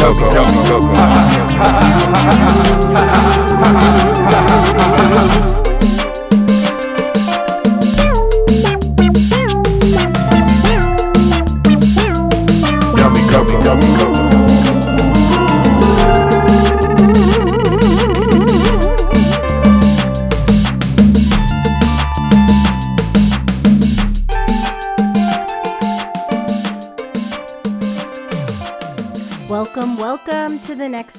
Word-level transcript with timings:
Coco. 0.00 0.30
Coco. 3.70 3.99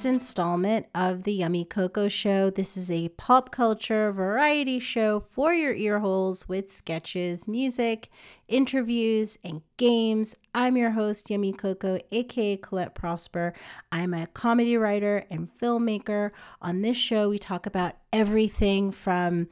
Installment 0.06 0.86
of 0.96 1.24
the 1.24 1.34
Yummy 1.34 1.66
Coco 1.66 2.08
Show. 2.08 2.50
This 2.50 2.76
is 2.78 2.90
a 2.90 3.10
pop 3.10 3.52
culture 3.52 4.12
variety 4.12 4.80
show 4.80 5.20
for 5.20 5.54
your 5.54 5.74
earholes 5.74 6.48
with 6.48 6.72
sketches, 6.72 7.48
music, 7.48 8.10
interviews, 8.48 9.38
and 9.44 9.62
games. 9.78 10.36
I'm 10.54 10.78
your 10.78 10.92
host, 10.92 11.30
Yummy 11.30 11.54
Coco, 11.54 12.00
aka 12.12 12.58
Colette 12.58 12.96
Prosper. 12.96 13.54
I'm 13.92 14.14
a 14.14 14.28
comedy 14.28 14.78
writer 14.78 15.26
and 15.30 15.50
filmmaker. 15.56 16.32
On 16.62 16.82
this 16.82 16.98
show, 16.98 17.30
we 17.30 17.38
talk 17.38 17.66
about 17.66 17.96
everything 18.14 18.92
from 18.92 19.50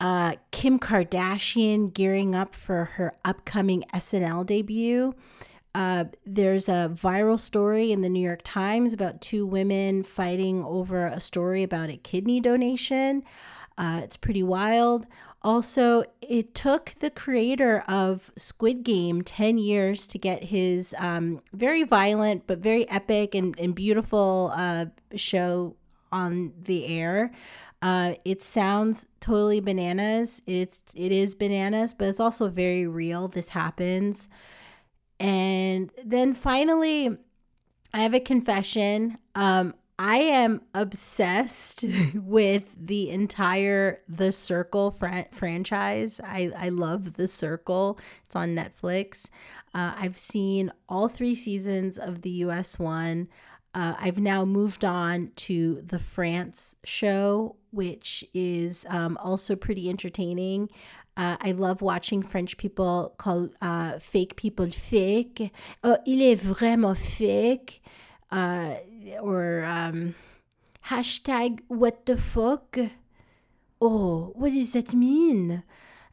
uh, 0.00 0.36
Kim 0.50 0.78
Kardashian 0.78 1.92
gearing 1.92 2.34
up 2.34 2.54
for 2.54 2.84
her 2.96 3.14
upcoming 3.24 3.84
SNL 3.94 4.46
debut 4.46 5.14
uh, 5.74 6.04
there's 6.26 6.68
a 6.68 6.90
viral 6.92 7.38
story 7.38 7.92
in 7.92 8.00
the 8.00 8.08
New 8.08 8.24
York 8.24 8.40
Times 8.44 8.92
about 8.92 9.20
two 9.20 9.46
women 9.46 10.02
fighting 10.02 10.64
over 10.64 11.06
a 11.06 11.20
story 11.20 11.62
about 11.62 11.90
a 11.90 11.96
kidney 11.96 12.40
donation. 12.40 13.22
Uh, 13.78 14.00
it's 14.02 14.16
pretty 14.16 14.42
wild. 14.42 15.06
Also, 15.42 16.02
it 16.20 16.54
took 16.54 16.94
the 17.00 17.08
creator 17.08 17.82
of 17.88 18.30
Squid 18.36 18.82
Game 18.82 19.22
10 19.22 19.56
years 19.56 20.06
to 20.08 20.18
get 20.18 20.44
his 20.44 20.94
um, 20.98 21.40
very 21.52 21.82
violent 21.82 22.46
but 22.46 22.58
very 22.58 22.88
epic 22.90 23.34
and, 23.34 23.58
and 23.58 23.74
beautiful 23.74 24.52
uh, 24.54 24.86
show 25.14 25.76
on 26.12 26.52
the 26.62 26.86
air. 26.86 27.32
Uh, 27.80 28.14
it 28.24 28.42
sounds 28.42 29.08
totally 29.20 29.60
bananas. 29.60 30.42
It's 30.46 30.84
it 30.94 31.12
is 31.12 31.34
bananas, 31.34 31.94
but 31.94 32.08
it's 32.08 32.20
also 32.20 32.48
very 32.48 32.86
real. 32.86 33.28
This 33.28 33.50
happens. 33.50 34.28
And 35.20 35.92
then 36.02 36.32
finally, 36.32 37.16
I 37.92 38.00
have 38.00 38.14
a 38.14 38.20
confession. 38.20 39.18
Um, 39.34 39.74
I 39.98 40.16
am 40.16 40.62
obsessed 40.74 41.84
with 42.14 42.74
the 42.74 43.10
entire 43.10 44.00
The 44.08 44.32
Circle 44.32 44.92
fr- 44.92 45.28
franchise. 45.30 46.22
I, 46.24 46.50
I 46.56 46.70
love 46.70 47.14
The 47.14 47.28
Circle. 47.28 47.98
It's 48.24 48.34
on 48.34 48.56
Netflix. 48.56 49.28
Uh, 49.74 49.92
I've 49.94 50.16
seen 50.16 50.70
all 50.88 51.08
three 51.08 51.34
seasons 51.34 51.98
of 51.98 52.22
the 52.22 52.30
US 52.30 52.78
one. 52.78 53.28
Uh, 53.74 53.94
I've 53.98 54.18
now 54.18 54.44
moved 54.44 54.84
on 54.84 55.32
to 55.36 55.82
the 55.82 55.98
France 55.98 56.76
show, 56.82 57.56
which 57.70 58.24
is 58.34 58.84
um, 58.88 59.16
also 59.22 59.54
pretty 59.54 59.88
entertaining. 59.88 60.70
Uh, 61.16 61.36
I 61.40 61.52
love 61.52 61.82
watching 61.82 62.22
French 62.22 62.56
people 62.56 63.14
call 63.18 63.48
uh, 63.60 63.98
fake 63.98 64.36
people 64.36 64.68
fake. 64.68 65.52
Oh, 65.82 65.98
il 66.06 66.22
est 66.22 66.36
vraiment 66.36 66.96
fake. 66.96 67.82
Uh, 68.30 68.74
or 69.20 69.64
um, 69.64 70.14
hashtag 70.86 71.60
what 71.68 72.06
the 72.06 72.16
fuck. 72.16 72.78
Oh, 73.80 74.32
what 74.34 74.50
does 74.50 74.72
that 74.72 74.94
mean? 74.94 75.62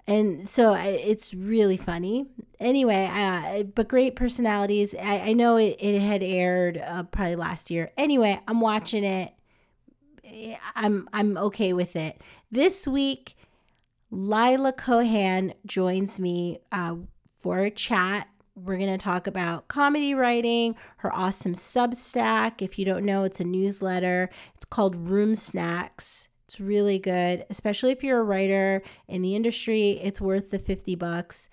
And 0.07 0.47
so 0.47 0.74
it's 0.78 1.34
really 1.34 1.75
funny. 1.75 2.28
Anyway, 2.59 3.09
uh, 3.12 3.63
but 3.63 3.90
great 3.90 4.16
personalities. 4.16 4.96
I, 4.96 5.30
I 5.30 5.34
know 5.34 5.57
it, 5.57 5.75
it 5.80 6.00
had 6.00 6.24
aired 6.24 6.78
uh, 6.78 7.03
probably 7.03 7.36
last 7.36 7.69
year. 7.69 7.91
Anyway, 7.97 8.40
I'm 8.47 8.62
watching 8.62 9.03
it. 9.03 9.34
I'm 10.75 11.09
I'm 11.13 11.38
okay 11.38 11.74
with 11.74 11.96
it. 11.96 12.22
This 12.52 12.88
week 12.88 13.36
Leila 14.09 14.73
Cohan 14.73 15.53
joins 15.66 16.19
me 16.19 16.59
uh, 16.72 16.95
for 17.35 17.59
a 17.59 17.69
chat. 17.69 18.29
We're 18.56 18.78
going 18.78 18.90
to 18.90 18.97
talk 18.97 19.28
about 19.28 19.68
comedy 19.68 20.13
writing, 20.13 20.75
her 20.97 21.13
awesome 21.13 21.53
Substack. 21.53 22.62
If 22.62 22.79
you 22.79 22.85
don't 22.85 23.06
know, 23.06 23.23
it's 23.23 23.40
a 23.40 23.44
newsletter. 23.44 24.29
It's 24.56 24.66
called 24.66 24.95
Room 24.95 25.35
Snacks. 25.35 26.29
It's 26.45 26.59
really 26.59 26.97
good, 26.97 27.45
especially 27.50 27.91
if 27.91 28.03
you're 28.03 28.22
a 28.22 28.23
writer 28.23 28.81
in 29.07 29.22
the 29.22 29.35
industry. 29.35 30.00
It's 30.01 30.22
worth 30.22 30.50
the 30.50 30.59
50 30.59 30.95
bucks. 30.95 31.50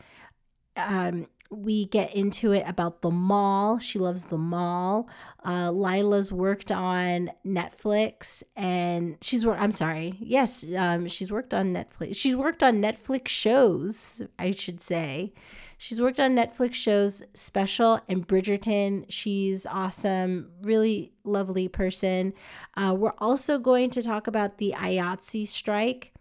Um, 0.76 1.26
we 1.56 1.86
get 1.86 2.14
into 2.14 2.52
it 2.52 2.64
about 2.66 3.02
the 3.02 3.10
mall. 3.10 3.78
She 3.78 3.98
loves 3.98 4.24
the 4.24 4.38
mall. 4.38 5.08
Uh, 5.44 5.70
Leila's 5.70 6.32
worked 6.32 6.72
on 6.72 7.30
Netflix, 7.46 8.42
and 8.56 9.16
she's 9.20 9.46
worked. 9.46 9.60
I'm 9.60 9.70
sorry. 9.70 10.16
Yes, 10.20 10.66
um, 10.76 11.06
she's 11.08 11.30
worked 11.32 11.54
on 11.54 11.72
Netflix. 11.72 12.16
She's 12.16 12.36
worked 12.36 12.62
on 12.62 12.82
Netflix 12.82 13.28
shows. 13.28 14.22
I 14.38 14.50
should 14.50 14.80
say. 14.80 15.32
She's 15.78 16.00
worked 16.00 16.20
on 16.20 16.34
Netflix 16.34 16.74
shows 16.74 17.22
Special 17.34 18.00
and 18.08 18.26
Bridgerton. 18.26 19.04
She's 19.08 19.66
awesome, 19.66 20.50
really 20.62 21.12
lovely 21.24 21.68
person. 21.68 22.32
Uh, 22.76 22.94
we're 22.96 23.12
also 23.18 23.58
going 23.58 23.90
to 23.90 24.02
talk 24.02 24.26
about 24.26 24.58
the 24.58 24.74
IATSE 24.76 25.46
strike, 25.46 26.14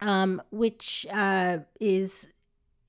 um, 0.00 0.40
which 0.50 1.06
uh, 1.12 1.58
is 1.80 2.28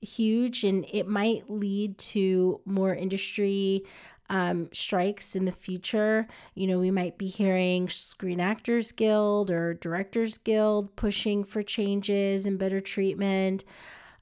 huge 0.02 0.64
and 0.64 0.84
it 0.92 1.06
might 1.06 1.48
lead 1.48 1.96
to 1.96 2.60
more 2.64 2.94
industry 2.94 3.84
um, 4.28 4.68
strikes 4.72 5.36
in 5.36 5.44
the 5.44 5.52
future. 5.52 6.26
You 6.54 6.66
know, 6.66 6.78
we 6.78 6.90
might 6.90 7.18
be 7.18 7.26
hearing 7.26 7.88
Screen 7.88 8.40
Actors 8.40 8.90
Guild 8.90 9.50
or 9.50 9.74
Directors 9.74 10.38
Guild 10.38 10.96
pushing 10.96 11.44
for 11.44 11.62
changes 11.62 12.46
and 12.46 12.58
better 12.58 12.80
treatment. 12.80 13.64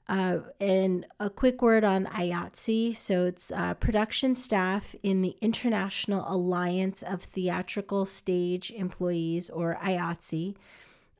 Uh, 0.09 0.39
and 0.59 1.05
a 1.21 1.29
quick 1.29 1.61
word 1.61 1.85
on 1.85 2.05
IATSE. 2.07 2.93
So 2.97 3.25
it's 3.25 3.49
uh, 3.49 3.75
production 3.75 4.35
staff 4.35 4.93
in 5.01 5.21
the 5.21 5.37
International 5.39 6.25
Alliance 6.27 7.01
of 7.01 7.21
Theatrical 7.21 8.05
Stage 8.05 8.71
Employees, 8.71 9.49
or 9.49 9.77
IATSE 9.81 10.55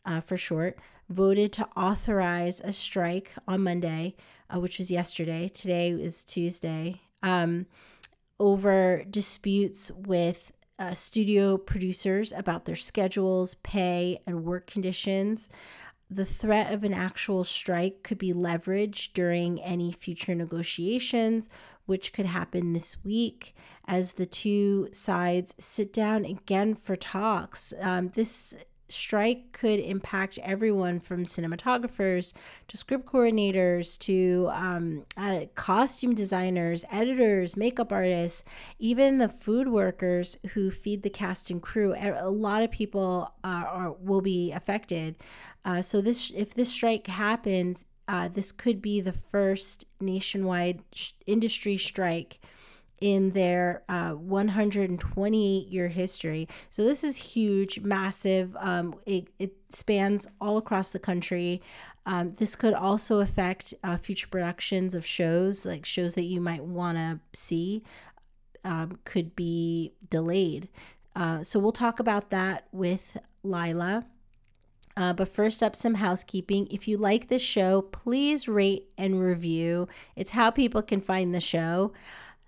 uh, 0.05 0.19
for 0.19 0.35
short, 0.35 0.77
voted 1.07 1.53
to 1.53 1.69
authorize 1.77 2.59
a 2.59 2.73
strike 2.73 3.33
on 3.47 3.63
Monday 3.63 4.15
uh, 4.53 4.59
which 4.59 4.77
was 4.77 4.91
yesterday. 4.91 5.47
Today 5.47 5.89
is 5.89 6.23
Tuesday. 6.23 7.01
Um, 7.23 7.67
over 8.39 9.03
disputes 9.09 9.91
with 9.91 10.51
uh, 10.79 10.93
studio 10.93 11.57
producers 11.57 12.31
about 12.31 12.65
their 12.65 12.75
schedules, 12.75 13.53
pay, 13.55 14.19
and 14.25 14.43
work 14.43 14.65
conditions. 14.65 15.49
The 16.09 16.25
threat 16.25 16.73
of 16.73 16.83
an 16.83 16.93
actual 16.93 17.43
strike 17.43 18.03
could 18.03 18.17
be 18.17 18.33
leveraged 18.33 19.13
during 19.13 19.61
any 19.61 19.91
future 19.91 20.35
negotiations, 20.35 21.49
which 21.85 22.11
could 22.11 22.25
happen 22.25 22.73
this 22.73 23.05
week 23.05 23.55
as 23.87 24.13
the 24.13 24.25
two 24.25 24.89
sides 24.91 25.53
sit 25.57 25.93
down 25.93 26.25
again 26.25 26.73
for 26.73 26.95
talks. 26.95 27.73
Um, 27.79 28.09
this 28.09 28.55
strike 28.91 29.51
could 29.51 29.79
impact 29.79 30.37
everyone 30.43 30.99
from 30.99 31.23
cinematographers 31.23 32.33
to 32.67 32.77
script 32.77 33.05
coordinators 33.05 33.97
to 33.99 34.49
um, 34.51 35.05
uh, 35.17 35.41
costume 35.55 36.13
designers, 36.13 36.83
editors, 36.91 37.55
makeup 37.55 37.91
artists, 37.91 38.43
even 38.79 39.17
the 39.17 39.29
food 39.29 39.67
workers 39.67 40.37
who 40.53 40.69
feed 40.69 41.03
the 41.03 41.09
cast 41.09 41.49
and 41.49 41.61
crew. 41.61 41.93
A 41.97 42.29
lot 42.29 42.63
of 42.63 42.71
people 42.71 43.33
uh, 43.43 43.63
are, 43.67 43.93
will 43.93 44.21
be 44.21 44.51
affected. 44.51 45.15
Uh, 45.63 45.81
so 45.81 46.01
this, 46.01 46.31
if 46.31 46.53
this 46.53 46.71
strike 46.71 47.07
happens, 47.07 47.85
uh, 48.07 48.27
this 48.27 48.51
could 48.51 48.81
be 48.81 48.99
the 48.99 49.13
first 49.13 49.85
nationwide 50.01 50.81
sh- 50.93 51.13
industry 51.25 51.77
strike 51.77 52.40
in 53.01 53.31
their 53.31 53.83
uh, 53.89 54.11
128 54.11 55.67
year 55.67 55.87
history. 55.89 56.47
So 56.69 56.83
this 56.83 57.03
is 57.03 57.17
huge, 57.33 57.81
massive. 57.81 58.55
Um, 58.59 58.95
it, 59.05 59.27
it 59.39 59.55
spans 59.69 60.27
all 60.39 60.57
across 60.57 60.91
the 60.91 60.99
country. 60.99 61.61
Um, 62.05 62.29
this 62.29 62.55
could 62.55 62.73
also 62.73 63.19
affect 63.19 63.73
uh, 63.83 63.97
future 63.97 64.27
productions 64.27 64.95
of 64.95 65.05
shows, 65.05 65.65
like 65.65 65.85
shows 65.85 66.13
that 66.15 66.23
you 66.23 66.39
might 66.39 66.63
want 66.63 66.97
to 66.97 67.19
see, 67.33 67.83
um, 68.63 68.99
could 69.03 69.35
be 69.35 69.93
delayed. 70.09 70.69
Uh, 71.15 71.43
so 71.43 71.59
we'll 71.59 71.71
talk 71.71 71.99
about 71.99 72.29
that 72.29 72.67
with 72.71 73.17
Leila. 73.43 74.05
Uh, 74.97 75.13
but 75.13 75.27
first 75.27 75.63
up, 75.63 75.75
some 75.75 75.95
housekeeping. 75.95 76.67
If 76.69 76.87
you 76.87 76.97
like 76.97 77.27
this 77.27 77.41
show, 77.41 77.81
please 77.81 78.47
rate 78.47 78.91
and 78.97 79.19
review. 79.21 79.87
It's 80.15 80.31
how 80.31 80.51
people 80.51 80.81
can 80.81 81.01
find 81.01 81.33
the 81.33 81.39
show. 81.39 81.93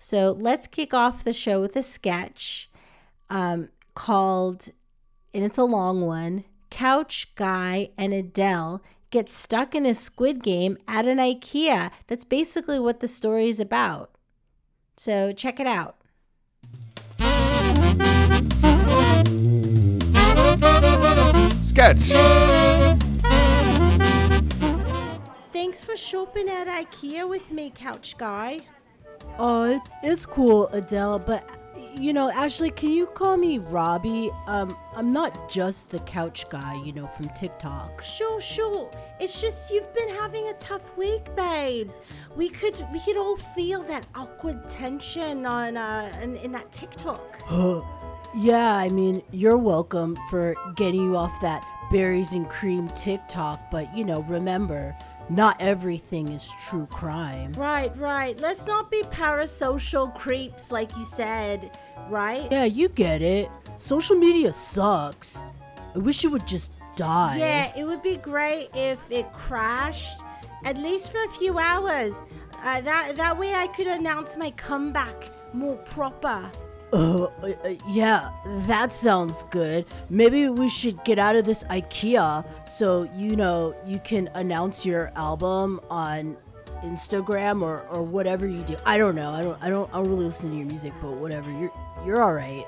So 0.03 0.35
let's 0.37 0.67
kick 0.67 0.93
off 0.93 1.23
the 1.23 1.31
show 1.31 1.61
with 1.61 1.77
a 1.77 1.81
sketch. 1.81 2.69
um, 3.29 3.69
called, 3.95 4.69
and 5.33 5.45
it's 5.45 5.57
a 5.57 5.63
long 5.63 6.01
one 6.01 6.43
Couch 6.69 7.33
Guy 7.35 7.89
and 7.97 8.13
Adele 8.13 8.81
get 9.11 9.29
stuck 9.29 9.73
in 9.73 9.85
a 9.85 9.93
squid 9.93 10.43
game 10.43 10.77
at 10.87 11.05
an 11.05 11.19
IKEA. 11.19 11.89
That's 12.07 12.25
basically 12.25 12.79
what 12.81 12.99
the 12.99 13.07
story 13.07 13.47
is 13.47 13.61
about. 13.61 14.11
So 14.97 15.31
check 15.31 15.59
it 15.59 15.67
out. 15.67 15.95
Sketch. 21.63 22.11
Thanks 25.53 25.81
for 25.81 25.95
shopping 25.95 26.49
at 26.49 26.67
IKEA 26.67 27.29
with 27.29 27.51
me, 27.51 27.71
Couch 27.73 28.17
Guy. 28.17 28.61
Oh, 29.39 29.63
it, 29.63 29.81
it's 30.03 30.25
cool, 30.25 30.67
Adele, 30.67 31.19
but 31.19 31.49
you 31.95 32.13
know, 32.13 32.31
Ashley, 32.31 32.71
can 32.71 32.89
you 32.89 33.05
call 33.05 33.37
me 33.37 33.59
Robbie? 33.59 34.31
Um, 34.47 34.75
I'm 34.95 35.11
not 35.11 35.49
just 35.49 35.89
the 35.89 35.99
couch 35.99 36.49
guy, 36.49 36.81
you 36.83 36.91
know, 36.93 37.07
from 37.07 37.29
TikTok. 37.29 38.01
Sure, 38.01 38.41
sure. 38.41 38.91
It's 39.19 39.41
just 39.41 39.71
you've 39.71 39.93
been 39.93 40.09
having 40.09 40.47
a 40.49 40.53
tough 40.53 40.97
week, 40.97 41.35
babes. 41.35 42.01
We 42.35 42.49
could 42.49 42.75
we 42.91 42.99
could 42.99 43.17
all 43.17 43.37
feel 43.37 43.83
that 43.83 44.05
awkward 44.15 44.67
tension 44.67 45.45
on 45.45 45.77
uh 45.77 46.11
in, 46.21 46.35
in 46.37 46.51
that 46.53 46.71
TikTok. 46.71 47.41
yeah, 48.35 48.75
I 48.77 48.89
mean, 48.89 49.21
you're 49.31 49.57
welcome 49.57 50.17
for 50.29 50.55
getting 50.75 51.03
you 51.03 51.15
off 51.15 51.39
that 51.41 51.63
berries 51.91 52.33
and 52.33 52.49
cream 52.49 52.87
TikTok, 52.89 53.69
but 53.69 53.95
you 53.95 54.03
know, 54.03 54.23
remember, 54.23 54.95
not 55.33 55.61
everything 55.61 56.27
is 56.27 56.51
true 56.67 56.85
crime. 56.87 57.53
Right, 57.53 57.95
right. 57.97 58.39
Let's 58.39 58.67
not 58.67 58.91
be 58.91 59.01
parasocial 59.03 60.13
creeps 60.13 60.71
like 60.71 60.95
you 60.95 61.05
said, 61.05 61.71
right? 62.09 62.47
Yeah, 62.51 62.65
you 62.65 62.89
get 62.89 63.21
it. 63.21 63.49
Social 63.77 64.15
media 64.15 64.51
sucks. 64.51 65.47
I 65.95 65.99
wish 65.99 66.23
it 66.23 66.29
would 66.29 66.47
just 66.47 66.71
die. 66.95 67.37
Yeah, 67.39 67.71
it 67.77 67.85
would 67.85 68.03
be 68.03 68.17
great 68.17 68.69
if 68.75 68.99
it 69.11 69.31
crashed, 69.33 70.21
at 70.65 70.77
least 70.77 71.11
for 71.11 71.23
a 71.23 71.29
few 71.29 71.57
hours. 71.57 72.25
Uh, 72.65 72.81
that 72.81 73.13
that 73.17 73.37
way 73.37 73.53
I 73.53 73.67
could 73.67 73.87
announce 73.87 74.37
my 74.37 74.51
comeback 74.51 75.29
more 75.53 75.75
proper. 75.77 76.49
Uh, 76.93 77.23
uh, 77.41 77.49
yeah, 77.87 78.29
that 78.67 78.91
sounds 78.91 79.43
good. 79.45 79.85
Maybe 80.11 80.47
we 80.49 80.69
should 80.69 81.03
get 81.03 81.17
out 81.17 81.35
of 81.35 81.43
this 81.43 81.63
IKEA 81.65 82.45
so 82.67 83.09
you 83.15 83.35
know 83.35 83.75
you 83.87 83.99
can 83.99 84.29
announce 84.35 84.85
your 84.85 85.11
album 85.15 85.79
on 85.89 86.37
Instagram 86.83 87.63
or, 87.63 87.81
or 87.87 88.03
whatever 88.03 88.45
you 88.45 88.63
do. 88.63 88.75
I 88.85 88.99
don't 88.99 89.15
know. 89.15 89.31
I 89.31 89.43
don't 89.43 89.63
I 89.63 89.69
don't 89.69 89.89
I 89.91 89.97
don't 89.97 90.09
really 90.09 90.25
listen 90.25 90.51
to 90.51 90.55
your 90.55 90.67
music, 90.67 90.93
but 91.01 91.13
whatever. 91.13 91.49
You're 91.49 91.73
you're 92.05 92.21
all 92.21 92.33
right. 92.33 92.65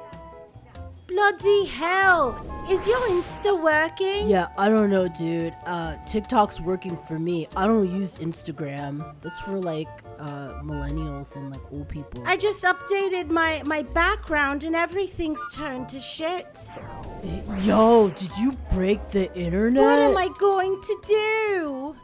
Bloody 1.07 1.65
hell! 1.67 2.65
Is 2.69 2.87
your 2.87 2.99
Insta 3.09 3.61
working? 3.61 4.27
Yeah, 4.27 4.47
I 4.57 4.69
don't 4.69 4.89
know, 4.89 5.07
dude. 5.07 5.53
Uh, 5.65 5.97
TikTok's 6.07 6.59
working 6.59 6.97
for 6.97 7.19
me. 7.19 7.47
I 7.55 7.67
don't 7.67 7.87
use 7.89 8.17
Instagram. 8.17 9.13
That's 9.21 9.39
for 9.39 9.61
like 9.61 9.87
uh, 10.19 10.61
millennials 10.63 11.35
and 11.35 11.49
like 11.49 11.61
old 11.71 11.89
people. 11.89 12.23
I 12.25 12.37
just 12.37 12.63
updated 12.63 13.29
my 13.29 13.61
my 13.65 13.81
background 13.81 14.63
and 14.63 14.75
everything's 14.75 15.41
turned 15.55 15.89
to 15.89 15.99
shit. 15.99 16.59
Yo, 17.63 18.09
did 18.09 18.37
you 18.37 18.53
break 18.73 19.09
the 19.09 19.33
internet? 19.33 19.81
What 19.81 19.99
am 19.99 20.17
I 20.17 20.29
going 20.37 20.79
to 20.81 20.97
do? 21.07 21.95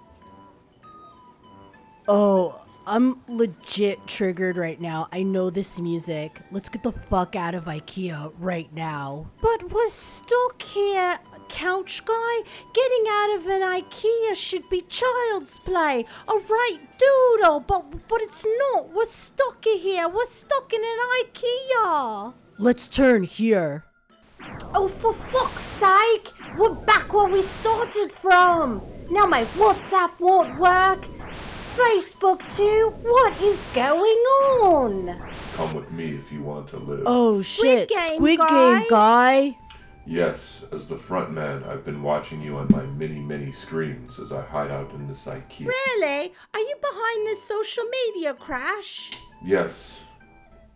Oh, 2.07 2.61
I'm 2.87 3.21
legit 3.27 4.05
triggered 4.07 4.57
right 4.57 4.81
now. 4.81 5.07
I 5.11 5.23
know 5.23 5.49
this 5.49 5.79
music. 5.79 6.41
Let's 6.51 6.67
get 6.67 6.83
the 6.83 6.91
fuck 6.91 7.35
out 7.35 7.53
of 7.53 7.65
IKEA 7.65 8.33
right 8.39 8.73
now. 8.73 9.29
But 9.41 9.71
we're 9.71 9.87
stuck 9.89 10.61
here, 10.61 11.19
couch 11.61 12.03
guy. 12.05 12.41
Getting 12.73 13.05
out 13.09 13.35
of 13.37 13.47
an 13.47 13.61
IKEA 13.61 14.35
should 14.35 14.67
be 14.69 14.81
child's 14.81 15.59
play. 15.59 16.05
A 16.27 16.33
right 16.33 16.79
doodle, 16.97 17.59
but 17.59 18.07
but 18.07 18.21
it's 18.21 18.45
not. 18.61 18.89
We're 18.93 19.05
stuck 19.05 19.63
here. 19.63 20.09
We're 20.09 20.25
stuck 20.25 20.73
in 20.73 20.81
an 20.81 20.99
IKEA. 21.21 22.33
Let's 22.57 22.87
turn 22.87 23.23
here. 23.23 23.83
Oh, 24.73 24.87
for 24.99 25.13
fuck's 25.31 25.63
sake! 25.79 26.33
We're 26.57 26.73
back 26.73 27.13
where 27.13 27.27
we 27.27 27.43
started 27.59 28.11
from. 28.11 28.81
Now 29.09 29.25
my 29.25 29.45
WhatsApp 29.61 30.19
won't 30.19 30.59
work. 30.59 31.05
Facebook 31.77 32.41
too? 32.55 32.93
What 33.03 33.41
is 33.41 33.61
going 33.73 34.21
on? 34.63 35.15
Come 35.53 35.73
with 35.73 35.91
me 35.91 36.15
if 36.15 36.31
you 36.31 36.41
want 36.41 36.67
to 36.69 36.77
live. 36.77 37.03
Oh 37.05 37.41
Squid 37.41 37.79
shit, 37.79 37.89
Game 37.89 38.17
Squid 38.17 38.39
guy? 38.39 38.79
Game 38.79 38.87
guy. 38.89 39.57
Yes, 40.06 40.65
as 40.71 40.88
the 40.88 40.98
front 40.98 41.31
man, 41.31 41.63
I've 41.63 41.86
been 41.86 42.01
watching 42.01 42.42
you 42.42 42.57
on 42.57 42.68
my 42.71 42.83
many, 42.83 43.19
many 43.19 43.51
screens 43.51 44.19
as 44.19 44.31
I 44.31 44.42
hide 44.42 44.71
out 44.71 44.92
in 44.92 45.07
this 45.07 45.25
IKEA. 45.27 45.68
Really? 45.68 46.33
Are 46.53 46.59
you 46.59 46.75
behind 46.81 47.27
this 47.27 47.44
social 47.44 47.83
media 47.83 48.33
crash? 48.33 49.12
Yes, 49.44 50.06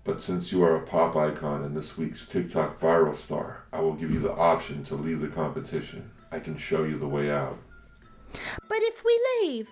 but 0.04 0.22
since 0.22 0.52
you 0.52 0.64
are 0.64 0.76
a 0.76 0.86
pop 0.86 1.16
icon 1.16 1.64
and 1.64 1.76
this 1.76 1.98
week's 1.98 2.28
TikTok 2.28 2.80
viral 2.80 3.16
star, 3.16 3.66
I 3.74 3.80
will 3.80 3.94
give 3.94 4.12
you 4.12 4.20
the 4.20 4.34
option 4.34 4.84
to 4.86 4.96
leave 4.96 5.20
the 5.20 5.28
competition. 5.28 6.12
I 6.32 6.40
can 6.40 6.56
show 6.56 6.84
you 6.84 7.00
the 7.00 7.08
way 7.08 7.32
out. 7.32 7.58
But 8.70 8.80
if 8.82 9.04
we 9.04 9.20
leave, 9.42 9.72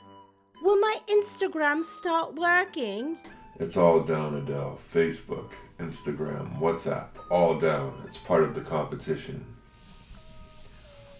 will 0.63 0.79
my 0.79 0.97
Instagram 1.07 1.83
start 1.83 2.33
working? 2.33 3.17
It's 3.59 3.77
all 3.77 3.99
down, 3.99 4.33
Adele. 4.35 4.79
Facebook, 4.91 5.51
Instagram, 5.79 6.57
WhatsApp, 6.59 7.07
all 7.29 7.59
down. 7.59 7.93
It's 8.07 8.17
part 8.17 8.43
of 8.43 8.55
the 8.55 8.61
competition. 8.61 9.45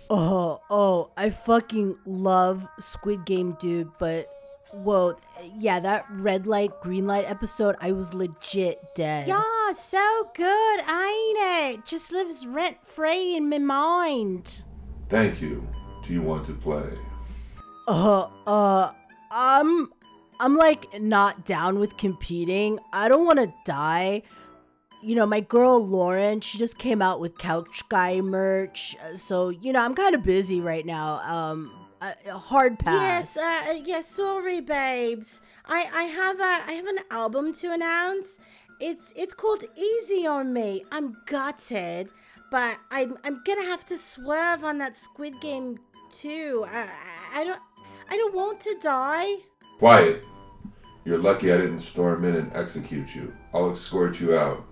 Oh, 0.10 0.62
oh, 0.70 1.12
I 1.18 1.30
fucking 1.30 1.98
love 2.06 2.68
Squid 2.78 3.26
Game, 3.26 3.58
dude, 3.60 3.90
but 3.98 4.28
whoa, 4.72 5.14
yeah, 5.56 5.80
that 5.80 6.06
red 6.10 6.46
light, 6.46 6.72
green 6.82 7.08
light 7.08 7.26
episode, 7.26 7.76
I 7.80 7.92
was 7.94 8.14
legit 8.14 8.96
dead. 8.96 9.28
Yeah, 9.28 9.72
so 9.74 10.30
good, 10.36 10.80
ain't 10.82 11.38
it? 11.40 11.86
Just 11.86 12.12
lives 12.12 12.46
rent 12.46 12.86
free 12.86 13.36
in 13.36 13.50
my 13.50 13.60
mind. 13.60 14.64
Thank 15.10 15.42
you. 15.42 15.68
Do 16.06 16.14
you 16.14 16.22
want 16.22 16.46
to 16.48 16.54
play? 16.54 16.90
Uh, 17.88 18.28
uh, 18.46 18.92
I'm, 19.32 19.92
I'm 20.40 20.56
like 20.56 21.00
not 21.00 21.46
down 21.46 21.80
with 21.80 21.98
competing. 21.98 22.80
I 22.92 23.10
don't 23.10 23.26
want 23.26 23.40
to 23.40 23.54
die. 23.66 24.24
You 25.04 25.16
know, 25.16 25.26
my 25.26 25.42
girl 25.42 25.86
Lauren, 25.86 26.40
she 26.40 26.58
just 26.58 26.78
came 26.78 27.02
out 27.02 27.20
with 27.20 27.38
Couch 27.38 27.84
Guy 27.90 28.22
merch, 28.22 28.96
uh, 29.04 29.16
so 29.16 29.50
you 29.50 29.74
know 29.74 29.84
I'm 29.84 29.96
kind 29.96 30.16
of 30.16 30.24
busy 30.24 30.62
right 30.62 30.86
now. 30.86 31.20
Um, 31.26 31.72
a, 32.02 32.14
a 32.30 32.38
hard 32.38 32.80
pass. 32.80 33.36
Yes, 33.36 33.38
uh, 33.38 33.82
yes. 33.86 34.08
Sorry, 34.08 34.62
babes. 34.62 35.42
I 35.66 35.86
I 35.94 36.04
have 36.04 36.40
a 36.40 36.72
I 36.72 36.74
have 36.74 36.88
an 36.88 37.00
album 37.12 37.52
to 37.54 37.74
announce. 37.74 38.40
It's 38.80 39.14
it's 39.16 39.34
called 39.34 39.64
Easy 39.76 40.26
on 40.26 40.54
Me. 40.54 40.86
I'm 40.92 41.18
gutted, 41.26 42.10
but 42.50 42.78
I'm 42.90 43.18
I'm 43.26 43.42
gonna 43.46 43.66
have 43.66 43.86
to 43.88 43.98
swerve 43.98 44.64
on 44.64 44.78
that 44.78 44.96
Squid 44.96 45.42
Game 45.42 45.80
too. 46.10 46.66
I 46.68 46.88
I, 47.34 47.42
I 47.42 47.44
don't 47.44 47.62
I 48.10 48.18
don't 48.18 48.34
want 48.34 48.60
to 48.62 48.76
die. 48.82 49.36
Quiet. 49.80 50.24
You're 51.06 51.18
lucky 51.18 51.52
I 51.52 51.58
didn't 51.58 51.82
storm 51.82 52.24
in 52.24 52.36
and 52.36 52.56
execute 52.56 53.14
you. 53.14 53.34
I'll 53.54 53.72
escort 53.72 54.22
you 54.22 54.38
out. 54.38 54.66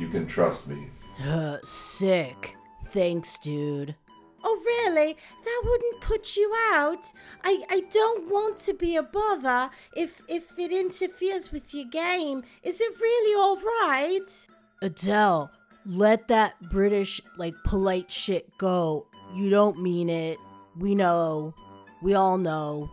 You 0.00 0.08
can 0.08 0.26
trust 0.26 0.66
me. 0.66 0.88
Uh, 1.22 1.58
sick. 1.62 2.56
Thanks, 2.86 3.36
dude. 3.38 3.94
Oh, 4.42 4.62
really? 4.64 5.14
That 5.44 5.62
wouldn't 5.62 6.00
put 6.00 6.36
you 6.38 6.50
out. 6.72 7.12
I, 7.44 7.62
I 7.68 7.82
don't 7.92 8.30
want 8.30 8.56
to 8.60 8.72
be 8.72 8.96
a 8.96 9.02
bother 9.02 9.70
if 9.94 10.22
if 10.26 10.58
it 10.58 10.72
interferes 10.72 11.52
with 11.52 11.74
your 11.74 11.84
game. 11.84 12.42
Is 12.62 12.80
it 12.80 12.98
really 12.98 13.34
all 13.38 13.56
right? 13.56 14.48
Adele, 14.80 15.50
let 15.84 16.28
that 16.28 16.54
British, 16.70 17.20
like, 17.36 17.54
polite 17.66 18.10
shit 18.10 18.48
go. 18.56 19.06
You 19.34 19.50
don't 19.50 19.82
mean 19.82 20.08
it. 20.08 20.38
We 20.78 20.94
know. 20.94 21.54
We 22.02 22.14
all 22.14 22.38
know. 22.38 22.88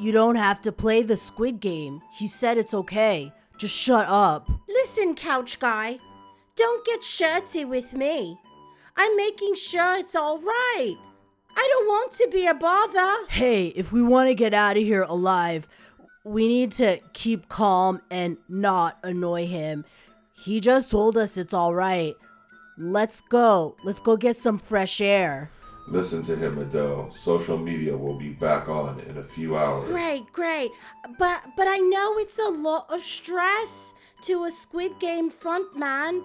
You 0.00 0.12
don't 0.12 0.36
have 0.36 0.62
to 0.62 0.72
play 0.72 1.02
the 1.02 1.18
squid 1.18 1.60
game. 1.60 2.00
He 2.18 2.26
said 2.26 2.56
it's 2.56 2.72
okay. 2.72 3.30
Just 3.58 3.76
shut 3.76 4.06
up. 4.08 4.48
Listen, 4.84 5.14
couch 5.14 5.58
guy, 5.60 5.98
don't 6.56 6.84
get 6.84 7.02
shirty 7.02 7.64
with 7.64 7.94
me. 7.94 8.38
I'm 8.98 9.16
making 9.16 9.54
sure 9.54 9.96
it's 9.98 10.14
all 10.14 10.38
right. 10.38 10.94
I 11.56 11.68
don't 11.72 11.86
want 11.86 12.12
to 12.12 12.28
be 12.30 12.46
a 12.46 12.52
bother. 12.52 13.26
Hey, 13.30 13.68
if 13.68 13.94
we 13.94 14.02
want 14.02 14.28
to 14.28 14.34
get 14.34 14.52
out 14.52 14.76
of 14.76 14.82
here 14.82 15.04
alive, 15.04 15.68
we 16.22 16.46
need 16.48 16.70
to 16.72 17.00
keep 17.14 17.48
calm 17.48 18.02
and 18.10 18.36
not 18.46 18.98
annoy 19.02 19.46
him. 19.46 19.86
He 20.36 20.60
just 20.60 20.90
told 20.90 21.16
us 21.16 21.38
it's 21.38 21.54
all 21.54 21.74
right. 21.74 22.12
Let's 22.76 23.22
go. 23.22 23.76
Let's 23.84 24.00
go 24.00 24.18
get 24.18 24.36
some 24.36 24.58
fresh 24.58 25.00
air. 25.00 25.50
Listen 25.88 26.22
to 26.24 26.36
him, 26.36 26.58
Adele. 26.58 27.10
Social 27.10 27.56
media 27.56 27.96
will 27.96 28.18
be 28.18 28.30
back 28.34 28.68
on 28.68 29.00
in 29.00 29.16
a 29.16 29.24
few 29.24 29.56
hours. 29.56 29.88
Great, 29.88 30.30
great. 30.32 30.70
But 31.18 31.42
but 31.56 31.68
I 31.68 31.78
know 31.78 32.18
it's 32.18 32.38
a 32.38 32.50
lot 32.50 32.86
of 32.90 33.00
stress 33.00 33.94
to 34.22 34.44
a 34.44 34.50
Squid 34.50 34.98
Game 35.00 35.30
front 35.30 35.76
man. 35.76 36.22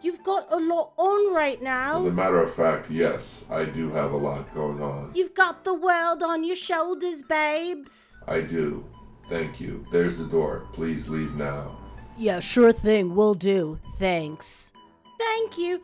You've 0.00 0.22
got 0.22 0.46
a 0.52 0.56
lot 0.56 0.92
on 0.96 1.34
right 1.34 1.60
now. 1.60 1.98
As 1.98 2.06
a 2.06 2.12
matter 2.12 2.40
of 2.40 2.54
fact, 2.54 2.90
yes, 2.90 3.44
I 3.50 3.64
do 3.64 3.90
have 3.90 4.12
a 4.12 4.16
lot 4.16 4.52
going 4.54 4.80
on. 4.80 5.10
You've 5.14 5.34
got 5.34 5.64
the 5.64 5.74
world 5.74 6.22
on 6.22 6.44
your 6.44 6.56
shoulders, 6.56 7.22
babes. 7.22 8.22
I 8.28 8.42
do. 8.42 8.84
Thank 9.28 9.60
you. 9.60 9.84
There's 9.90 10.18
the 10.18 10.26
door. 10.26 10.66
Please 10.72 11.08
leave 11.08 11.34
now. 11.34 11.76
Yeah, 12.16 12.40
sure 12.40 12.72
thing. 12.72 13.14
We'll 13.14 13.34
do. 13.34 13.80
Thanks. 13.98 14.72
Thank 15.18 15.58
you. 15.58 15.82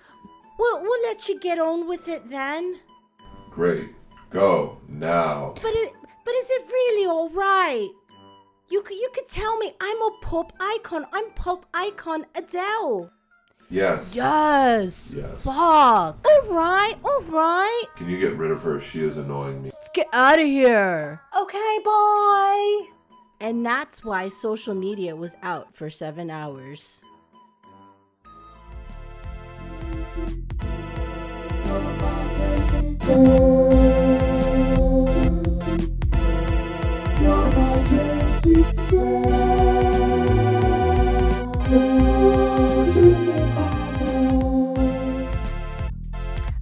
We'll, 0.58 0.82
we'll 0.82 1.02
let 1.02 1.28
you 1.28 1.40
get 1.40 1.58
on 1.58 1.88
with 1.88 2.08
it 2.08 2.30
then. 2.30 2.76
Great. 3.50 3.90
Go 4.30 4.78
now. 4.88 5.54
But 5.60 5.72
it, 5.74 5.92
but 6.24 6.34
is 6.34 6.46
it 6.50 6.66
really 6.68 7.06
all 7.06 7.30
right? 7.30 7.90
You 8.74 8.82
could, 8.82 8.96
you 8.96 9.08
could 9.14 9.28
tell 9.28 9.56
me 9.58 9.70
I'm 9.80 10.02
a 10.02 10.10
pop 10.20 10.52
icon. 10.58 11.06
I'm 11.12 11.30
pop 11.36 11.64
icon 11.72 12.26
Adele. 12.34 13.08
Yes. 13.70 14.16
Yes. 14.16 15.14
Yes. 15.16 15.42
Fuck. 15.44 15.54
All 15.54 16.42
right. 16.50 16.94
All 17.04 17.22
right. 17.30 17.84
Can 17.94 18.10
you 18.10 18.18
get 18.18 18.34
rid 18.36 18.50
of 18.50 18.62
her? 18.62 18.80
She 18.80 19.04
is 19.04 19.16
annoying 19.16 19.62
me. 19.62 19.70
Let's 19.72 19.90
get 19.90 20.08
out 20.12 20.40
of 20.40 20.46
here. 20.46 21.20
Okay, 21.40 21.78
bye. 21.84 22.86
And 23.40 23.64
that's 23.64 24.04
why 24.04 24.28
social 24.28 24.74
media 24.74 25.14
was 25.14 25.36
out 25.40 25.72
for 25.72 25.88
seven 25.88 26.28
hours. 26.28 27.04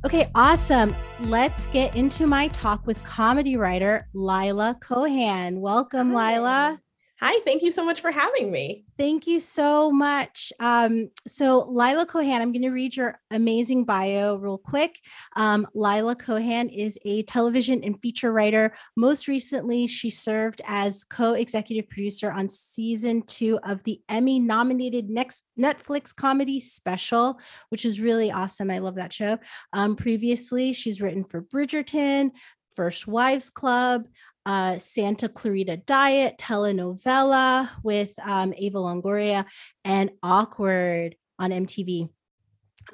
Okay, 0.05 0.29
awesome. 0.35 0.97
Let's 1.21 1.67
get 1.67 1.95
into 1.95 2.27
my 2.27 2.49
talk 2.49 2.89
with 2.89 3.03
comedy 3.05 3.57
writer 3.57 4.09
Leila 4.13 4.77
Cohan. 4.83 5.61
Welcome, 5.61 6.13
Hi. 6.13 6.33
Leila. 6.33 6.82
Hi, 7.25 7.38
thank 7.45 7.62
you 7.62 7.71
so 7.71 7.85
much 7.85 8.00
for 8.00 8.11
having 8.11 8.50
me. 8.50 8.85
Thank 8.99 9.29
you 9.29 9.38
so 9.38 9.93
much. 9.93 10.52
Um, 10.59 11.09
so, 11.25 11.64
Leila 11.71 12.05
Cohan, 12.05 12.43
I'm 12.43 12.50
going 12.50 12.62
to 12.62 12.71
read 12.71 12.97
your 12.97 13.21
amazing 13.31 13.85
bio 13.85 14.35
real 14.38 14.59
quick. 14.59 14.99
Um, 15.37 15.64
Leila 15.73 16.17
Cohan 16.17 16.69
is 16.69 16.99
a 17.05 17.23
television 17.23 17.85
and 17.85 17.97
feature 18.02 18.33
writer. 18.33 18.73
Most 18.97 19.29
recently, 19.29 19.87
she 19.87 20.11
served 20.11 20.62
as 20.67 21.05
co 21.05 21.35
executive 21.35 21.88
producer 21.88 22.29
on 22.33 22.49
season 22.49 23.23
two 23.23 23.61
of 23.62 23.85
the 23.85 24.00
Emmy 24.09 24.41
nominated 24.41 25.09
next 25.09 25.45
Netflix 25.57 26.12
comedy 26.12 26.59
special, 26.59 27.38
which 27.69 27.85
is 27.85 28.00
really 28.00 28.33
awesome. 28.33 28.69
I 28.69 28.81
love 28.81 28.97
that 28.97 29.12
show. 29.12 29.38
Um, 29.73 29.95
previously, 29.95 30.73
she's 30.73 31.00
written 31.00 31.23
for 31.23 31.41
Bridgerton, 31.41 32.33
First 32.75 33.07
Wives 33.07 33.49
Club, 33.49 34.09
uh, 34.47 34.79
Santa 34.79 35.29
Clarita 35.29 35.77
Diet 35.77 36.39
telenovela 36.39 37.69
with 37.83 38.15
um, 38.25 38.53
Eva 38.57 38.79
Longoria 38.79 39.47
and 39.85 40.11
Awkward 40.23 41.17
on 41.39 41.51
MTV. 41.51 42.09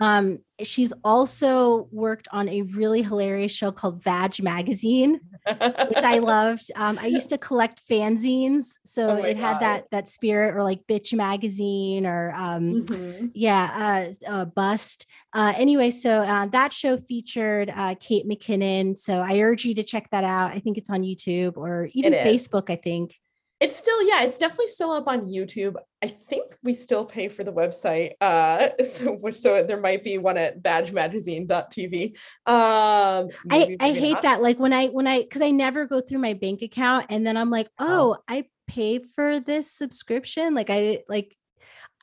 Um, 0.00 0.38
she's 0.62 0.93
also 1.05 1.88
worked 1.93 2.28
on 2.33 2.49
a 2.49 2.62
really 2.62 3.02
hilarious 3.02 3.55
show 3.55 3.71
called 3.73 4.02
Vag 4.02 4.43
Magazine, 4.43 5.21
which 5.47 5.99
I 5.99 6.19
loved. 6.23 6.71
Um, 6.76 6.99
I 7.00 7.07
used 7.07 7.31
to 7.31 7.38
collect 7.38 7.81
fanzines, 7.88 8.75
so 8.85 9.19
Oh 9.21 9.25
it 9.25 9.37
had 9.37 9.55
God. 9.55 9.62
that 9.62 9.85
that 9.90 10.09
spirit, 10.09 10.55
or 10.55 10.62
like 10.62 10.87
Bitch 10.87 11.12
Magazine, 11.14 12.07
or 12.07 12.33
um, 12.37 12.85
Mhm. 12.87 13.31
yeah, 13.35 14.09
uh, 14.28 14.31
uh, 14.33 14.45
Bust. 14.47 15.07
Uh, 15.33 15.52
anyway, 15.57 15.90
so 15.90 16.11
uh, 16.11 16.47
that 16.47 16.73
show 16.73 16.97
featured 16.97 17.71
uh, 17.75 17.95
Kate 18.00 18.26
McKinnon. 18.26 18.97
So 18.97 19.14
I 19.19 19.40
urge 19.40 19.64
you 19.64 19.75
to 19.75 19.83
check 19.85 20.09
that 20.11 20.25
out. 20.25 20.50
I 20.52 20.59
think 20.59 20.78
it's 20.78 20.90
on 20.90 21.02
YouTube 21.02 21.57
or 21.57 21.88
even 21.93 22.14
It. 22.14 22.26
Facebook. 22.26 22.71
I 22.71 22.76
think. 22.76 23.19
It's 23.61 23.77
still, 23.77 24.00
yeah, 24.07 24.23
it's 24.23 24.38
definitely 24.38 24.69
still 24.69 24.93
up 24.93 25.09
on 25.09 25.23
YouTube. 25.27 25.75
I 26.03 26.07
think 26.07 26.53
we 26.62 26.75
still 26.75 27.05
pay 27.05 27.29
for 27.29 27.43
the 27.43 27.53
website. 27.53 28.12
Uh, 28.21 28.69
so 28.85 29.19
so 29.33 29.62
there 29.65 29.81
might 29.81 30.05
be 30.05 30.19
one 30.19 30.37
at 30.38 30.62
vagmagazine.tv. 30.62 32.11
Um, 32.47 33.29
I, 33.50 33.77
I 33.81 33.93
hate 33.93 34.12
not. 34.12 34.23
that. 34.23 34.43
Like 34.43 34.59
when 34.59 34.73
I 34.73 34.87
when 34.87 35.07
I 35.07 35.23
because 35.23 35.43
I 35.43 35.50
never 35.50 35.87
go 35.87 36.00
through 36.00 36.21
my 36.21 36.35
bank 36.35 36.62
account 36.62 37.07
and 37.11 37.27
then 37.27 37.37
I'm 37.37 37.50
like, 37.50 37.69
oh, 37.79 38.17
I 38.29 38.45
pay 38.69 39.00
for 39.00 39.41
this 39.41 39.73
subscription. 39.73 40.55
Like 40.55 40.71
I 40.71 41.00
like 41.09 41.35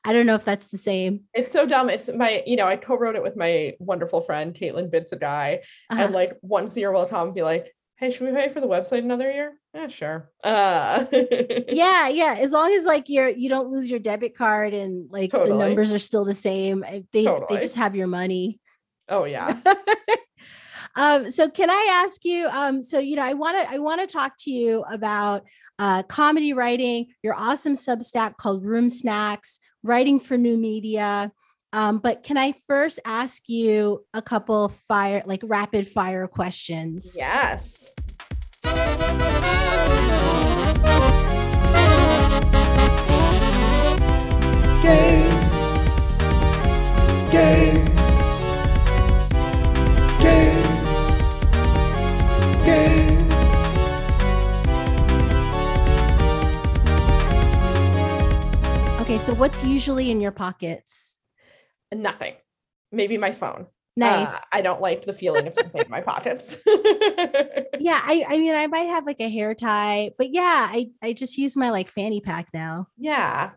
I 0.08 0.14
don't 0.14 0.28
know 0.28 0.36
if 0.36 0.46
that's 0.46 0.68
the 0.68 0.78
same. 0.78 1.22
It's 1.34 1.52
so 1.52 1.66
dumb. 1.66 1.90
It's 1.90 2.14
my, 2.14 2.44
you 2.46 2.58
know, 2.58 2.68
I 2.68 2.76
co-wrote 2.76 3.16
it 3.16 3.24
with 3.24 3.36
my 3.36 3.74
wonderful 3.80 4.22
friend 4.22 4.54
Caitlin 4.54 4.92
Bitzegaio, 4.92 5.58
Uh-huh. 5.90 6.02
and 6.04 6.14
like 6.14 6.34
once 6.44 6.78
a 6.78 6.82
year 6.82 6.92
we'll 6.92 7.08
come 7.08 7.28
and 7.30 7.36
be 7.36 7.42
like, 7.42 7.75
"Hey, 7.98 8.12
should 8.12 8.28
we 8.28 8.34
pay 8.34 8.50
for 8.50 8.62
the 8.62 8.68
website 8.68 9.00
another 9.00 9.32
year?" 9.32 9.54
Yeah, 9.74 9.88
sure. 9.88 10.32
Uh, 10.44 11.06
yeah, 11.70 12.08
yeah. 12.10 12.36
As 12.40 12.52
long 12.52 12.72
as 12.74 12.86
like 12.86 13.06
you're 13.08 13.30
you 13.30 13.50
don't 13.50 13.70
lose 13.70 13.90
your 13.90 14.00
debit 14.00 14.36
card 14.38 14.74
and 14.74 15.10
like 15.12 15.32
the 15.32 15.54
numbers 15.60 15.92
are 15.94 16.00
still 16.00 16.26
the 16.26 16.36
same. 16.36 16.84
eh, 16.84 17.02
They 17.12 17.24
they 17.50 17.56
just 17.62 17.76
have 17.76 17.96
your 17.96 18.08
money. 18.08 18.60
Oh 19.10 19.26
yeah. 19.26 19.60
um 20.98 21.30
so 21.32 21.50
can 21.50 21.70
i 21.70 22.02
ask 22.04 22.24
you 22.24 22.48
um 22.56 22.82
so 22.84 23.00
you 23.00 23.16
know 23.16 23.24
i 23.24 23.34
want 23.34 23.62
to 23.62 23.74
i 23.74 23.78
want 23.80 24.00
to 24.02 24.08
talk 24.08 24.34
to 24.38 24.50
you 24.52 24.84
about 24.92 25.44
uh 25.80 26.04
comedy 26.04 26.54
writing 26.54 27.08
your 27.24 27.34
awesome 27.36 27.74
substack 27.74 28.38
called 28.38 28.64
room 28.64 28.90
snacks 28.90 29.60
writing 29.84 30.20
for 30.20 30.38
new 30.38 30.58
media 30.58 31.32
um 31.76 32.00
but 32.00 32.24
can 32.24 32.38
i 32.38 32.52
first 32.66 33.00
ask 33.06 33.48
you 33.50 34.04
a 34.14 34.22
couple 34.22 34.70
fire 34.70 35.22
like 35.26 35.42
rapid 35.44 35.86
fire 35.88 36.28
questions 36.28 37.16
Yes. 37.18 37.92
Games. 47.32 47.90
okay 59.02 59.18
so 59.18 59.34
what's 59.36 59.64
usually 59.64 60.10
in 60.10 60.20
your 60.20 60.32
pockets 60.32 61.20
Nothing. 62.02 62.34
Maybe 62.92 63.18
my 63.18 63.32
phone. 63.32 63.68
nice 63.98 64.34
Uh, 64.34 64.40
I 64.52 64.62
don't 64.62 64.82
like 64.82 65.06
the 65.06 65.14
feeling 65.14 65.48
of 65.48 65.56
something 65.56 65.82
in 65.82 65.90
my 65.90 66.02
pockets. 66.02 66.58
yeah 67.80 68.00
i 68.04 68.24
i 68.30 68.38
mean 68.38 68.56
i 68.56 68.68
might 68.68 68.90
have 68.90 69.06
like 69.06 69.20
a 69.20 69.30
hair 69.30 69.54
tie 69.54 70.12
but 70.18 70.28
yeah 70.32 70.68
i 70.70 70.88
i 71.02 71.14
just 71.14 71.38
use 71.38 71.58
my 71.58 71.70
like 71.70 71.90
fanny 71.90 72.22
pack 72.22 72.48
now 72.54 72.88
yeah. 72.98 73.52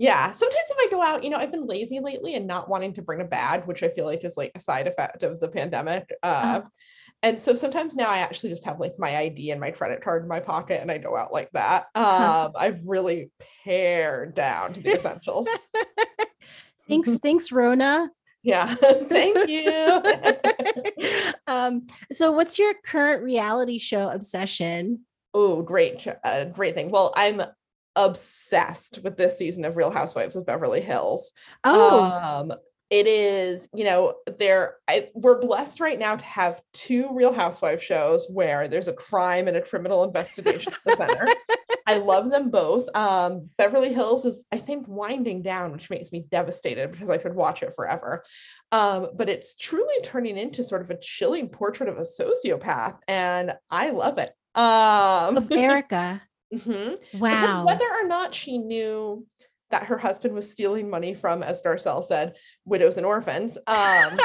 Yeah. 0.00 0.32
Sometimes 0.32 0.70
if 0.70 0.76
I 0.80 0.90
go 0.90 1.02
out, 1.02 1.22
you 1.24 1.28
know, 1.28 1.36
I've 1.36 1.52
been 1.52 1.66
lazy 1.66 2.00
lately 2.00 2.34
and 2.34 2.46
not 2.46 2.70
wanting 2.70 2.94
to 2.94 3.02
bring 3.02 3.20
a 3.20 3.24
bag, 3.24 3.66
which 3.66 3.82
I 3.82 3.90
feel 3.90 4.06
like 4.06 4.24
is 4.24 4.34
like 4.34 4.50
a 4.54 4.58
side 4.58 4.86
effect 4.86 5.22
of 5.22 5.40
the 5.40 5.48
pandemic. 5.48 6.10
Uh, 6.22 6.62
and 7.22 7.38
so 7.38 7.54
sometimes 7.54 7.94
now 7.94 8.08
I 8.08 8.20
actually 8.20 8.48
just 8.48 8.64
have 8.64 8.80
like 8.80 8.94
my 8.98 9.14
ID 9.14 9.50
and 9.50 9.60
my 9.60 9.72
credit 9.72 10.00
card 10.00 10.22
in 10.22 10.28
my 10.28 10.40
pocket 10.40 10.80
and 10.80 10.90
I 10.90 10.96
go 10.96 11.18
out 11.18 11.34
like 11.34 11.50
that. 11.52 11.88
Um, 11.94 12.52
I've 12.58 12.80
really 12.86 13.30
pared 13.62 14.34
down 14.34 14.72
to 14.72 14.82
the 14.82 14.94
essentials. 14.94 15.50
thanks 16.90 17.18
thanks 17.22 17.52
rona 17.52 18.10
yeah. 18.42 18.74
Thank 19.08 19.48
you. 19.48 20.02
um, 21.46 21.86
so 22.12 22.32
what's 22.32 22.58
your 22.58 22.74
current 22.84 23.22
reality 23.22 23.78
show 23.78 24.10
obsession? 24.10 25.00
Oh, 25.34 25.62
great, 25.62 26.06
uh, 26.24 26.44
great 26.46 26.74
thing. 26.74 26.90
Well, 26.90 27.12
I'm 27.14 27.42
obsessed 27.96 29.00
with 29.04 29.16
this 29.16 29.38
season 29.38 29.64
of 29.64 29.76
Real 29.76 29.90
Housewives 29.90 30.36
of 30.36 30.46
Beverly 30.46 30.80
Hills. 30.80 31.32
Oh, 31.64 32.04
Um, 32.04 32.52
it 32.88 33.06
is, 33.06 33.68
you 33.72 33.84
know, 33.84 34.14
there 34.38 34.76
I, 34.88 35.10
we're 35.14 35.38
blessed 35.38 35.78
right 35.78 35.98
now 35.98 36.16
to 36.16 36.24
have 36.24 36.60
two 36.72 37.08
Real 37.12 37.32
Housewives 37.32 37.84
shows 37.84 38.26
where 38.28 38.66
there's 38.66 38.88
a 38.88 38.92
crime 38.92 39.46
and 39.46 39.56
a 39.56 39.60
criminal 39.60 40.02
investigation 40.02 40.72
at 40.72 40.84
the 40.84 40.96
center. 40.96 41.26
I 41.90 41.98
love 41.98 42.30
them 42.30 42.50
both. 42.50 42.88
Um, 42.94 43.50
Beverly 43.58 43.92
Hills 43.92 44.24
is, 44.24 44.44
I 44.52 44.58
think, 44.58 44.86
winding 44.88 45.42
down, 45.42 45.72
which 45.72 45.90
makes 45.90 46.12
me 46.12 46.26
devastated 46.30 46.92
because 46.92 47.10
I 47.10 47.18
could 47.18 47.34
watch 47.34 47.62
it 47.62 47.72
forever. 47.74 48.22
Um, 48.72 49.08
but 49.16 49.28
it's 49.28 49.56
truly 49.56 49.94
turning 50.02 50.38
into 50.38 50.62
sort 50.62 50.82
of 50.82 50.90
a 50.90 50.98
chilling 51.00 51.48
portrait 51.48 51.88
of 51.88 51.98
a 51.98 52.02
sociopath, 52.02 52.98
and 53.08 53.52
I 53.70 53.90
love 53.90 54.18
it. 54.18 54.32
Um, 54.54 55.36
of 55.36 55.50
Erika. 55.50 56.22
mhm. 56.54 56.98
Because 57.12 57.20
Wow. 57.20 57.66
Whether 57.66 57.84
or 57.84 58.06
not 58.06 58.34
she 58.34 58.58
knew 58.58 59.26
that 59.70 59.84
her 59.84 59.98
husband 59.98 60.34
was 60.34 60.50
stealing 60.50 60.90
money 60.90 61.14
from, 61.14 61.42
as 61.42 61.62
Garcelle 61.62 62.02
said, 62.02 62.34
widows 62.64 62.96
and 62.96 63.06
orphans, 63.06 63.56
um, 63.66 64.18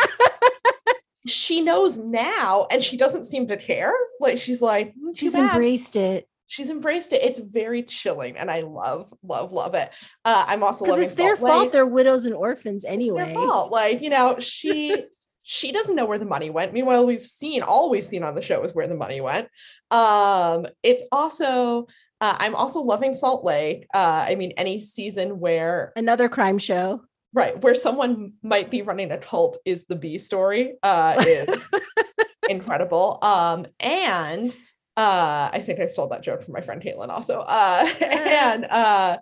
she 1.27 1.61
knows 1.61 1.97
now 1.97 2.67
and 2.71 2.83
she 2.83 2.97
doesn't 2.97 3.25
seem 3.25 3.47
to 3.47 3.57
care. 3.57 3.93
Like 4.19 4.39
she's 4.39 4.61
like, 4.61 4.93
"Mm, 4.95 5.15
She's 5.17 5.33
bad." 5.33 5.53
embraced 5.53 5.95
it. 5.95 6.27
She's 6.47 6.69
embraced 6.69 7.13
it. 7.13 7.21
It's 7.23 7.39
very 7.39 7.83
chilling, 7.83 8.37
and 8.37 8.49
I 8.51 8.61
love, 8.61 9.13
love, 9.23 9.51
love 9.51 9.73
it. 9.75 9.89
Uh, 10.23 10.45
I'm 10.47 10.63
also 10.63 10.85
Because 10.85 11.01
it's 11.01 11.13
their 11.15 11.35
fault. 11.35 11.63
Lake. 11.63 11.71
They're 11.71 11.85
widows 11.85 12.25
and 12.25 12.35
orphans 12.35 12.83
Their 12.83 12.93
anyway. 12.93 13.33
fault. 13.33 13.71
Like 13.71 14.01
you 14.01 14.09
know, 14.09 14.39
she 14.39 14.95
she 15.43 15.71
doesn't 15.71 15.95
know 15.95 16.05
where 16.05 16.17
the 16.19 16.25
money 16.25 16.49
went. 16.49 16.73
Meanwhile, 16.73 17.05
we've 17.05 17.23
seen 17.25 17.61
all 17.61 17.89
we've 17.89 18.05
seen 18.05 18.23
on 18.23 18.35
the 18.35 18.41
show 18.41 18.63
is 18.63 18.73
where 18.73 18.87
the 18.87 18.95
money 18.95 19.21
went. 19.21 19.47
Um, 19.91 20.65
it's 20.83 21.03
also. 21.11 21.87
Uh, 22.21 22.33
I'm 22.39 22.55
also 22.55 22.79
loving 22.79 23.13
Salt 23.13 23.43
Lake. 23.43 23.87
Uh, 23.93 24.25
I 24.27 24.35
mean, 24.35 24.53
any 24.55 24.79
season 24.79 25.37
where 25.39 25.91
Another 25.97 26.29
crime 26.29 26.57
show. 26.57 27.01
right 27.33 27.61
where 27.61 27.75
someone 27.75 28.33
might 28.41 28.71
be 28.71 28.81
running 28.83 29.11
a 29.11 29.17
cult 29.17 29.57
is 29.65 29.85
the 29.85 29.97
B 29.97 30.17
story. 30.17 30.75
Uh, 30.81 31.15
is 31.19 31.69
incredible. 32.49 33.19
Um, 33.21 33.67
and 33.81 34.55
uh, 34.97 35.49
I 35.51 35.59
think 35.65 35.79
I 35.79 35.85
stole 35.87 36.07
that 36.09 36.23
joke 36.23 36.43
from 36.43 36.53
my 36.53 36.61
friend 36.61 36.81
Caitlin 36.81 37.09
also. 37.09 37.39
Uh, 37.39 37.89
and 38.01 38.65
uh, 38.65 39.17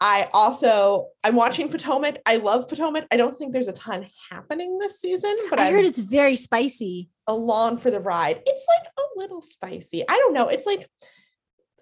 I 0.00 0.28
also 0.32 1.08
I'm 1.22 1.36
watching 1.36 1.68
Potomac. 1.68 2.18
I 2.26 2.36
love 2.36 2.68
Potomac. 2.68 3.06
I 3.10 3.16
don't 3.16 3.38
think 3.38 3.52
there's 3.52 3.68
a 3.68 3.72
ton 3.72 4.06
happening 4.30 4.78
this 4.78 5.00
season, 5.00 5.36
but 5.50 5.60
I 5.60 5.68
I'm 5.68 5.74
heard 5.74 5.84
it's 5.84 6.00
very 6.00 6.36
spicy. 6.36 7.10
along 7.26 7.76
for 7.78 7.90
the 7.90 8.00
ride. 8.00 8.42
It's 8.46 8.66
like 8.78 8.88
a 8.98 9.18
little 9.20 9.42
spicy. 9.42 10.02
I 10.08 10.16
don't 10.16 10.32
know. 10.34 10.48
It's 10.48 10.66
like 10.66 10.88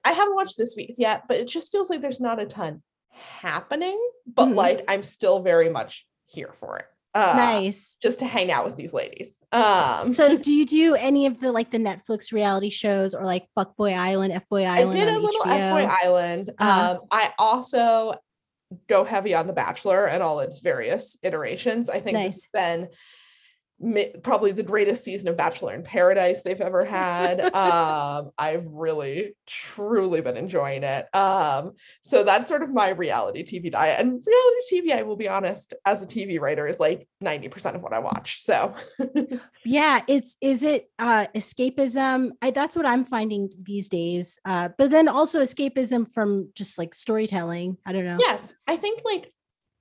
I 0.05 0.13
haven't 0.13 0.35
watched 0.35 0.57
this 0.59 0.75
week's 0.77 0.99
yet, 0.99 1.25
but 1.29 1.39
it 1.39 1.47
just 1.49 1.71
feels 1.73 1.89
like 1.91 2.01
there's 2.03 2.21
not 2.21 2.41
a 2.41 2.47
ton 2.47 2.83
happening. 3.11 3.99
But 4.27 4.49
Mhm. 4.51 4.55
like 4.57 4.85
I'm 4.89 5.03
still 5.03 5.41
very 5.41 5.69
much 5.71 6.07
here 6.27 6.53
for 6.53 6.79
it. 6.79 6.87
Uh, 7.15 7.35
nice. 7.37 7.97
Just 8.03 8.21
to 8.21 8.25
hang 8.25 8.53
out 8.53 8.65
with 8.65 8.77
these 8.77 8.95
ladies. 8.95 9.37
Um, 9.53 10.13
So, 10.13 10.37
do 10.39 10.53
you 10.53 10.65
do 10.65 10.95
any 10.99 11.27
of 11.27 11.41
the 11.41 11.51
like 11.53 11.71
the 11.71 11.79
Netflix 11.79 12.33
reality 12.33 12.71
shows 12.71 13.15
or 13.15 13.25
like 13.25 13.47
Fuckboy 13.59 13.97
Island, 13.97 14.33
F 14.33 14.49
Boy 14.49 14.65
I 14.65 14.81
Island? 14.81 14.99
did 15.01 15.09
a 15.09 15.19
little? 15.19 15.43
F 15.47 15.73
Boy 15.73 15.85
Island. 15.91 16.51
Uh-huh. 16.59 16.93
Um, 17.01 17.07
I 17.11 17.33
also 17.39 18.15
go 18.89 19.03
heavy 19.03 19.35
on 19.35 19.49
The 19.49 19.53
Bachelor 19.53 20.07
and 20.07 20.23
all 20.23 20.39
its 20.41 20.61
various 20.61 21.17
iterations. 21.25 21.91
I 21.91 21.99
think 22.01 22.15
Nice. 22.17 22.37
it's 22.37 22.49
been 22.53 22.89
probably 24.23 24.53
the 24.53 24.63
greatest 24.63 25.05
season 25.05 25.29
of 25.29 25.37
Bachelor 25.37 25.75
in 25.75 25.83
Paradise 25.83 26.43
they've 26.43 26.61
ever 26.61 26.85
had. 26.85 27.41
um, 27.55 28.31
I've 28.39 28.67
really, 28.67 29.37
truly 29.47 30.21
been 30.21 30.37
enjoying 30.37 30.83
it. 30.83 31.07
Um, 31.15 31.73
so 32.03 32.23
that's 32.25 32.49
sort 32.49 32.63
of 32.63 32.71
my 32.71 32.91
reality 32.91 33.45
TV 33.45 33.71
diet. 33.73 34.01
And 34.01 34.23
reality 34.27 34.91
TV, 34.91 34.99
I 34.99 35.03
will 35.03 35.17
be 35.17 35.29
honest, 35.29 35.75
as 35.87 36.03
a 36.03 36.07
TV 36.07 36.41
writer, 36.41 36.67
is 36.67 36.79
like 36.79 37.09
90% 37.25 37.75
of 37.75 37.83
what 37.83 37.93
I 37.93 37.99
watch. 38.01 38.43
So 38.43 38.75
Yeah, 39.65 40.01
it's 40.09 40.37
is 40.41 40.63
it 40.63 40.91
uh 40.99 41.27
escapism? 41.35 42.31
I 42.43 42.51
that's 42.51 42.77
what 42.77 42.87
I'm 42.87 43.05
finding 43.05 43.51
these 43.63 43.89
days. 43.89 44.39
Uh 44.45 44.69
but 44.77 44.91
then 44.91 45.09
also 45.09 45.41
escapism 45.41 46.11
from 46.13 46.51
just 46.55 46.79
like 46.79 46.95
storytelling. 46.95 47.77
I 47.87 47.93
don't 47.93 48.05
know. 48.05 48.19
yes 48.21 48.55
i 48.69 48.77
think 48.77 49.01
like 49.05 49.33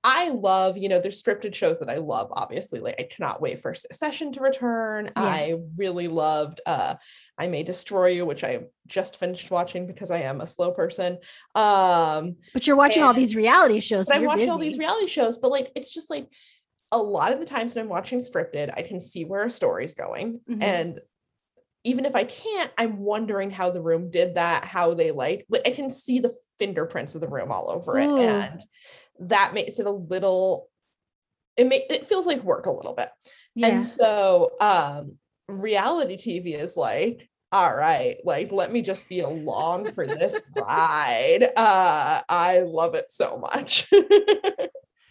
i 0.02 0.30
love 0.30 0.78
you 0.78 0.88
know 0.88 0.98
there's 0.98 1.22
scripted 1.22 1.54
shows 1.54 1.78
that 1.78 1.90
i 1.90 1.96
love 1.96 2.28
obviously 2.32 2.80
like 2.80 2.94
i 2.98 3.02
cannot 3.02 3.42
wait 3.42 3.60
for 3.60 3.74
succession 3.74 4.32
to 4.32 4.40
return 4.40 5.10
i 5.14 5.56
really 5.76 6.08
loved 6.08 6.60
uh 6.64 6.94
i 7.36 7.46
may 7.46 7.62
destroy 7.62 8.06
you 8.06 8.24
which 8.24 8.42
i 8.42 8.60
just 8.86 9.16
finished 9.16 9.50
watching 9.50 9.86
because 9.86 10.10
i 10.10 10.20
am 10.20 10.40
a 10.40 10.46
slow 10.46 10.72
person 10.72 11.18
um 11.54 12.36
But 12.54 12.66
you're 12.66 12.76
watching 12.76 13.02
all 13.02 13.12
these 13.14 13.36
reality 13.36 13.80
shows. 13.80 14.06
So 14.08 14.14
i'm 14.14 14.24
watching 14.24 14.40
busy. 14.46 14.50
all 14.50 14.58
these 14.58 14.78
reality 14.78 15.06
shows 15.06 15.36
but 15.36 15.50
like 15.50 15.70
it's 15.74 15.92
just 15.92 16.08
like 16.08 16.28
a 16.92 16.98
lot 16.98 17.32
of 17.32 17.38
the 17.38 17.46
times 17.46 17.74
when 17.74 17.84
i'm 17.84 17.90
watching 17.90 18.20
scripted 18.20 18.72
i 18.76 18.82
can 18.82 19.00
see 19.00 19.24
where 19.24 19.44
a 19.44 19.50
story's 19.50 19.94
going 19.94 20.40
Mhm. 20.48 20.62
and 20.62 21.00
even 21.84 22.04
if 22.06 22.14
i 22.14 22.24
can't 22.24 22.70
i'm 22.78 22.98
wondering 22.98 23.50
how 23.50 23.70
the 23.70 23.80
room 23.82 24.10
did 24.10 24.34
that 24.36 24.64
how 24.64 24.94
they 24.94 25.10
like 25.12 25.46
like, 25.50 25.62
i 25.66 25.70
can 25.70 25.90
see 25.90 26.18
the 26.20 26.34
fingerprints 26.58 27.14
of 27.14 27.20
the 27.20 27.28
room 27.28 27.50
all 27.52 27.70
over 27.70 27.98
it 27.98 28.06
Ooh. 28.06 28.18
and 28.18 28.62
that 29.20 29.54
makes 29.54 29.78
it 29.78 29.86
a 29.86 29.90
little 29.90 30.68
it 31.56 31.66
make 31.66 31.84
it 31.90 32.06
feels 32.06 32.26
like 32.26 32.42
work 32.42 32.66
a 32.66 32.70
little 32.70 32.94
bit 32.94 33.10
yeah. 33.54 33.68
and 33.68 33.86
so 33.86 34.50
um 34.60 35.16
reality 35.48 36.16
tv 36.16 36.58
is 36.58 36.76
like 36.76 37.28
all 37.52 37.74
right 37.74 38.18
like 38.24 38.52
let 38.52 38.72
me 38.72 38.80
just 38.80 39.08
be 39.08 39.20
along 39.20 39.90
for 39.92 40.06
this 40.06 40.40
ride 40.56 41.48
uh 41.56 42.20
i 42.28 42.60
love 42.60 42.94
it 42.94 43.06
so 43.10 43.38
much 43.38 43.90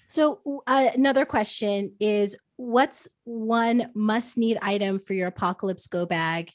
So 0.10 0.42
uh, 0.66 0.90
another 0.96 1.24
question 1.24 1.94
is 2.00 2.36
what's 2.56 3.08
one 3.26 3.92
must 3.94 4.40
need 4.40 4.58
item 4.60 4.98
for 4.98 5.14
your 5.14 5.28
apocalypse 5.28 5.86
go 5.86 6.08
bag? 6.08 6.50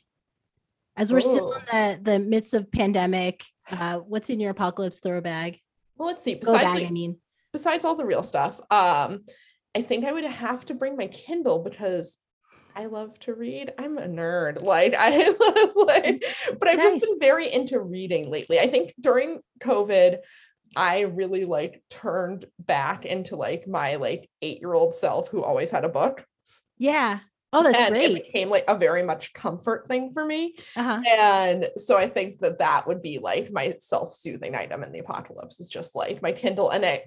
As 0.96 1.12
we're 1.12 1.20
still 1.20 1.52
in 1.52 1.64
the 1.66 2.00
the 2.02 2.18
midst 2.18 2.52
of 2.52 2.72
pandemic, 2.72 3.44
uh, 3.70 3.98
what's 3.98 4.28
in 4.28 4.40
your 4.40 4.50
apocalypse 4.50 4.98
throw 4.98 5.20
bag? 5.20 5.60
well 5.96 6.08
let's 6.08 6.24
see 6.24 6.34
Go 6.34 6.52
bag, 6.52 6.64
like, 6.64 6.88
I 6.88 6.90
mean. 6.90 7.18
Besides 7.54 7.84
all 7.84 7.94
the 7.94 8.04
real 8.04 8.22
stuff 8.22 8.60
um 8.70 9.18
i 9.74 9.80
think 9.80 10.04
i 10.04 10.12
would 10.12 10.24
have 10.24 10.66
to 10.66 10.74
bring 10.74 10.96
my 10.96 11.06
kindle 11.06 11.60
because 11.60 12.18
I 12.76 12.86
love 12.86 13.16
to 13.20 13.34
read. 13.34 13.72
I'm 13.78 13.98
a 13.98 14.08
nerd. 14.08 14.60
Like 14.60 14.96
I 14.98 15.28
like, 15.76 16.24
but 16.58 16.68
I've 16.68 16.78
Nice. 16.78 16.94
just 16.94 17.04
been 17.04 17.20
very 17.20 17.52
into 17.52 17.78
reading 17.78 18.28
lately. 18.28 18.58
I 18.58 18.66
think 18.66 18.92
during 19.00 19.40
COVID, 19.62 20.18
I 20.74 21.02
really 21.02 21.44
like 21.44 21.84
turned 21.88 22.46
back 22.58 23.06
into 23.06 23.36
like 23.36 23.68
my 23.68 23.94
like 23.94 24.28
eight-year-old 24.42 24.92
self 24.94 25.28
who 25.28 25.44
always 25.44 25.70
had 25.70 25.84
a 25.84 25.88
book. 25.88 26.24
Yeah. 26.76 27.20
Oh, 27.52 27.62
that's 27.62 27.80
and 27.80 27.94
great. 27.94 28.10
it 28.10 28.24
became 28.24 28.50
like 28.50 28.64
a 28.66 28.76
very 28.76 29.04
much 29.04 29.32
comfort 29.32 29.86
thing 29.86 30.12
for 30.12 30.24
me. 30.24 30.56
Uh-huh. 30.74 31.00
And 31.08 31.68
so 31.76 31.96
I 31.96 32.08
think 32.08 32.40
that 32.40 32.58
that 32.58 32.88
would 32.88 33.00
be 33.00 33.20
like 33.20 33.52
my 33.52 33.76
self-soothing 33.78 34.56
item 34.56 34.82
in 34.82 34.90
the 34.90 34.98
apocalypse 34.98 35.60
is 35.60 35.68
just 35.68 35.94
like 35.94 36.20
my 36.20 36.32
Kindle. 36.32 36.70
And 36.70 36.84
I, 36.84 37.04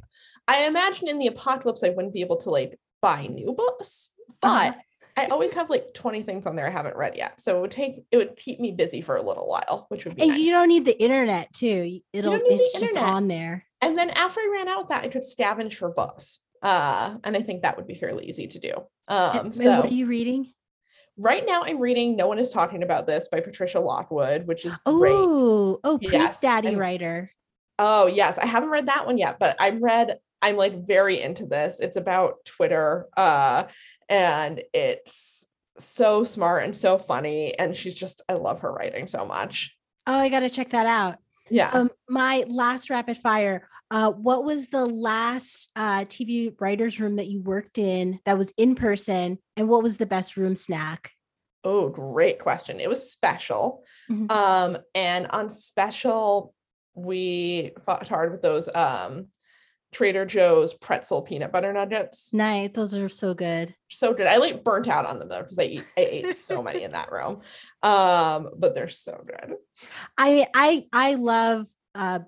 I 0.47 0.65
imagine 0.65 1.07
in 1.07 1.17
the 1.19 1.27
apocalypse 1.27 1.83
I 1.83 1.89
wouldn't 1.89 2.13
be 2.13 2.21
able 2.21 2.37
to 2.37 2.49
like 2.49 2.79
buy 3.01 3.27
new 3.27 3.53
books, 3.53 4.09
but 4.41 4.69
Uh-huh. 4.69 4.81
I 5.19 5.25
always 5.27 5.53
have 5.53 5.69
like 5.71 5.93
20 5.95 6.21
things 6.21 6.45
on 6.45 6.55
there 6.55 6.67
I 6.67 6.69
haven't 6.69 6.95
read 6.95 7.15
yet. 7.15 7.41
So 7.41 7.57
it 7.57 7.61
would 7.61 7.71
take 7.71 8.03
it 8.11 8.17
would 8.17 8.35
keep 8.37 8.59
me 8.59 8.71
busy 8.71 9.01
for 9.01 9.15
a 9.15 9.21
little 9.21 9.47
while, 9.47 9.87
which 9.89 10.05
would 10.05 10.15
be 10.15 10.21
And 10.21 10.31
nice. 10.31 10.39
you 10.39 10.51
don't 10.51 10.67
need 10.67 10.85
the 10.85 10.99
internet 11.01 11.51
too. 11.53 11.99
It'll 12.13 12.33
it's 12.35 12.71
just 12.73 12.83
internet. 12.95 13.03
on 13.09 13.27
there. 13.27 13.65
And 13.81 13.97
then 13.97 14.09
after 14.11 14.39
I 14.39 14.49
ran 14.53 14.67
out 14.67 14.79
with 14.79 14.87
that, 14.89 15.03
I 15.03 15.07
could 15.07 15.23
scavenge 15.23 15.73
for 15.73 15.89
books. 15.89 16.39
Uh, 16.61 17.17
and 17.23 17.35
I 17.35 17.41
think 17.41 17.61
that 17.63 17.77
would 17.77 17.87
be 17.87 17.95
fairly 17.95 18.25
easy 18.25 18.47
to 18.47 18.59
do. 18.59 18.73
And- 19.07 19.37
Um, 19.39 19.45
and 19.47 19.55
so 19.55 19.81
what 19.81 19.91
are 19.91 19.93
you 19.93 20.05
reading? 20.05 20.53
right 21.19 21.45
now 21.47 21.63
I'm 21.63 21.79
reading 21.79 22.15
No 22.15 22.27
One 22.27 22.37
is 22.37 22.51
Talking 22.51 22.83
About 22.83 23.07
This 23.07 23.27
by 23.27 23.39
Patricia 23.41 23.79
Lockwood, 23.79 24.45
which 24.45 24.65
is 24.65 24.77
great. 24.85 25.13
Oh, 25.15 25.79
oh, 25.83 25.97
Yes, 25.99 26.11
priest 26.11 26.41
daddy 26.43 26.67
and- 26.69 26.77
writer. 26.79 27.31
Oh, 27.79 28.05
yes. 28.07 28.37
I 28.37 28.45
haven't 28.45 28.69
read 28.69 28.87
that 28.87 29.05
one 29.07 29.17
yet, 29.17 29.37
but 29.39 29.55
I'm 29.59 29.81
read, 29.83 30.19
I'm 30.41 30.55
like 30.57 30.85
very 30.85 31.21
into 31.21 31.45
this. 31.45 31.79
It's 31.79 31.97
about 31.97 32.45
Twitter. 32.45 33.07
Uh, 33.15 33.65
and 34.09 34.61
it's 34.73 35.47
so 35.77 36.23
smart 36.23 36.63
and 36.63 36.75
so 36.75 36.97
funny. 36.97 37.57
And 37.57 37.75
she's 37.75 37.95
just, 37.95 38.21
I 38.29 38.33
love 38.33 38.61
her 38.61 38.71
writing 38.71 39.07
so 39.07 39.25
much. 39.25 39.75
Oh, 40.05 40.17
I 40.17 40.29
gotta 40.29 40.49
check 40.49 40.69
that 40.69 40.85
out. 40.85 41.17
Yeah. 41.49 41.69
Um, 41.71 41.91
my 42.09 42.45
last 42.47 42.89
rapid 42.89 43.17
fire. 43.17 43.67
Uh, 43.89 44.11
what 44.11 44.43
was 44.43 44.67
the 44.67 44.85
last 44.85 45.69
uh 45.75 46.01
TV 46.05 46.53
writers 46.59 46.99
room 46.99 47.15
that 47.15 47.27
you 47.27 47.41
worked 47.41 47.77
in 47.77 48.19
that 48.25 48.37
was 48.37 48.53
in 48.57 48.75
person, 48.75 49.37
and 49.55 49.69
what 49.69 49.81
was 49.81 49.97
the 49.97 50.05
best 50.05 50.35
room 50.37 50.55
snack? 50.55 51.11
oh, 51.63 51.89
great 51.89 52.39
question. 52.39 52.79
It 52.79 52.87
was 52.87 53.11
special. 53.11 53.83
Mhm. 54.09 54.31
Um, 54.31 54.77
and 54.95 55.27
on 55.31 55.49
special, 55.49 56.53
we 56.93 57.71
fought 57.81 58.07
hard 58.07 58.31
with 58.31 58.41
those 58.41 58.69
um 58.73 59.27
Trader 59.91 60.25
Joe's 60.25 60.73
pretzel 60.73 61.21
peanut 61.21 61.51
butter 61.51 61.71
nuggets. 61.73 62.33
Nice, 62.33 62.71
those 62.73 62.93
are 62.95 63.09
so 63.09 63.33
good. 63.33 63.73
so 63.89 64.13
good. 64.13 64.27
I 64.27 64.37
like 64.37 64.63
burnt 64.63 64.87
out 64.87 65.05
on 65.05 65.19
them 65.19 65.29
though 65.29 65.41
because 65.41 65.59
I 65.59 65.63
eat 65.63 65.83
I 65.97 66.01
ate 66.01 66.35
so 66.35 66.61
many 66.67 66.83
in 66.83 66.91
that 66.91 67.11
room. 67.11 67.41
Um, 67.83 68.49
but 68.57 68.75
they're 68.75 68.89
so 68.89 69.23
good. 69.25 69.55
I 70.17 70.47
I 70.53 70.85
I 70.91 71.15
love 71.15 71.67
uh 71.95 72.19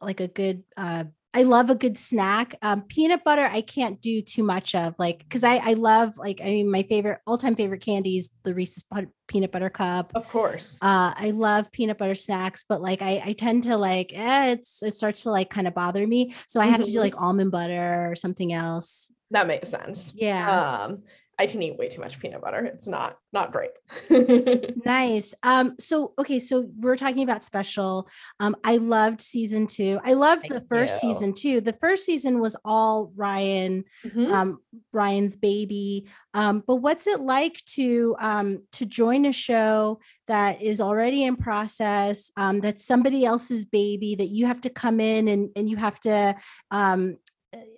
like 0.00 0.20
a 0.20 0.28
good 0.28 0.64
uh 0.76 1.04
I 1.34 1.44
love 1.44 1.70
a 1.70 1.74
good 1.74 1.96
snack. 1.96 2.54
Um 2.62 2.82
peanut 2.82 3.24
butter 3.24 3.48
I 3.50 3.62
can't 3.62 4.00
do 4.00 4.20
too 4.20 4.42
much 4.42 4.74
of 4.74 4.94
like 4.98 5.18
because 5.20 5.42
I 5.44 5.56
I 5.62 5.72
love 5.74 6.18
like 6.18 6.40
I 6.42 6.46
mean 6.46 6.70
my 6.70 6.82
favorite 6.82 7.20
all-time 7.26 7.54
favorite 7.54 7.80
candy 7.80 8.18
is 8.18 8.30
the 8.44 8.54
Reese's 8.54 8.84
peanut 9.28 9.50
butter 9.50 9.70
cup. 9.70 10.12
Of 10.14 10.28
course. 10.28 10.78
Uh 10.82 11.14
I 11.16 11.30
love 11.34 11.72
peanut 11.72 11.96
butter 11.98 12.14
snacks, 12.14 12.64
but 12.68 12.82
like 12.82 13.00
I 13.02 13.22
I 13.24 13.32
tend 13.32 13.62
to 13.64 13.76
like 13.76 14.12
eh, 14.14 14.52
it's 14.52 14.82
it 14.82 14.94
starts 14.94 15.22
to 15.22 15.30
like 15.30 15.48
kind 15.50 15.66
of 15.66 15.74
bother 15.74 16.06
me. 16.06 16.34
So 16.48 16.60
I 16.60 16.66
have 16.66 16.82
to 16.82 16.90
do 16.90 16.98
Mhm. 16.98 17.02
like 17.02 17.20
almond 17.20 17.50
butter 17.50 18.10
or 18.10 18.14
something 18.16 18.52
else. 18.52 19.10
That 19.30 19.46
makes 19.46 19.70
sense. 19.70 20.12
Yeah. 20.14 20.50
Um, 20.84 21.02
I 21.42 21.46
can 21.46 21.60
eat 21.60 21.76
way 21.76 21.88
too 21.88 22.00
much 22.00 22.20
peanut 22.20 22.40
butter. 22.40 22.64
It's 22.64 22.86
not 22.86 23.18
not 23.32 23.50
great. 23.52 23.72
Nice. 24.84 25.34
Um, 25.42 25.74
so 25.78 26.12
okay, 26.18 26.38
so 26.38 26.68
we're 26.78 26.96
talking 26.96 27.22
about 27.24 27.42
special. 27.42 28.08
Um, 28.40 28.54
I 28.64 28.76
loved 28.76 29.20
season 29.20 29.66
two. 29.66 29.98
I 30.04 30.12
loved 30.12 30.48
the 30.48 30.60
first 30.60 31.02
you. 31.02 31.12
season 31.12 31.34
too. 31.34 31.60
The 31.60 31.72
first 31.72 32.06
season 32.06 32.40
was 32.40 32.56
all 32.64 33.12
Ryan, 33.16 33.84
Mhm. 34.06 34.28
um, 34.30 34.58
Ryan's 34.92 35.36
baby. 35.36 36.06
Um, 36.34 36.62
but 36.66 36.76
what's 36.76 37.06
it 37.06 37.20
like 37.20 37.62
to 37.76 38.14
um 38.20 38.62
to 38.72 38.86
join 38.86 39.24
a 39.26 39.32
show 39.32 39.98
that 40.28 40.62
is 40.62 40.80
already 40.80 41.24
in 41.24 41.36
process, 41.36 42.30
um, 42.36 42.60
that's 42.60 42.84
somebody 42.84 43.24
else's 43.24 43.64
baby 43.64 44.14
that 44.14 44.28
you 44.28 44.46
have 44.46 44.60
to 44.62 44.70
come 44.70 45.00
in 45.00 45.26
and 45.28 45.50
and 45.56 45.68
you 45.68 45.76
have 45.76 45.98
to 46.00 46.34
um 46.70 47.16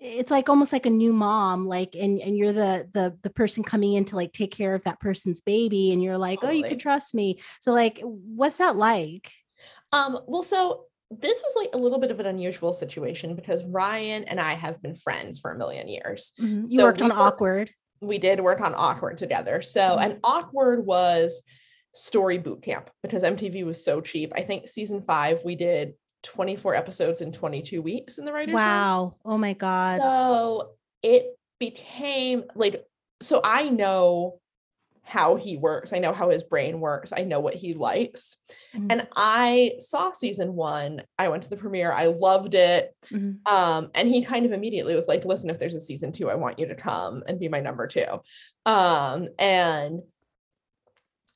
it's 0.00 0.30
like 0.30 0.48
almost 0.48 0.72
like 0.72 0.87
a 0.87 0.90
new 0.90 1.12
mom 1.12 1.66
like 1.66 1.96
and 1.96 2.20
and 2.20 2.37
you're 2.37 2.52
the 2.52 2.88
the 2.92 3.16
the 3.22 3.30
person 3.30 3.64
coming 3.64 3.94
in 3.94 4.04
to 4.04 4.16
like 4.16 4.32
take 4.32 4.52
care 4.52 4.74
of 4.74 4.84
that 4.84 5.00
person's 5.00 5.40
baby 5.40 5.92
and 5.92 6.02
you're 6.02 6.18
like 6.18 6.38
oh 6.42 6.50
you 6.50 6.62
can 6.64 6.78
trust 6.78 7.14
me 7.14 7.40
so 7.60 7.72
like 7.72 8.00
what's 8.02 8.58
that 8.58 8.76
like 8.76 9.32
Um, 9.92 10.18
well, 10.26 10.42
so 10.42 10.87
this 11.10 11.40
was 11.42 11.54
like 11.56 11.70
a 11.74 11.78
little 11.78 11.98
bit 12.00 12.10
of 12.10 12.18
an 12.18 12.26
unusual 12.26 12.72
situation 12.72 13.37
because 13.37 13.62
Ryan 13.64 14.24
and 14.24 14.40
I 14.40 14.54
have 14.54 14.82
been 14.82 14.96
friends 14.96 15.38
for 15.38 15.52
a 15.52 15.58
million 15.58 15.87
years. 15.87 16.32
you 16.38 16.66
So 16.70 16.84
worked 16.84 17.02
on 17.02 17.12
awkward 17.12 17.70
We 18.00 18.18
did 18.18 18.40
work 18.40 18.60
on 18.60 18.74
Awkward 18.74 19.18
together. 19.18 19.62
So, 19.62 19.80
Mhm. 19.80 20.04
and 20.04 20.20
Awkward 20.24 20.84
was 20.84 21.42
story 21.92 22.38
boot 22.38 22.62
camp 22.62 22.90
because 23.02 23.22
MTV 23.22 23.64
was 23.64 23.84
so 23.84 24.00
cheap. 24.00 24.32
I 24.34 24.42
think 24.42 24.66
season 24.68 25.02
five, 25.02 25.42
we 25.44 25.54
did 25.54 25.94
24 26.24 26.74
episodes 26.74 27.20
in 27.20 27.30
22 27.32 27.80
weeks 27.82 28.18
in 28.18 28.24
the 28.24 28.32
writer's 28.32 28.48
room. 28.54 28.62
wow 28.62 29.14
oh 29.24 29.38
my 29.38 29.52
god 29.52 30.00
So 30.00 30.70
it 31.02 31.38
became 31.60 32.44
like, 32.54 32.84
so 33.20 33.40
I 33.44 33.68
know 33.68 34.40
how 35.06 35.37
he 35.37 35.58
works. 35.58 35.92
I 35.92 35.98
know 35.98 36.12
how 36.14 36.30
his 36.30 36.42
brain 36.42 36.80
works. 36.80 37.12
I 37.14 37.24
know 37.24 37.38
what 37.40 37.54
he 37.54 37.74
likes. 37.74 38.38
Mhm. 38.74 38.87
And 38.90 39.08
I 39.14 39.72
saw 39.78 40.12
season 40.12 40.54
one. 40.54 41.02
I 41.18 41.28
went 41.28 41.42
to 41.42 41.50
the 41.50 41.58
premiere. 41.58 41.92
I 41.92 42.06
loved 42.06 42.54
it. 42.54 42.96
Mhm. 43.10 43.46
Um, 43.46 43.90
and 43.94 44.08
he 44.08 44.24
kind 44.24 44.46
of 44.46 44.52
immediately 44.52 44.96
was 44.96 45.06
like, 45.06 45.26
listen, 45.26 45.50
if 45.50 45.58
there's 45.58 45.74
a 45.74 45.80
season 45.80 46.10
two, 46.10 46.30
I 46.30 46.37
want 46.37 46.58
you 46.58 46.66
to 46.68 46.74
come 46.74 47.22
and 47.28 47.38
be 47.38 47.48
my 47.50 47.60
number 47.60 47.87
two. 47.87 48.06
Um, 48.64 49.28
and 49.38 50.00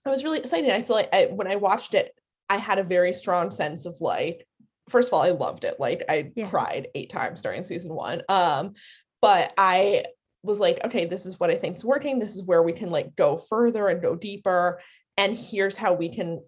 I 0.06 0.10
was 0.10 0.24
really 0.24 0.38
excited. 0.38 0.70
I 0.70 0.80
feel 0.82 0.96
like 0.96 1.10
I, 1.12 1.26
when 1.26 1.46
I 1.46 1.56
watched 1.56 1.92
it, 1.92 2.14
I 2.48 2.56
had 2.56 2.78
a 2.78 2.82
very 2.84 3.12
strong 3.12 3.50
sense 3.50 3.84
of 3.84 4.00
like, 4.00 4.46
first 4.88 5.08
of 5.08 5.14
all, 5.14 5.22
I 5.22 5.30
loved 5.30 5.64
it. 5.64 5.76
Like 5.78 6.04
I 6.08 6.32
Yeah. 6.34 6.48
cried 6.48 6.88
eight 6.94 7.10
times 7.10 7.42
during 7.42 7.64
season 7.64 7.94
one. 7.94 8.22
Um, 8.28 8.74
but 9.20 9.52
I 9.58 10.04
was 10.42 10.60
like, 10.60 10.84
okay, 10.84 11.04
this 11.04 11.26
is 11.26 11.38
what 11.38 11.50
I 11.50 11.56
think 11.56 11.76
is 11.76 11.84
working. 11.84 12.18
This 12.18 12.34
is 12.36 12.44
where 12.44 12.62
we 12.62 12.72
can 12.72 12.90
like 12.90 13.16
go 13.16 13.36
further 13.36 13.88
and 13.88 14.00
go 14.00 14.14
deeper. 14.14 14.80
And 15.16 15.36
here's 15.36 15.76
how 15.76 15.94
we 15.94 16.14
can 16.14 16.40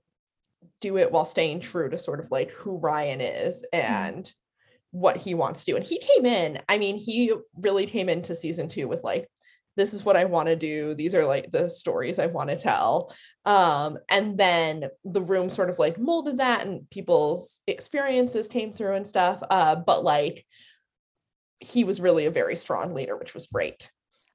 do 0.81 0.97
it 0.97 1.11
while 1.11 1.25
staying 1.25 1.61
true 1.61 1.91
to 1.91 1.99
sort 1.99 2.21
of 2.21 2.31
like 2.31 2.51
who 2.53 2.79
Ryan 2.79 3.21
is 3.21 3.67
and 3.73 4.31
what 4.93 5.17
he 5.17 5.35
wants 5.35 5.65
to 5.65 5.73
do. 5.73 5.77
And 5.77 5.85
he 5.85 5.99
came 5.99 6.27
in, 6.27 6.61
I 6.69 6.79
mean, 6.79 6.97
he 6.97 7.33
really 7.57 7.87
came 7.87 8.09
into 8.09 8.35
season 8.35 8.69
two 8.69 8.89
with 8.89 9.03
like, 9.05 9.29
this 9.81 9.95
is 9.95 10.05
what 10.05 10.17
I 10.17 10.27
want 10.27 10.49
to 10.49 10.57
do. 10.57 10.93
These 10.95 11.15
are 11.15 11.25
like 11.25 11.51
the 11.51 11.71
stories 11.71 12.19
I 12.19 12.27
want 12.27 12.51
to 12.51 12.57
tell. 12.57 13.15
Um, 13.47 13.97
and 14.11 14.37
then 14.37 14.91
the 15.05 15.23
room 15.23 15.49
sort 15.49 15.71
of 15.71 15.79
like 15.79 15.99
molded 15.99 16.37
that 16.37 16.67
and 16.67 16.89
people's 16.91 17.63
experiences 17.67 18.47
came 18.47 18.73
through 18.73 18.97
and 18.97 19.09
stuff. 19.09 19.43
Uh, 19.51 19.77
but 19.77 20.05
like 20.05 20.45
he 21.61 21.85
was 21.85 21.99
really 21.99 22.27
a 22.27 22.31
very 22.31 22.57
strong 22.57 22.93
leader, 22.93 23.17
which 23.17 23.33
was 23.33 23.47
great. 23.47 23.91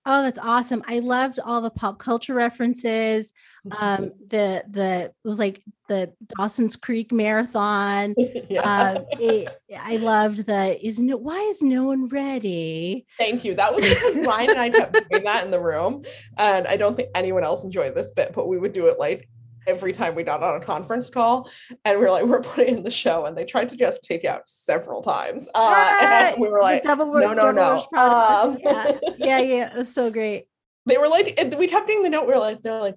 Oh 0.05 0.23
that's 0.23 0.39
awesome 0.39 0.83
i 0.87 0.99
loved 0.99 1.39
all 1.45 1.61
the 1.61 1.69
pop 1.69 1.99
culture 1.99 2.33
references 2.33 3.33
um 3.81 4.11
the 4.27 4.63
the 4.69 5.05
it 5.05 5.13
was 5.23 5.39
like 5.39 5.63
the 5.87 6.11
dawson's 6.37 6.75
creek 6.75 7.11
marathon 7.11 8.15
yeah. 8.49 8.61
um 8.61 9.05
it, 9.19 9.47
i 9.79 9.97
loved 9.97 10.45
the 10.45 10.77
isn't 10.85 11.09
it 11.09 11.19
why 11.19 11.39
is 11.41 11.61
no 11.61 11.83
one 11.85 12.07
ready 12.07 13.05
Thank 13.17 13.43
you. 13.43 13.55
That 13.55 13.73
was 13.73 13.87
because 13.87 14.27
Ryan 14.27 14.49
and 14.51 14.59
I 14.59 14.69
kept 14.69 14.93
doing 15.09 15.23
that 15.23 15.45
in 15.45 15.51
the 15.51 15.59
room. 15.59 16.03
And 16.37 16.67
I 16.67 16.77
don't 16.77 16.95
think 16.95 17.09
anyone 17.15 17.43
else 17.43 17.63
enjoyed 17.63 17.95
this 17.95 18.11
bit, 18.11 18.33
but 18.33 18.47
we 18.47 18.57
would 18.57 18.73
do 18.73 18.87
it 18.87 18.99
like 18.99 19.27
every 19.67 19.93
time 19.93 20.15
we 20.15 20.23
got 20.23 20.43
on 20.43 20.61
a 20.61 20.63
conference 20.63 21.09
call. 21.09 21.49
And 21.83 21.99
we 21.99 22.05
are 22.05 22.11
like, 22.11 22.25
we're 22.25 22.41
putting 22.41 22.75
in 22.75 22.83
the 22.83 22.91
show. 22.91 23.25
And 23.25 23.37
they 23.37 23.45
tried 23.45 23.69
to 23.69 23.77
just 23.77 24.03
take 24.03 24.25
out 24.25 24.43
several 24.47 25.01
times. 25.01 25.49
Uh, 25.53 25.99
and 26.01 26.41
we 26.41 26.49
were 26.49 26.61
like, 26.61 26.83
double 26.83 27.13
no, 27.13 27.33
no, 27.33 27.51
no. 27.51 27.73
Um, 27.97 28.57
yeah, 28.63 28.91
yeah, 29.17 29.39
yeah. 29.39 29.69
That's 29.75 29.93
so 29.93 30.11
great. 30.11 30.45
they 30.85 30.97
were 30.97 31.07
like, 31.07 31.37
we 31.57 31.67
kept 31.67 31.87
getting 31.87 32.03
the 32.03 32.09
note. 32.09 32.27
We 32.27 32.33
were 32.33 32.39
like, 32.39 32.61
they're 32.61 32.79
like, 32.79 32.95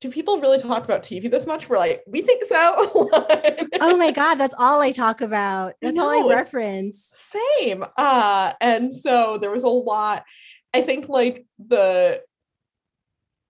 do 0.00 0.10
people 0.10 0.40
really 0.40 0.60
talk 0.60 0.84
about 0.84 1.02
TV 1.02 1.30
this 1.30 1.46
much? 1.46 1.68
We're 1.68 1.78
like, 1.78 2.02
we 2.06 2.22
think 2.22 2.42
so. 2.44 3.08
Oh 3.78 3.96
my 3.96 4.10
god, 4.10 4.36
that's 4.36 4.54
all 4.58 4.80
I 4.80 4.90
talk 4.90 5.20
about. 5.20 5.74
That's 5.82 5.98
all 5.98 6.08
I 6.08 6.34
reference. 6.34 7.12
same 7.16 7.84
uh 7.96 8.52
and 8.60 8.92
so 8.92 9.38
there 9.38 9.50
was 9.50 9.64
a 9.64 9.68
lot 9.68 10.24
i 10.74 10.80
think 10.80 11.08
like 11.08 11.44
the 11.58 12.22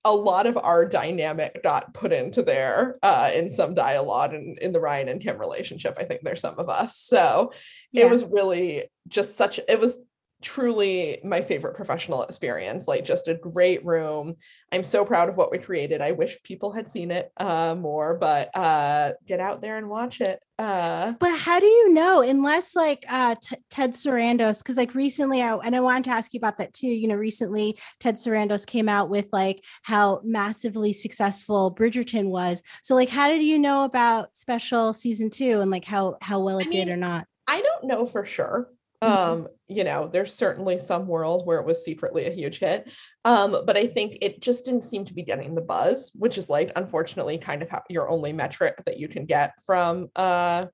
a 0.07 0.15
lot 0.15 0.47
of 0.47 0.57
our 0.63 0.85
dynamic 0.87 1.61
got 1.65 1.93
put 1.93 2.13
into 2.13 2.41
there 2.41 2.97
uh 3.03 3.29
in 3.35 3.51
some 3.51 3.75
dialogue 3.75 4.33
and 4.33 4.57
in 4.59 4.71
the 4.73 4.79
ryan 4.81 5.09
and 5.09 5.21
kim 5.21 5.37
relationship 5.37 5.97
i 5.99 6.05
think 6.05 6.21
there's 6.23 6.41
some 6.41 6.57
of 6.59 6.69
us 6.69 6.97
so 6.97 7.53
Yeah. 7.91 8.07
it 8.07 8.11
was 8.13 8.25
really 8.25 8.85
just 9.09 9.37
such 9.37 9.59
it 9.69 9.81
was 9.81 9.99
truly 10.47 11.19
my 11.25 11.43
favorite 11.43 11.75
professional 11.75 12.23
experience 12.23 12.87
like 12.87 13.05
just 13.05 13.27
a 13.27 13.35
great 13.35 13.85
room 13.85 14.37
i'm 14.71 14.85
so 14.85 15.05
proud 15.05 15.29
of 15.29 15.37
what 15.37 15.51
we 15.51 15.59
created 15.59 16.01
i 16.01 16.13
wish 16.13 16.41
people 16.45 16.71
had 16.71 16.89
seen 16.89 17.11
it 17.11 17.33
uh 17.39 17.75
more 17.75 18.15
but 18.15 18.57
uh 18.57 19.11
get 19.27 19.41
out 19.41 19.61
there 19.61 19.77
and 19.77 19.89
watch 19.89 20.21
it 20.21 20.39
uh 20.61 21.13
But 21.19 21.37
how 21.37 21.59
do 21.59 21.67
you 21.67 21.93
know 21.93 22.23
unless 22.23 22.77
like 22.77 23.05
uh 23.11 23.35
T- 23.43 23.57
Ted 23.71 23.91
Sarandos 23.91 24.59
because 24.63 24.77
like 24.77 24.95
recently 24.95 25.43
I 25.43 25.55
and 25.57 25.75
I 25.75 25.81
wanted 25.81 26.05
to 26.05 26.11
ask 26.11 26.33
you 26.33 26.39
about 26.39 26.59
that 26.59 26.73
too. 26.73 26.87
You 26.87 27.09
know, 27.09 27.17
recently 27.17 27.77
Ted 27.99 28.15
Sarandos 28.15 28.65
came 28.67 28.89
out 28.89 29.11
with 29.11 29.29
like 29.33 29.65
how 29.83 30.21
massively 30.25 30.93
successful 30.93 31.75
Bridgerton 31.75 32.31
was. 32.31 32.63
So 32.83 32.95
like 32.95 33.09
how 33.09 33.29
did 33.29 33.43
you 33.43 33.59
know 33.59 33.85
about 33.85 34.37
special 34.37 34.93
season 34.93 35.29
2 35.29 35.61
and 35.61 35.73
like 35.73 35.85
how 35.85 36.17
how 36.23 36.39
well 36.41 36.59
it 36.59 36.69
I 36.69 36.71
did 36.71 36.89
or 36.89 36.97
not? 36.97 37.27
I 37.49 37.61
don't 37.61 37.85
know 37.85 38.07
for 38.07 38.25
sure. 38.25 38.69
Mhm. 39.03 39.09
Um, 39.09 39.49
you 39.69 39.85
know, 39.85 40.07
there's 40.09 40.33
certainly 40.35 40.79
some 40.79 41.07
world 41.07 41.47
where 41.47 41.59
it 41.61 41.67
was 41.67 41.85
secretly 41.85 42.27
a 42.27 42.31
huge 42.31 42.59
hit. 42.61 42.89
Um, 43.25 43.51
but 43.67 43.77
I 43.77 43.87
think 43.87 44.19
it 44.23 44.41
just 44.41 44.65
didn't 44.65 44.85
seem 44.85 45.05
to 45.05 45.15
be 45.15 45.23
getting 45.23 45.55
the 45.55 45.61
buzz, 45.61 46.13
which 46.15 46.39
is 46.39 46.49
like 46.49 46.73
unfortunately 46.77 47.37
kind 47.39 47.63
of 47.63 47.69
how 47.69 47.83
your 47.91 48.09
only 48.09 48.33
metric 48.33 48.83
that 48.87 48.99
you 48.99 49.09
can 49.09 49.27
get 49.27 49.53
from 49.65 50.09
uh 50.17 50.67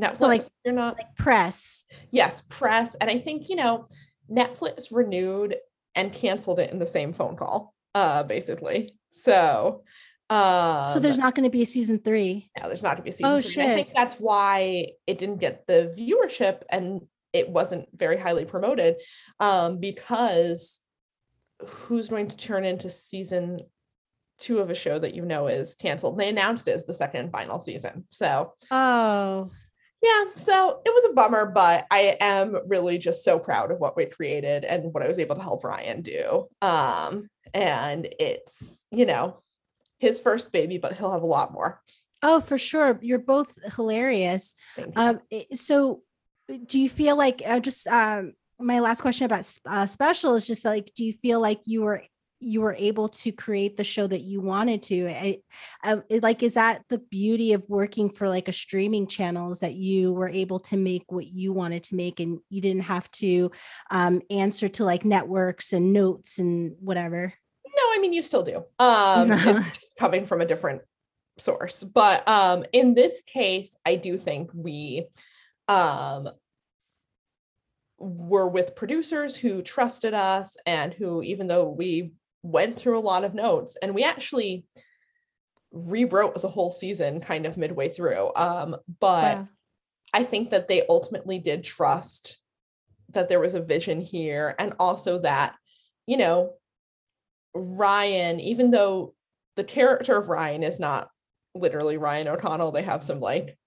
Netflix. 0.00 0.16
So 0.18 0.26
like- 0.28 0.46
you're 0.64 0.74
not 0.74 0.96
Like 0.98 1.14
press. 1.16 1.84
yes, 2.10 2.42
press. 2.48 2.94
And 2.96 3.10
I 3.10 3.18
think, 3.18 3.48
you 3.48 3.56
know, 3.56 3.86
Netflix 4.30 4.88
renewed 4.94 5.56
and 5.94 6.12
canceled 6.12 6.58
it 6.58 6.70
in 6.72 6.78
the 6.78 6.86
same 6.86 7.12
phone 7.12 7.36
call, 7.36 7.74
uh, 7.94 8.22
basically. 8.22 8.96
So 9.12 9.82
um 10.28 10.88
so 10.88 10.98
there's 10.98 11.18
not 11.18 11.34
going 11.36 11.44
to 11.44 11.50
be 11.50 11.62
a 11.62 11.66
season 11.66 12.00
3. 12.00 12.50
no, 12.60 12.66
there's 12.66 12.82
not 12.82 12.96
to 12.96 13.02
be 13.02 13.10
a 13.10 13.12
season 13.12 13.26
Oh, 13.32 13.40
three. 13.40 13.62
and 13.62 13.70
I 13.72 13.74
think 13.76 13.90
that's 13.94 14.16
why 14.18 14.88
it 15.06 15.18
didn't 15.18 15.38
get 15.38 15.66
the 15.68 15.94
viewership 15.96 16.62
and 16.70 17.02
it 17.32 17.48
wasn't 17.48 17.88
very 17.94 18.18
highly 18.18 18.44
promoted. 18.44 18.96
Um, 19.40 19.78
because 19.78 20.80
who's 21.66 22.08
going 22.08 22.28
to 22.28 22.36
turn 22.36 22.64
into 22.64 22.90
season 22.90 23.60
two 24.38 24.58
of 24.58 24.68
a 24.70 24.74
show 24.74 24.98
that 24.98 25.14
you 25.14 25.24
know 25.24 25.46
is 25.46 25.74
canceled? 25.74 26.18
They 26.18 26.28
announced 26.28 26.68
it 26.68 26.72
as 26.72 26.84
the 26.84 26.92
second 26.94 27.20
and 27.20 27.32
final 27.32 27.60
season. 27.60 28.06
So 28.10 28.52
Oh. 28.70 29.50
yeah, 30.02 30.24
so 30.34 30.82
it 30.84 30.90
was 30.90 31.10
a 31.10 31.14
bummer, 31.14 31.46
but 31.46 31.86
I 31.90 32.16
am 32.20 32.56
really 32.68 32.98
just 32.98 33.24
so 33.24 33.38
proud 33.38 33.70
of 33.70 33.78
what 33.78 33.96
we 33.96 34.04
created 34.06 34.64
and 34.64 34.92
what 34.92 35.02
I 35.02 35.08
was 35.08 35.18
able 35.18 35.36
to 35.36 35.42
help 35.42 35.64
Ryan 35.64 36.02
do. 36.02 36.48
Um, 36.60 37.28
and 37.54 38.06
it's, 38.20 38.84
you 38.90 39.06
know, 39.06 39.42
his 39.98 40.20
first 40.20 40.52
baby, 40.52 40.76
but 40.76 40.92
he'll 40.98 41.12
have 41.12 41.22
a 41.22 41.26
lot 41.26 41.54
more. 41.54 41.80
Oh, 42.22 42.40
for 42.40 42.58
sure. 42.58 42.98
You're 43.02 43.18
both 43.18 43.56
hilarious. 43.76 44.54
You. 44.76 44.92
Um, 44.96 45.20
so 45.54 46.02
do 46.66 46.78
you 46.78 46.88
feel 46.88 47.16
like 47.16 47.42
uh, 47.46 47.60
just 47.60 47.86
um, 47.88 48.32
my 48.58 48.80
last 48.80 49.00
question 49.00 49.24
about 49.26 49.50
uh, 49.66 49.86
special 49.86 50.34
is 50.34 50.46
just 50.46 50.64
like, 50.64 50.90
do 50.94 51.04
you 51.04 51.12
feel 51.12 51.40
like 51.40 51.60
you 51.66 51.82
were 51.82 52.02
you 52.38 52.60
were 52.60 52.74
able 52.78 53.08
to 53.08 53.32
create 53.32 53.78
the 53.78 53.84
show 53.84 54.06
that 54.06 54.20
you 54.20 54.40
wanted 54.42 54.82
to? 54.82 55.08
I, 55.08 55.38
um, 55.84 56.04
it- 56.10 56.22
like, 56.22 56.42
is 56.42 56.54
that 56.54 56.82
the 56.88 56.98
beauty 56.98 57.54
of 57.54 57.64
working 57.68 58.10
for 58.10 58.28
like 58.28 58.48
a 58.48 58.52
streaming 58.52 59.06
channel? 59.06 59.50
Is 59.50 59.60
that 59.60 59.72
you 59.74 60.12
were 60.12 60.28
able 60.28 60.60
to 60.60 60.76
make 60.76 61.04
what 61.08 61.26
you 61.26 61.52
wanted 61.52 61.82
to 61.84 61.96
make, 61.96 62.20
and 62.20 62.38
you 62.50 62.60
didn't 62.60 62.82
have 62.82 63.10
to 63.12 63.50
um, 63.90 64.20
answer 64.30 64.68
to 64.68 64.84
like 64.84 65.04
networks 65.04 65.72
and 65.72 65.92
notes 65.92 66.38
and 66.38 66.76
whatever. 66.80 67.32
No, 67.66 67.82
I 67.92 67.98
mean 68.00 68.12
you 68.12 68.22
still 68.22 68.42
do. 68.42 68.64
Um 68.78 69.30
it's 69.32 69.92
coming 69.98 70.24
from 70.24 70.40
a 70.40 70.46
different 70.46 70.82
source. 71.38 71.84
But 71.84 72.26
um 72.28 72.64
in 72.72 72.94
this 72.94 73.22
case, 73.22 73.76
I 73.84 73.96
do 73.96 74.16
think 74.16 74.50
we 74.54 75.06
um 75.68 76.28
were 77.98 78.48
with 78.48 78.76
producers 78.76 79.36
who 79.36 79.62
trusted 79.62 80.14
us 80.14 80.56
and 80.66 80.92
who 80.94 81.22
even 81.22 81.46
though 81.46 81.68
we 81.68 82.12
went 82.42 82.78
through 82.78 82.98
a 82.98 83.00
lot 83.00 83.24
of 83.24 83.34
notes 83.34 83.76
and 83.80 83.94
we 83.94 84.04
actually 84.04 84.66
rewrote 85.72 86.40
the 86.40 86.48
whole 86.48 86.70
season 86.70 87.20
kind 87.20 87.46
of 87.46 87.56
midway 87.56 87.88
through. 87.88 88.32
Um, 88.36 88.76
but 89.00 89.38
Wow. 89.38 89.48
I 90.14 90.22
think 90.22 90.50
that 90.50 90.68
they 90.68 90.86
ultimately 90.88 91.38
did 91.38 91.64
trust 91.64 92.38
that 93.10 93.28
there 93.28 93.40
was 93.40 93.54
a 93.54 93.60
vision 93.60 94.00
here 94.00 94.54
and 94.58 94.74
also 94.78 95.18
that, 95.20 95.56
you 96.06 96.16
know, 96.16 96.54
Ryan, 97.54 98.40
even 98.40 98.70
though 98.70 99.14
the 99.56 99.64
character 99.64 100.16
of 100.16 100.28
Ryan 100.28 100.62
is 100.62 100.78
not 100.78 101.10
literally 101.54 101.96
Ryan 101.96 102.28
O'Connell, 102.28 102.72
they 102.72 102.82
have 102.82 103.02
some 103.02 103.20
like 103.20 103.58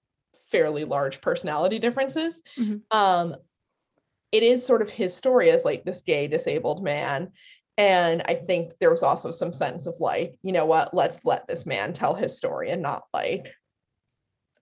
fairly 0.52 0.84
large 0.84 1.22
personality 1.22 1.80
differences. 1.80 2.42
Mhm. 2.58 2.82
Um, 2.92 3.36
it 4.32 4.44
is 4.44 4.66
sort 4.66 4.82
of 4.82 4.90
his 4.90 5.16
story 5.16 5.50
as 5.50 5.66
like 5.66 5.84
this 5.84 6.02
gay 6.02 6.28
disabled 6.28 6.84
man. 6.84 7.32
And 7.78 8.22
I 8.28 8.36
think 8.36 8.74
there 8.80 8.92
was 8.92 9.04
also 9.04 9.32
some 9.32 9.54
sense 9.54 9.88
of 9.88 9.96
like, 10.00 10.36
you 10.44 10.52
know 10.52 10.66
what, 10.66 10.94
let's 10.94 11.24
let 11.26 11.48
this 11.48 11.66
man 11.66 11.94
tell 11.94 12.14
his 12.14 12.38
story 12.38 12.70
and 12.70 12.82
not 12.82 13.04
like 13.14 13.54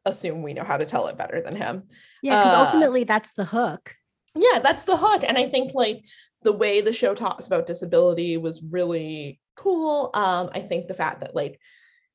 assume 0.05 0.41
we 0.41 0.53
know 0.53 0.63
how 0.63 0.77
to 0.77 0.85
tell 0.85 1.07
it 1.07 1.17
better 1.17 1.41
than 1.41 1.55
him. 1.55 1.83
Yeah, 2.23 2.39
because 2.39 2.57
Uh, 2.57 2.61
ultimately 2.61 3.03
that's 3.03 3.33
the 3.33 3.45
hook. 3.45 3.95
Yeah, 4.35 4.59
that's 4.59 4.83
the 4.83 4.97
hook. 4.97 5.23
And 5.27 5.37
I 5.37 5.49
think 5.49 5.73
like 5.73 6.05
the 6.43 6.53
way 6.53 6.79
the 6.79 6.93
show 6.93 7.15
talks 7.15 7.47
about 7.47 7.67
disability 7.67 8.37
was 8.37 8.63
really 8.63 9.41
cool. 9.55 10.11
Um, 10.13 10.49
I 10.53 10.61
think 10.61 10.87
the 10.87 10.93
fact 10.93 11.21
that 11.21 11.35
like 11.35 11.59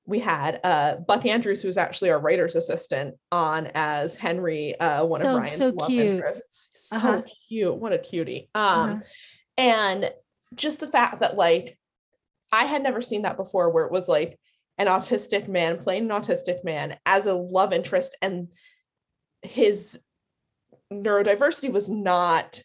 we 0.05 0.19
had 0.19 0.61
uh 0.65 0.97
Buck 0.97 1.25
Andrews, 1.27 1.63
who's 1.63 1.77
actually 1.79 2.11
our 2.11 2.19
writer's 2.21 2.57
assistant, 2.57 3.15
on 3.31 3.69
as 3.75 4.15
Henry, 4.17 4.79
uh, 4.81 5.05
one 5.05 5.21
So- 5.21 5.29
of 5.37 5.43
Ryan's 5.43 5.57
so 5.57 5.69
love 5.69 5.89
cute. 5.89 6.07
interests. 6.07 6.69
So 6.75 6.97
Uh-huh. 6.97 7.23
cute. 7.49 7.75
What 7.77 7.93
a 7.93 7.99
cutie. 7.99 8.51
Um, 8.55 8.91
Uh-huh. 8.91 9.01
and 9.59 10.11
just 10.55 10.81
the 10.81 10.87
fact 10.89 11.21
that 11.21 11.37
like 11.37 11.79
I 12.53 12.65
had 12.65 12.83
never 12.83 13.01
seen 13.01 13.23
that 13.23 13.37
before 13.37 13.71
where 13.71 13.87
it 13.87 13.93
was 13.93 14.09
like 14.09 14.39
an 14.79 14.87
autistic 14.87 15.49
man 15.49 15.79
playing 15.79 16.11
an 16.11 16.21
autistic 16.23 16.65
man 16.65 16.99
as 17.07 17.27
a 17.27 17.35
love 17.35 17.73
interest 17.73 18.17
and 18.21 18.49
his 19.43 20.01
neurodiversity 20.93 21.71
was 21.73 21.89
not 21.89 22.63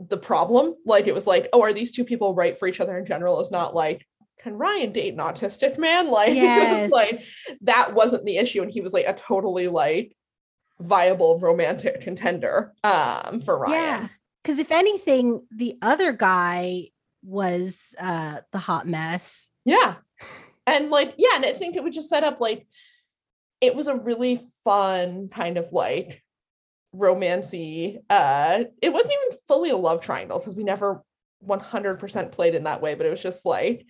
the 0.00 0.16
problem 0.18 0.74
like 0.84 1.06
it 1.06 1.14
was 1.14 1.26
like 1.26 1.48
oh 1.52 1.62
are 1.62 1.72
these 1.72 1.92
two 1.92 2.04
people 2.04 2.34
right 2.34 2.58
for 2.58 2.66
each 2.66 2.80
other 2.80 2.98
in 2.98 3.06
general 3.06 3.40
is 3.40 3.52
not 3.52 3.74
like 3.74 4.04
can 4.44 4.56
Ryan 4.56 4.92
date 4.92 5.14
an 5.14 5.20
autistic 5.20 5.78
man 5.78 6.10
like 6.10 6.34
Yes. 6.34 6.92
like 6.92 7.14
that 7.62 7.94
wasn't 7.94 8.24
the 8.24 8.36
issue 8.36 8.62
and 8.62 8.70
he 8.70 8.80
was 8.80 8.92
like 8.92 9.06
a 9.08 9.14
totally 9.14 9.68
like 9.68 10.14
viable 10.80 11.38
romantic 11.40 12.00
contender 12.02 12.72
um 12.84 13.40
for 13.40 13.58
Ryan 13.58 13.72
Yeah. 13.74 14.08
Because 14.42 14.58
if 14.58 14.70
anything, 14.70 15.46
the 15.56 15.78
other 15.80 16.12
guy 16.12 16.88
was 17.22 17.94
uh 17.98 18.40
the 18.52 18.58
hot 18.58 18.86
mess. 18.86 19.48
Yeah. 19.64 19.94
And 20.66 20.90
like, 20.90 21.14
yeah, 21.16 21.36
and 21.36 21.46
I 21.46 21.52
think 21.52 21.76
it 21.76 21.82
would 21.82 21.94
just 21.94 22.10
set 22.10 22.24
up 22.24 22.40
like 22.40 22.66
it 23.62 23.74
was 23.74 23.86
a 23.88 23.96
really 23.96 24.40
fun 24.62 25.28
kind 25.28 25.56
of 25.56 25.72
like 25.72 26.22
romancy. 26.94 27.98
Uh 28.10 28.64
it 28.82 28.92
wasn't 28.92 29.14
even 29.14 29.38
fully 29.48 29.70
a 29.70 29.76
love 29.76 30.02
triangle 30.02 30.38
because 30.38 30.56
we 30.56 30.64
never 30.64 31.02
100% 31.46 32.32
played 32.32 32.54
in 32.54 32.64
that 32.64 32.80
way, 32.82 32.94
but 32.94 33.06
it 33.06 33.10
was 33.10 33.22
just 33.22 33.44
like 33.46 33.86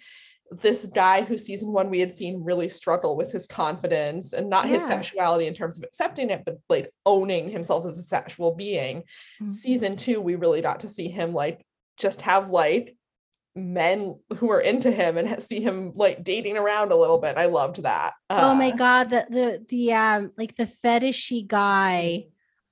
this 0.50 0.87
guy 0.87 1.22
who 1.22 1.37
season 1.37 1.72
one 1.72 1.90
we 1.90 2.00
had 2.00 2.12
seen 2.12 2.44
really 2.44 2.68
struggle 2.68 3.16
with 3.16 3.33
his 3.33 3.46
confidence 3.46 4.33
and 4.33 4.48
not 4.48 4.66
his 4.68 4.83
sexuality 4.83 5.46
in 5.46 5.54
terms 5.54 5.76
of 5.78 5.85
accepting 5.85 6.30
it, 6.30 6.42
but 6.44 6.59
like 6.68 6.92
owning 7.07 7.50
himself 7.50 7.87
as 7.87 7.98
a 7.98 8.02
sexual 8.02 8.54
being 8.54 9.02
Mhm. 9.42 9.50
season 9.50 9.96
two, 9.96 10.20
we 10.20 10.35
really 10.37 10.61
got 10.61 10.80
to 10.80 10.88
see 10.88 11.09
him 11.09 11.33
like 11.33 11.64
just 11.96 12.20
have 12.22 12.50
like 12.50 12.96
men 13.57 14.18
who 14.38 14.50
are 14.50 14.61
into 14.61 14.90
him 14.90 15.16
and 15.16 15.42
see 15.42 15.61
him 15.61 15.92
like 15.94 16.24
dating 16.24 16.57
around 16.57 16.92
a 16.92 16.96
little 16.96 17.18
bit. 17.18 17.37
I 17.37 17.46
loved 17.46 17.83
that. 17.83 18.14
oh 18.30 18.54
my 18.54 18.70
Uh, 18.70 18.76
god, 18.76 19.11
the 19.11 19.26
the 19.30 19.64
the 19.68 19.92
um 19.94 20.33
like 20.37 20.57
the 20.57 20.66
fetishy 20.66 21.46
guy. 21.46 22.26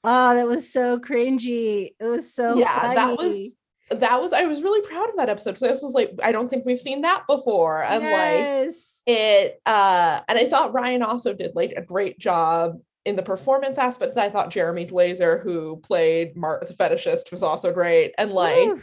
Oh, 0.05 0.35
that 0.35 0.47
was 0.49 0.73
so 0.73 0.99
cringy. 0.99 1.91
It 2.01 2.05
was 2.05 2.35
so 2.35 2.59
yeah, 2.59 2.81
funny. 2.81 2.95
that 2.97 3.17
was 3.19 3.55
that 3.95 4.21
was 4.21 4.33
I 4.33 4.45
was 4.45 4.63
really 4.63 4.87
proud 4.87 5.09
of 5.09 5.17
that 5.17 5.29
episode. 5.29 5.59
So 5.59 5.67
this 5.67 5.83
was 5.83 5.95
like 5.95 6.13
I 6.23 6.33
don't 6.33 6.49
think 6.49 6.65
we've 6.65 6.81
seen 6.81 7.03
that 7.03 7.25
before, 7.27 7.83
and 7.85 8.03
like 8.03 8.75
it. 9.07 9.61
uh 9.67 10.21
And 10.29 10.39
I 10.39 10.49
thought 10.49 10.73
Ryan 10.73 11.03
also 11.03 11.35
did 11.35 11.53
like 11.55 11.73
a 11.77 11.83
great 11.83 12.19
job 12.19 12.79
in 13.05 13.17
the 13.17 13.23
performance 13.23 13.79
aspect. 13.79 14.17
I 14.17 14.31
thought 14.31 14.51
Jeremy 14.51 14.87
Glazer, 14.87 15.43
who 15.43 15.79
played 15.79 16.37
Mark 16.37 16.69
the 16.69 16.75
fetishist, 16.75 17.31
was 17.31 17.43
also 17.43 17.73
great, 17.73 18.15
and 18.19 18.33
like. 18.33 18.79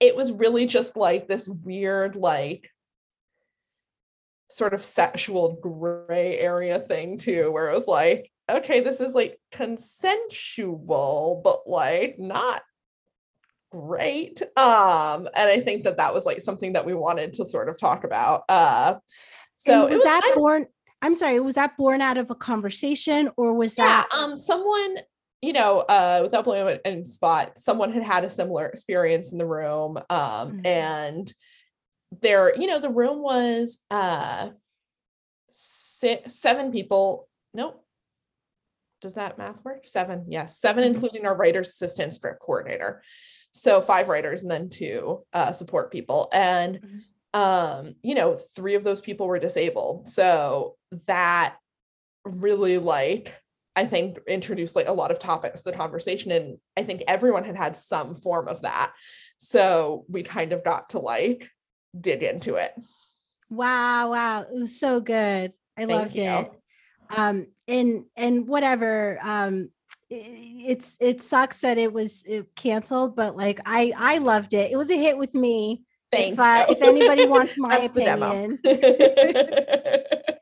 It 0.00 0.16
was 0.16 0.32
really 0.32 0.66
just 0.66 0.96
like 0.96 1.28
this 1.28 1.48
weird 1.48 2.16
like 2.16 2.68
sort 4.50 4.74
of 4.74 4.84
sexual 4.84 5.58
gray 5.60 6.38
area 6.38 6.78
thing 6.78 7.18
too 7.18 7.50
where 7.50 7.68
it 7.68 7.74
was 7.74 7.88
like 7.88 8.30
okay 8.50 8.80
this 8.80 9.00
is 9.00 9.14
like 9.14 9.38
consensual 9.50 11.40
but 11.42 11.68
like 11.68 12.18
not 12.18 12.62
great 13.74 14.40
um 14.56 15.26
and 15.34 15.50
i 15.50 15.58
think 15.58 15.82
that 15.82 15.96
that 15.96 16.14
was 16.14 16.24
like 16.24 16.40
something 16.40 16.74
that 16.74 16.86
we 16.86 16.94
wanted 16.94 17.32
to 17.32 17.44
sort 17.44 17.68
of 17.68 17.76
talk 17.76 18.04
about 18.04 18.44
uh 18.48 18.94
so 19.56 19.82
And 19.82 19.90
it 19.90 19.94
was 19.94 20.02
that 20.04 20.20
nice. 20.24 20.34
born? 20.34 20.66
I'm 21.02 21.14
sorry, 21.14 21.40
was 21.40 21.54
that 21.56 21.76
born 21.76 22.00
out 22.00 22.18
of 22.18 22.30
a 22.30 22.34
conversation 22.34 23.30
or 23.36 23.54
was 23.54 23.76
yeah 23.76 23.84
that 23.84 24.08
um 24.14 24.36
someone 24.36 24.98
you 25.42 25.52
know 25.52 25.80
uh 25.80 26.20
without 26.22 26.44
blowing 26.44 26.78
in 26.84 27.04
spot 27.04 27.58
someone 27.58 27.92
had 27.92 28.02
had 28.02 28.24
a 28.24 28.30
similar 28.30 28.66
experience 28.66 29.32
in 29.32 29.38
the 29.38 29.46
room 29.46 29.98
um 30.08 30.52
Mhm. 30.52 30.66
and 30.66 31.34
there 32.22 32.54
you 32.56 32.66
know 32.68 32.78
the 32.78 32.90
room 32.90 33.22
was 33.22 33.80
uh 33.90 34.50
six, 35.50 36.34
seven 36.34 36.70
people 36.70 37.28
nope 37.52 37.84
does 39.00 39.14
that 39.14 39.36
math 39.36 39.62
work 39.64 39.86
seven 39.86 40.26
yes 40.28 40.58
7 40.58 40.84
Mhm. 40.84 40.94
including 40.94 41.26
our 41.26 41.36
writer's 41.36 41.68
assistant 41.70 42.14
script 42.14 42.40
coordinator 42.40 43.02
so 43.56 43.80
five 43.80 44.08
writers 44.08 44.42
and 44.42 44.50
then 44.50 44.68
two 44.68 45.22
uh 45.32 45.52
support 45.52 45.90
people 45.92 46.28
and 46.32 46.80
Mhm. 46.80 47.38
um 47.38 47.94
you 48.02 48.14
know 48.14 48.34
three 48.34 48.74
of 48.74 48.82
those 48.84 49.00
people 49.00 49.26
were 49.28 49.38
disabled 49.38 50.08
so 50.08 50.76
that 51.06 51.56
really 52.24 52.78
like 52.78 53.32
I 53.76 53.86
think 53.86 54.18
introduced 54.28 54.76
like 54.76 54.86
a 54.88 54.92
lot 54.92 55.10
of 55.10 55.18
topics 55.18 55.62
to 55.62 55.70
the 55.70 55.76
conversation 55.76 56.30
and 56.32 56.58
I 56.76 56.82
think 56.84 57.02
everyone 57.08 57.44
had 57.44 57.56
had 57.56 57.76
some 57.76 58.14
form 58.14 58.46
of 58.46 58.62
that. 58.62 58.92
So 59.38 60.04
we 60.08 60.22
kind 60.22 60.52
of 60.52 60.62
got 60.62 60.90
to 60.90 61.00
like 61.00 61.48
dig 62.00 62.22
into 62.22 62.54
it. 62.54 62.70
wow, 63.50 64.10
wow. 64.10 64.42
It 64.42 64.54
was 64.54 64.78
so 64.78 65.00
good. 65.00 65.52
I 65.76 65.86
Thank 65.86 65.90
loved 65.90 66.16
you. 66.16 66.22
it. 66.22 66.50
Um 67.16 67.46
and 67.66 68.04
and 68.16 68.46
whatever. 68.46 69.18
Um 69.22 69.70
it's 70.14 70.96
it 71.00 71.20
sucks 71.20 71.60
that 71.60 71.78
it 71.78 71.92
was 71.92 72.24
uh, 72.32 72.42
canceled, 72.56 73.16
but 73.16 73.36
like 73.36 73.60
I 73.66 73.92
I 73.96 74.18
loved 74.18 74.54
it. 74.54 74.70
It 74.72 74.76
was 74.76 74.90
a 74.90 74.96
hit 74.96 75.18
with 75.18 75.34
me. 75.34 75.82
Thank 76.12 76.38
if 76.38 76.38
you. 76.38 76.76
if 76.76 76.82
anybody 76.82 77.26
wants 77.26 77.58
my 77.58 77.68
That's 77.78 77.94
the 77.94 78.00
demo. 78.00 78.30
opinion. 78.30 78.58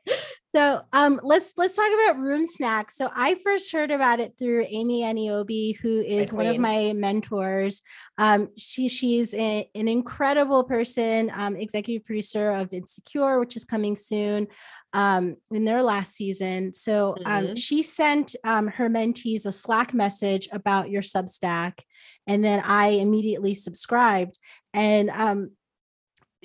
So 0.55 0.81
um 0.93 1.19
let's 1.23 1.53
let's 1.57 1.75
talk 1.75 1.89
about 1.91 2.21
room 2.21 2.45
snacks. 2.45 2.95
So 2.95 3.09
I 3.15 3.35
first 3.43 3.71
heard 3.71 3.89
about 3.89 4.19
it 4.19 4.33
through 4.37 4.65
Amy 4.69 5.01
Aniobi, 5.01 5.75
who 5.81 6.01
is 6.01 6.31
one 6.31 6.45
of 6.45 6.59
my 6.59 6.93
mentors. 6.95 7.81
Um 8.19 8.49
she 8.55 8.87
she's 8.87 9.33
a- 9.33 9.67
an 9.73 9.87
incredible 9.87 10.63
person, 10.63 11.31
um, 11.35 11.55
executive 11.55 12.05
producer 12.05 12.51
of 12.51 12.71
Insecure, 12.71 13.39
which 13.39 13.55
is 13.55 13.65
coming 13.65 13.95
soon 13.95 14.47
um 14.93 15.37
in 15.51 15.65
their 15.65 15.81
last 15.81 16.13
season. 16.13 16.71
So 16.73 17.17
um 17.25 17.47
Mhm. 17.47 17.57
she 17.57 17.81
sent 17.81 18.35
um 18.43 18.67
her 18.67 18.89
mentees 18.89 19.47
a 19.47 19.51
Slack 19.51 19.91
message 19.91 20.47
about 20.51 20.91
your 20.91 21.01
Substack, 21.01 21.79
and 22.27 22.45
then 22.45 22.61
I 22.63 22.89
immediately 22.89 23.55
subscribed. 23.55 24.37
And 24.71 25.09
um 25.09 25.51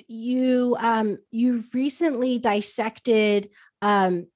you 0.07 0.75
um 0.79 1.17
you've 1.29 1.73
recently 1.73 2.39
dissected 2.39 3.49
um 3.81 4.27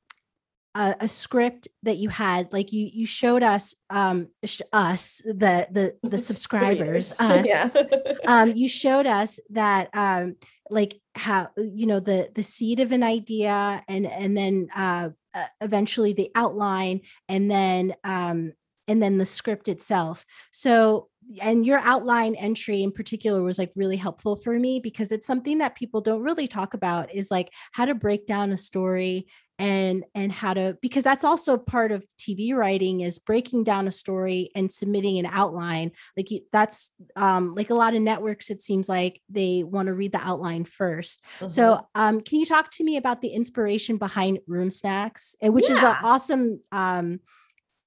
a, 0.76 0.96
a 1.02 1.08
script 1.08 1.68
that 1.84 1.98
you 1.98 2.10
had 2.10 2.52
like 2.52 2.74
you 2.74 2.90
you 2.92 3.06
showed 3.06 3.44
us 3.44 3.76
um 3.90 4.30
sh- 4.46 4.62
us 4.72 5.22
the 5.26 5.68
the 5.72 5.96
the 6.08 6.20
subscribers 6.30 7.14
us 7.20 7.46
yeah. 7.46 7.70
um 8.28 8.52
you 8.56 8.68
showed 8.68 9.06
us 9.06 9.40
that 9.50 9.90
um 9.94 10.36
like 10.70 11.00
how 11.16 11.50
you 11.58 11.86
know 11.86 12.00
the 12.00 12.30
the 12.34 12.44
seed 12.44 12.80
of 12.80 12.92
an 12.92 13.04
idea 13.04 13.84
and 13.88 14.08
and 14.08 14.36
then 14.36 14.68
uh 14.76 15.10
uh, 15.36 15.46
eventually 15.62 16.14
the 16.14 16.30
outline 16.36 17.02
and 17.28 17.50
then 17.50 17.94
um 18.04 18.54
and 18.88 19.02
then 19.02 19.18
the 19.18 19.26
script 19.26 19.68
itself 19.68 20.26
so 20.52 21.08
and 21.42 21.66
your 21.66 21.80
outline 21.80 22.36
entry 22.36 22.82
in 22.82 22.92
particular 22.92 23.44
was 23.44 23.58
like 23.60 23.72
really 23.76 23.98
helpful 23.98 24.36
for 24.36 24.60
me 24.60 24.80
because 24.80 25.12
it's 25.12 25.28
something 25.28 25.60
that 25.60 25.76
people 25.76 26.02
don't 26.02 26.22
really 26.24 26.48
talk 26.48 26.74
about 26.74 27.14
is 27.14 27.32
like 27.32 27.50
how 27.72 27.86
to 27.86 27.96
break 27.96 28.28
down 28.28 28.52
a 28.52 28.58
story 28.58 29.28
and 29.60 30.04
and 30.16 30.32
how 30.32 30.54
to 30.54 30.76
because 30.82 31.04
that's 31.04 31.24
also 31.24 31.58
part 31.58 31.92
of 31.92 32.04
tv 32.20 32.54
writing 32.56 33.02
is 33.02 33.20
breaking 33.20 33.64
down 33.64 33.88
a 33.88 33.92
story 33.92 34.50
and 34.56 34.72
submitting 34.72 35.20
an 35.20 35.28
outline. 35.28 35.92
Like 36.18 36.28
that's 36.52 36.92
um 37.16 37.54
like 37.54 37.70
a 37.70 37.76
lot 37.76 37.94
of 37.94 38.02
networks 38.02 38.50
it 38.50 38.62
seems 38.62 38.90
like 38.90 39.22
they 39.30 39.64
want 39.64 39.88
to 39.88 39.94
read 39.94 40.12
the 40.12 40.18
outline 40.22 40.66
1st 40.66 41.24
Mhm. 41.40 41.52
so 41.52 41.88
um 41.94 42.22
can 42.22 42.40
you 42.40 42.46
talk 42.46 42.72
to 42.72 42.84
me 42.84 42.98
about 42.98 43.22
the 43.22 43.30
inspiration 43.30 43.98
behind 43.98 44.40
room 44.48 44.72
snacks 44.72 45.36
and 45.42 45.54
which 45.54 45.70
is 45.70 45.78
an 45.78 45.98
awesome 46.04 46.60
um 46.72 47.20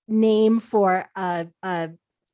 name 0.08 0.60
for 0.60 1.04
a, 1.16 1.48
a 1.64 1.90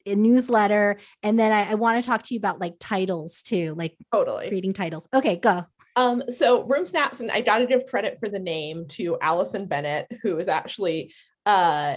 a 0.07 0.15
newsletter 0.15 0.99
and 1.23 1.39
then 1.39 1.53
I, 1.53 1.73
I 1.73 1.75
want 1.75 2.03
to 2.03 2.09
talk 2.09 2.23
to 2.23 2.35
you 2.35 2.39
about 2.39 2.61
like 2.61 2.75
titles 2.81 3.43
too 3.43 3.75
like 3.77 3.97
totally. 4.13 4.49
creating 4.49 4.73
titles 4.73 5.09
okay 5.15 5.37
go 5.37 5.65
Um, 5.95 6.23
so 6.29 6.63
Room 6.63 6.87
Snacks, 6.87 7.21
and 7.21 7.31
I 7.31 7.43
gotta 7.43 7.67
give 7.67 7.85
credit 7.85 8.19
for 8.19 8.31
the 8.31 8.39
name 8.39 8.87
to 8.97 9.19
Allison 9.21 9.67
Bennett, 9.67 10.07
who 10.23 10.39
is 10.39 10.49
actually 10.49 11.13
uh 11.45 11.97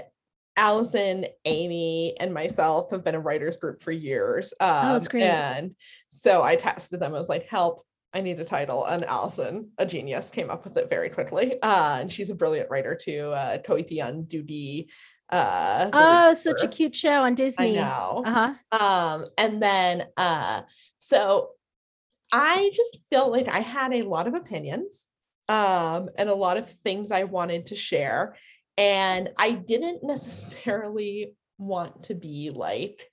Allison, 0.58 1.26
Amy, 1.46 2.16
and 2.20 2.34
myself 2.34 2.92
have 2.92 3.04
been 3.04 3.16
a 3.16 3.20
writers 3.20 3.58
group 3.58 3.82
for 3.82 3.92
years. 3.92 4.54
Um, 4.60 4.94
that's 4.94 5.08
great. 5.08 5.24
And 5.24 5.76
so 6.10 6.44
I 6.44 6.56
texted 6.56 7.00
them. 7.00 7.14
I 7.14 7.18
was 7.18 7.30
like, 7.30 7.48
"Help! 7.48 7.86
I 8.14 8.22
need 8.22 8.40
a 8.40 8.46
title." 8.46 8.86
And 8.86 9.06
Allison, 9.06 9.72
a 9.78 9.86
genius, 9.86 10.30
came 10.30 10.50
up 10.50 10.64
with 10.64 10.78
it 10.78 10.90
very 10.90 11.10
quickly. 11.10 11.62
Uh, 11.62 12.00
and 12.02 12.12
she's 12.12 12.30
a 12.30 12.36
brilliant 12.36 12.70
writer 12.70 12.98
too. 13.02 13.32
Uh, 13.34 13.58
Koithian 13.60 14.28
Dudi. 14.28 14.88
Uh, 15.30 15.90
oh 15.94 16.34
such 16.34 16.64
a 16.64 16.68
cute 16.68 16.96
show 16.96 17.24
on 17.24 17.32
I 17.32 17.36
disney 17.36 17.74
know. 17.76 18.24
uh-huh 18.26 18.54
Um, 18.72 19.28
and 19.38 19.62
then 19.62 20.06
uh, 20.18 20.62
so 20.98 21.50
I 22.32 22.72
just 22.74 23.00
felt 23.10 23.32
like 23.32 23.48
I 23.48 23.60
had 23.60 23.94
a 23.94 24.04
lot 24.04 24.28
of 24.28 24.34
opinions 24.34 25.08
um 25.48 26.10
and 26.18 26.28
a 26.30 26.36
lot 26.36 26.58
of 26.58 26.70
things 26.70 27.12
I 27.12 27.24
wanted 27.26 27.68
to 27.68 27.76
share. 27.76 28.36
And 28.78 29.30
I 29.38 29.52
didn't 29.52 30.04
necessarily 30.14 31.34
want 31.58 32.04
to 32.04 32.16
be 32.16 32.50
like 32.54 33.10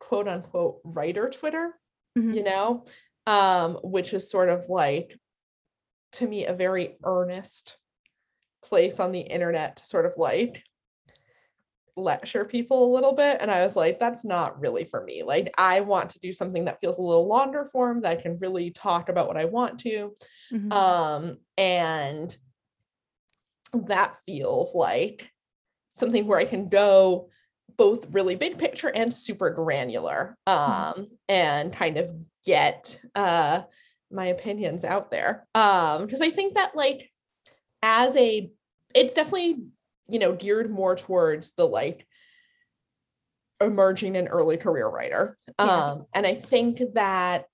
quote 0.00 0.28
unquote 0.28 0.80
writer 0.84 1.30
Twitter, 1.30 1.74
Mhm. 2.18 2.34
you 2.34 2.42
know, 2.42 2.84
um, 3.26 3.78
which 3.82 4.12
is 4.12 4.30
sort 4.30 4.48
of 4.48 4.68
like 4.68 5.16
to 6.12 6.26
me 6.28 6.46
a 6.46 6.52
very 6.54 6.96
earnest 7.04 7.76
place 8.64 9.00
on 9.00 9.12
the 9.12 9.20
internet 9.20 9.76
to 9.76 9.84
sort 9.84 10.06
of 10.06 10.14
like 10.16 10.62
lecture 11.96 12.44
people 12.44 12.84
a 12.84 12.94
little 12.94 13.12
bit 13.12 13.38
and 13.40 13.50
i 13.50 13.62
was 13.62 13.76
like 13.76 13.98
that's 14.00 14.24
not 14.24 14.60
really 14.60 14.84
for 14.84 15.02
me. 15.04 15.22
Like 15.22 15.52
i 15.58 15.80
want 15.80 16.10
to 16.10 16.18
do 16.18 16.32
something 16.32 16.64
that 16.64 16.80
feels 16.80 16.98
a 16.98 17.02
little 17.02 17.26
longer 17.28 17.64
form 17.64 18.00
that 18.02 18.18
i 18.18 18.20
can 18.20 18.38
really 18.38 18.70
talk 18.70 19.08
about 19.08 19.28
what 19.28 19.36
i 19.36 19.44
want 19.44 19.80
to. 19.80 20.14
Mhm. 20.52 20.72
um 20.72 21.38
and 21.56 22.36
that 23.72 24.16
feels 24.26 24.74
like 24.74 25.30
something 25.94 26.26
where 26.26 26.38
i 26.38 26.44
can 26.44 26.68
go 26.68 27.28
both 27.76 28.12
really 28.12 28.36
big 28.36 28.58
picture 28.58 28.88
and 28.88 29.12
super 29.12 29.50
granular 29.50 30.36
um 30.46 31.08
and 31.28 31.72
kind 31.72 31.96
of 31.96 32.10
get 32.44 33.00
uh 33.14 33.62
my 34.10 34.26
opinions 34.26 34.84
out 34.84 35.10
there. 35.10 35.46
Um 35.54 36.04
because 36.04 36.20
i 36.20 36.30
think 36.30 36.54
that 36.54 36.76
like 36.76 37.10
as 37.82 38.16
a 38.16 38.50
it's 38.94 39.14
definitely 39.14 39.58
you 40.08 40.18
know 40.18 40.32
geared 40.32 40.70
more 40.70 40.96
towards 40.96 41.54
the 41.54 41.64
like 41.64 42.06
emerging 43.60 44.16
and 44.16 44.28
early 44.30 44.56
career 44.56 44.88
writer 44.88 45.38
Yeah. 45.58 45.64
um 45.64 46.06
and 46.12 46.26
i 46.26 46.34
think 46.34 46.80
that 46.94 47.46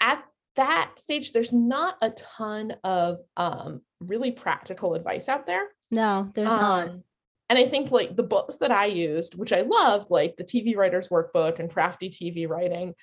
at 0.00 0.22
that 0.56 0.92
stage 0.96 1.32
there's 1.32 1.52
not 1.52 1.96
a 2.02 2.10
ton 2.10 2.74
of 2.84 3.18
um 3.36 3.80
really 4.00 4.30
practical 4.32 4.94
advice 4.94 5.28
out 5.28 5.46
there 5.46 5.68
no 5.90 6.30
there's 6.34 6.52
not 6.52 6.88
um, 6.88 7.02
and 7.48 7.58
I 7.58 7.66
think 7.66 7.92
like 7.92 8.16
the 8.16 8.24
books 8.24 8.56
that 8.56 8.72
I 8.72 8.86
used, 8.86 9.36
which 9.38 9.52
I 9.52 9.60
loved, 9.60 10.10
like 10.10 10.36
the 10.36 10.42
TV 10.44 10.76
Writer's 10.76 11.08
Workbook 11.10 11.60
and 11.60 11.70
Crafty 11.70 12.08
TV 12.10 12.48
Writing, 12.48 12.94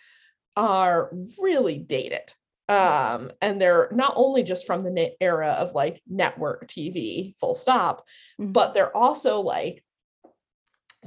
are 0.57 1.11
really 1.41 1.77
dated. 1.77 2.33
Um, 2.69 3.32
and 3.41 3.62
they're 3.62 3.89
not 3.91 4.13
only 4.15 4.43
just 4.43 4.65
from 4.65 4.84
the 4.84 5.12
era 5.21 5.49
of 5.52 5.73
like 5.73 6.02
network 6.08 6.67
TV, 6.67 7.36
full 7.39 7.56
stop, 7.56 8.06
Mhm. 8.39 8.54
but 8.54 8.73
they're 8.73 8.95
also 8.95 9.41
like 9.41 9.84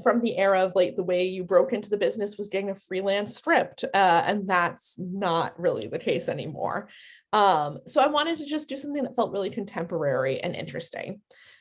from 0.03 0.21
the 0.21 0.37
era 0.37 0.61
of 0.63 0.75
like 0.75 0.95
the 0.95 1.03
way 1.03 1.25
you 1.25 1.43
broke 1.43 1.73
into 1.73 1.89
the 1.89 1.97
business 1.97 2.37
was 2.37 2.49
getting 2.51 2.69
a 2.71 2.75
freelance 2.75 3.35
script 3.35 3.85
uh, 3.95 4.23
and 4.27 4.49
that's 4.49 4.99
not 4.99 5.59
really 5.59 5.87
the 5.89 5.99
case 5.99 6.29
anymore 6.29 6.89
um, 7.33 7.79
so 7.87 8.03
i 8.03 8.07
wanted 8.07 8.37
to 8.39 8.45
just 8.45 8.69
do 8.69 8.77
something 8.77 9.03
that 9.05 9.17
felt 9.17 9.33
really 9.33 9.49
contemporary 9.51 10.39
and 10.43 10.55
interesting 10.55 11.21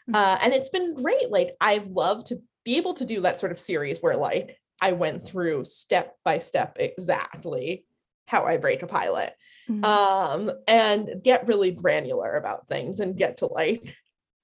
Mhm. 0.10 0.16
uh, 0.16 0.38
and 0.42 0.54
it's 0.54 0.70
been 0.70 0.94
great 0.94 1.32
like 1.32 1.52
i've 1.62 1.88
loved 1.88 2.28
to 2.28 2.42
be 2.66 2.76
able 2.76 2.94
to 2.96 3.06
do 3.06 3.22
that 3.22 3.40
sort 3.40 3.54
of 3.54 3.60
series 3.60 4.00
where 4.02 4.18
like 4.18 4.58
i 4.82 4.92
went 4.92 5.26
through 5.26 5.64
step 5.64 6.18
by 6.26 6.40
step 6.40 6.76
exactly 6.78 7.86
how 8.26 8.44
i 8.46 8.58
break 8.58 8.82
a 8.84 8.88
pilot 8.88 9.34
Mhm. 9.70 9.84
um, 9.84 10.52
and 10.68 11.24
get 11.24 11.48
really 11.48 11.72
granular 11.72 12.34
about 12.34 12.68
things 12.68 13.00
and 13.00 13.18
get 13.18 13.38
to 13.38 13.48
like 13.48 13.96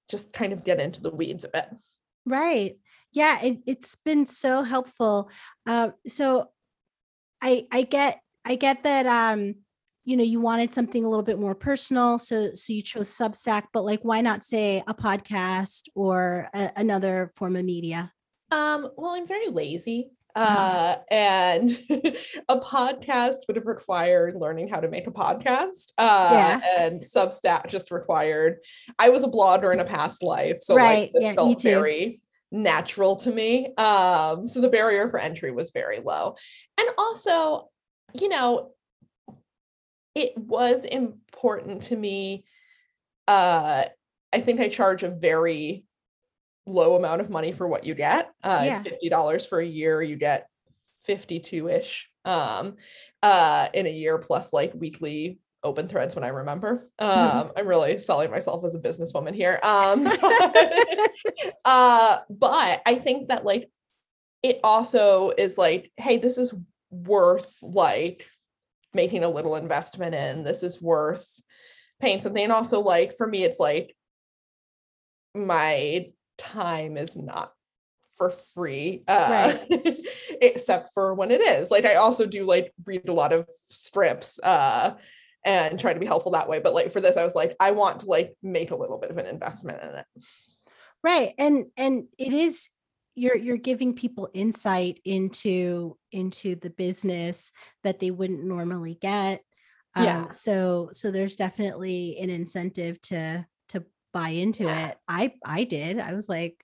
just 0.09 0.33
kind 0.33 0.51
of 0.53 0.63
get 0.63 0.79
into 0.79 0.99
the 1.01 1.11
weeds 1.11 1.43
of 1.45 1.51
it 1.53 1.69
Right. 2.25 2.77
Yeah, 3.13 3.43
it, 3.43 3.59
it's 3.65 3.95
been 3.95 4.27
so 4.27 4.61
helpful. 4.61 5.29
Uh, 5.65 5.89
so 6.05 6.49
I 7.41 7.63
I 7.71 7.81
get 7.81 8.21
I 8.45 8.55
get 8.55 8.83
that 8.83 9.05
um 9.07 9.55
you 10.05 10.15
know 10.17 10.23
you 10.23 10.39
wanted 10.39 10.71
something 10.73 11.03
a 11.03 11.09
little 11.09 11.23
bit 11.25 11.39
more 11.39 11.55
personal 11.55 12.19
so 12.19 12.53
so 12.53 12.73
you 12.73 12.81
chose 12.83 13.09
Substack 13.09 13.63
but 13.73 13.83
like 13.83 14.01
why 14.01 14.21
not 14.21 14.43
say 14.43 14.83
a 14.87 14.93
podcast 14.93 15.89
or 15.95 16.47
a, 16.53 16.71
another 16.75 17.31
form 17.35 17.55
of 17.55 17.65
media? 17.65 18.13
Um, 18.51 18.89
well, 18.97 19.11
I'm 19.15 19.27
very 19.27 19.47
lazy. 19.47 20.11
Uh-huh. 20.35 20.95
Uh, 20.97 20.97
and 21.11 21.69
a 22.49 22.57
podcast 22.59 23.47
would 23.47 23.55
have 23.55 23.65
required 23.65 24.35
learning 24.35 24.67
how 24.67 24.79
to 24.79 24.87
make 24.89 25.07
a 25.07 25.11
podcast. 25.11 25.91
Uh, 25.97 26.29
Yeah. 26.33 26.61
and 26.77 27.01
Substack 27.01 27.67
just 27.67 27.91
required. 27.91 28.57
I 28.99 29.09
was 29.09 29.23
a 29.23 29.27
blogger 29.27 29.73
in 29.73 29.79
a 29.79 29.85
past 29.85 30.23
life, 30.23 30.59
so 30.61 30.75
Right, 30.75 31.01
like 31.03 31.11
this 31.13 31.23
yeah, 31.23 31.33
felt 31.33 31.61
very 31.61 32.21
natural 32.51 33.15
to 33.17 33.31
me. 33.31 33.73
Um, 33.75 34.45
so 34.45 34.61
the 34.61 34.69
barrier 34.69 35.09
for 35.09 35.19
entry 35.19 35.51
was 35.51 35.71
very 35.71 35.99
low, 35.99 36.35
and 36.77 36.89
also, 36.97 37.69
you 38.13 38.29
know, 38.29 38.71
it 40.15 40.37
was 40.37 40.83
important 40.85 41.83
to 41.83 41.95
me. 41.95 42.43
Uh, 43.27 43.85
I 44.33 44.39
think 44.41 44.59
I 44.59 44.67
charge 44.67 45.03
a 45.03 45.09
very 45.09 45.85
low 46.65 46.95
amount 46.95 47.21
of 47.21 47.29
money 47.29 47.51
for 47.51 47.67
what 47.67 47.85
you 47.85 47.95
get. 47.95 48.31
Uh, 48.43 48.61
Yeah. 48.65 48.71
It's 48.77 48.87
fifty 48.87 49.09
dollars 49.09 49.45
for 49.45 49.59
a 49.59 49.65
year. 49.65 50.01
You 50.01 50.15
get 50.15 50.47
fifty-two 51.03 51.69
ish 51.69 52.09
um, 52.25 52.75
uh, 53.23 53.67
in 53.73 53.87
a 53.87 53.91
year, 53.91 54.17
plus 54.17 54.53
like 54.53 54.73
weekly 54.73 55.39
open 55.63 55.87
threads 55.87 56.15
when 56.15 56.23
I 56.23 56.29
remember. 56.29 56.89
Um, 56.97 57.51
I'm 57.55 57.67
really 57.67 57.99
selling 57.99 58.31
myself 58.31 58.65
as 58.65 58.75
a 58.75 58.79
businesswoman 58.79 59.35
here. 59.35 59.59
Um, 59.63 60.07
uh, 61.65 62.19
but 62.29 62.81
I 62.85 62.95
think 62.95 63.29
that 63.29 63.45
like 63.45 63.69
it 64.43 64.59
also 64.63 65.31
is 65.37 65.57
like, 65.57 65.91
hey, 65.97 66.17
this 66.17 66.37
is 66.37 66.53
worth 66.89 67.59
like 67.61 68.27
making 68.93 69.23
a 69.23 69.29
little 69.29 69.55
investment 69.55 70.15
in. 70.15 70.43
This 70.43 70.63
is 70.63 70.81
worth 70.81 71.39
paying 71.99 72.21
something. 72.21 72.43
And 72.43 72.51
also, 72.51 72.81
like 72.81 73.15
for 73.15 73.27
me, 73.27 73.43
it's 73.43 73.59
like 73.59 73.95
my 75.33 76.07
time 76.41 76.97
is 76.97 77.15
not 77.15 77.53
for 78.13 78.29
free 78.29 79.03
uh 79.07 79.57
except 80.41 80.93
for 80.93 81.13
when 81.13 81.31
it 81.31 81.41
is 81.41 81.71
like 81.71 81.85
i 81.85 81.95
also 81.95 82.25
do 82.25 82.43
like 82.45 82.73
read 82.85 83.07
a 83.07 83.13
lot 83.13 83.31
of 83.31 83.47
strips 83.69 84.39
uh 84.43 84.93
and 85.45 85.79
try 85.79 85.93
to 85.93 85.99
be 85.99 86.05
helpful 86.05 86.33
that 86.33 86.49
way 86.49 86.59
but 86.59 86.73
like 86.73 86.91
for 86.91 87.01
this 87.01 87.17
i 87.17 87.23
was 87.23 87.35
like 87.35 87.55
i 87.59 87.71
want 87.71 88.01
to 88.01 88.05
like 88.05 88.35
make 88.43 88.71
a 88.71 88.75
little 88.75 88.97
bit 88.97 89.09
of 89.09 89.17
an 89.17 89.25
investment 89.25 89.81
in 89.81 89.89
it 89.95 90.05
Right. 91.03 91.33
And 91.37 91.65
and 91.77 92.05
it 92.17 92.33
is 92.33 92.69
you're 93.15 93.35
you're 93.35 93.57
giving 93.57 93.95
people 93.95 94.29
insight 94.33 94.99
into 95.03 95.97
into 96.11 96.55
the 96.55 96.69
business 96.69 97.51
that 97.83 97.99
they 97.99 98.11
wouldn't 98.11 98.43
normally 98.43 98.97
get. 99.01 99.41
Yeah. 99.97 100.21
Um, 100.21 100.31
so 100.31 100.89
so 100.91 101.11
there's 101.11 101.35
definitely 101.35 102.17
an 102.21 102.29
incentive 102.29 103.01
to 103.03 103.45
buy 104.13 104.29
into 104.29 104.63
Yeah. 104.63 104.89
it. 104.89 104.97
I 105.07 105.33
I 105.45 105.63
did. 105.63 105.99
I 105.99 106.13
was 106.13 106.27
like, 106.29 106.63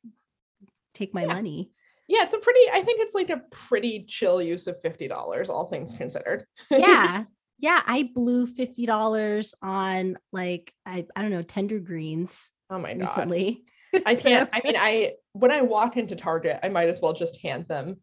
take 0.94 1.14
my 1.14 1.22
Yeah. 1.22 1.34
money. 1.34 1.72
yeah 2.10 2.24
it's 2.24 2.34
a 2.34 2.38
pretty 2.40 2.62
i 2.72 2.82
think 2.82 3.02
it's 3.02 3.14
like 3.14 3.30
a 3.30 3.42
pretty 3.52 4.06
chill 4.06 4.42
use 4.42 4.66
of 4.68 4.82
$50 4.82 5.50
all 5.50 5.66
things 5.66 5.94
considered 5.96 6.46
Yeah. 6.72 7.26
Yeah. 7.60 7.82
I 7.86 8.10
blew 8.16 8.46
fifty 8.46 8.86
dollars 8.86 9.54
on 9.62 10.18
like 10.32 10.72
I, 10.86 11.06
I 11.16 11.22
don't 11.22 11.32
know, 11.32 11.42
tender 11.42 11.80
greens 11.80 12.54
oh 12.70 12.80
my 12.80 12.94
god 12.94 13.02
recently. 13.02 13.64
i 14.06 14.16
can't 14.16 14.50
i 14.54 14.62
mean 14.64 14.76
i 14.78 15.14
when 15.34 15.52
i 15.52 15.62
walk 15.62 15.98
into 15.98 16.16
target 16.16 16.60
i 16.64 16.70
might 16.70 16.90
as 16.90 17.00
well 17.02 17.14
just 17.14 17.42
hand 17.42 17.66
them 17.68 17.98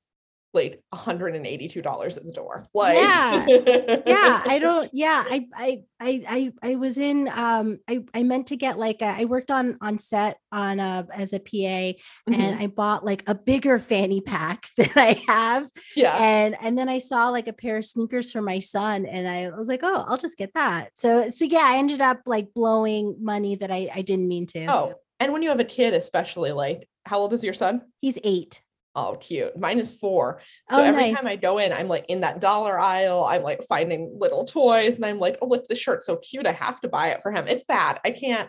like 0.54 0.80
$182 0.94 2.16
at 2.16 2.24
the 2.24 2.32
door. 2.32 2.66
Like 2.74 2.96
Yeah. 2.98 3.46
yeah 4.06 4.42
i 4.46 4.58
don't 4.62 4.90
yeah 4.92 5.22
I, 5.26 5.46
I 5.54 5.82
i 6.00 6.22
i 6.62 6.70
i 6.72 6.76
was 6.76 6.98
in 6.98 7.28
um 7.34 7.78
i 7.88 8.04
i 8.14 8.22
meant 8.22 8.48
to 8.48 8.56
get 8.56 8.78
like 8.78 9.02
a, 9.02 9.06
i 9.06 9.24
worked 9.24 9.50
on 9.50 9.76
on 9.80 9.98
set 9.98 10.38
on 10.52 10.80
a 10.80 11.06
as 11.14 11.32
a 11.32 11.38
pa 11.40 11.44
Mm-hmm. 11.54 12.40
and 12.40 12.60
i 12.60 12.66
bought 12.66 13.04
like 13.04 13.22
a 13.26 13.34
bigger 13.34 13.78
fanny 13.78 14.20
pack 14.20 14.66
that 14.76 14.96
i 14.96 15.20
have 15.26 15.68
yeah. 15.96 16.16
and 16.20 16.56
and 16.60 16.78
then 16.78 16.88
i 16.88 16.98
saw 16.98 17.30
like 17.30 17.48
a 17.48 17.52
pair 17.52 17.76
of 17.76 17.84
sneakers 17.84 18.30
for 18.32 18.40
my 18.42 18.58
son 18.58 19.06
and 19.06 19.28
i 19.28 19.50
was 19.50 19.68
like 19.68 19.80
oh 19.82 20.04
i'll 20.08 20.16
just 20.16 20.38
get 20.38 20.52
that 20.54 20.90
so 20.94 21.30
so 21.30 21.44
yeah 21.44 21.62
i 21.64 21.76
ended 21.78 22.00
up 22.00 22.20
like 22.26 22.52
blowing 22.54 23.16
money 23.20 23.56
that 23.56 23.70
i 23.70 23.88
i 23.94 24.02
didn't 24.02 24.28
mean 24.28 24.46
to 24.46 24.64
Oh, 24.66 24.94
and 25.20 25.32
when 25.32 25.42
you 25.42 25.48
have 25.50 25.60
a 25.60 25.64
kid, 25.64 25.94
especially 25.94 26.52
like 26.52 26.88
how 27.06 27.18
old 27.18 27.32
is 27.32 27.44
your 27.44 27.54
son? 27.54 27.82
he's 28.00 28.18
eight 28.24 28.62
Oh, 28.96 29.16
cute. 29.20 29.58
Mine 29.58 29.78
is 29.80 29.92
four. 29.92 30.40
So 30.70 30.76
Oh, 30.78 30.84
every 30.84 31.02
nice. 31.10 31.16
time 31.18 31.26
I 31.26 31.36
go 31.36 31.58
in, 31.58 31.72
I'm 31.72 31.88
like 31.88 32.04
in 32.08 32.20
that 32.20 32.40
dollar 32.40 32.78
aisle. 32.78 33.24
I'm 33.24 33.42
like 33.42 33.62
finding 33.64 34.16
little 34.18 34.44
toys 34.44 34.96
and 34.96 35.04
I'm 35.04 35.18
like, 35.18 35.36
oh, 35.42 35.46
look, 35.46 35.66
this 35.66 35.78
shirt's 35.80 36.06
so 36.06 36.16
cute. 36.16 36.46
I 36.46 36.52
have 36.52 36.80
to 36.82 36.88
buy 36.88 37.08
it 37.08 37.22
for 37.22 37.32
him. 37.32 37.48
It's 37.48 37.64
bad. 37.64 37.98
I 38.04 38.12
can't. 38.12 38.48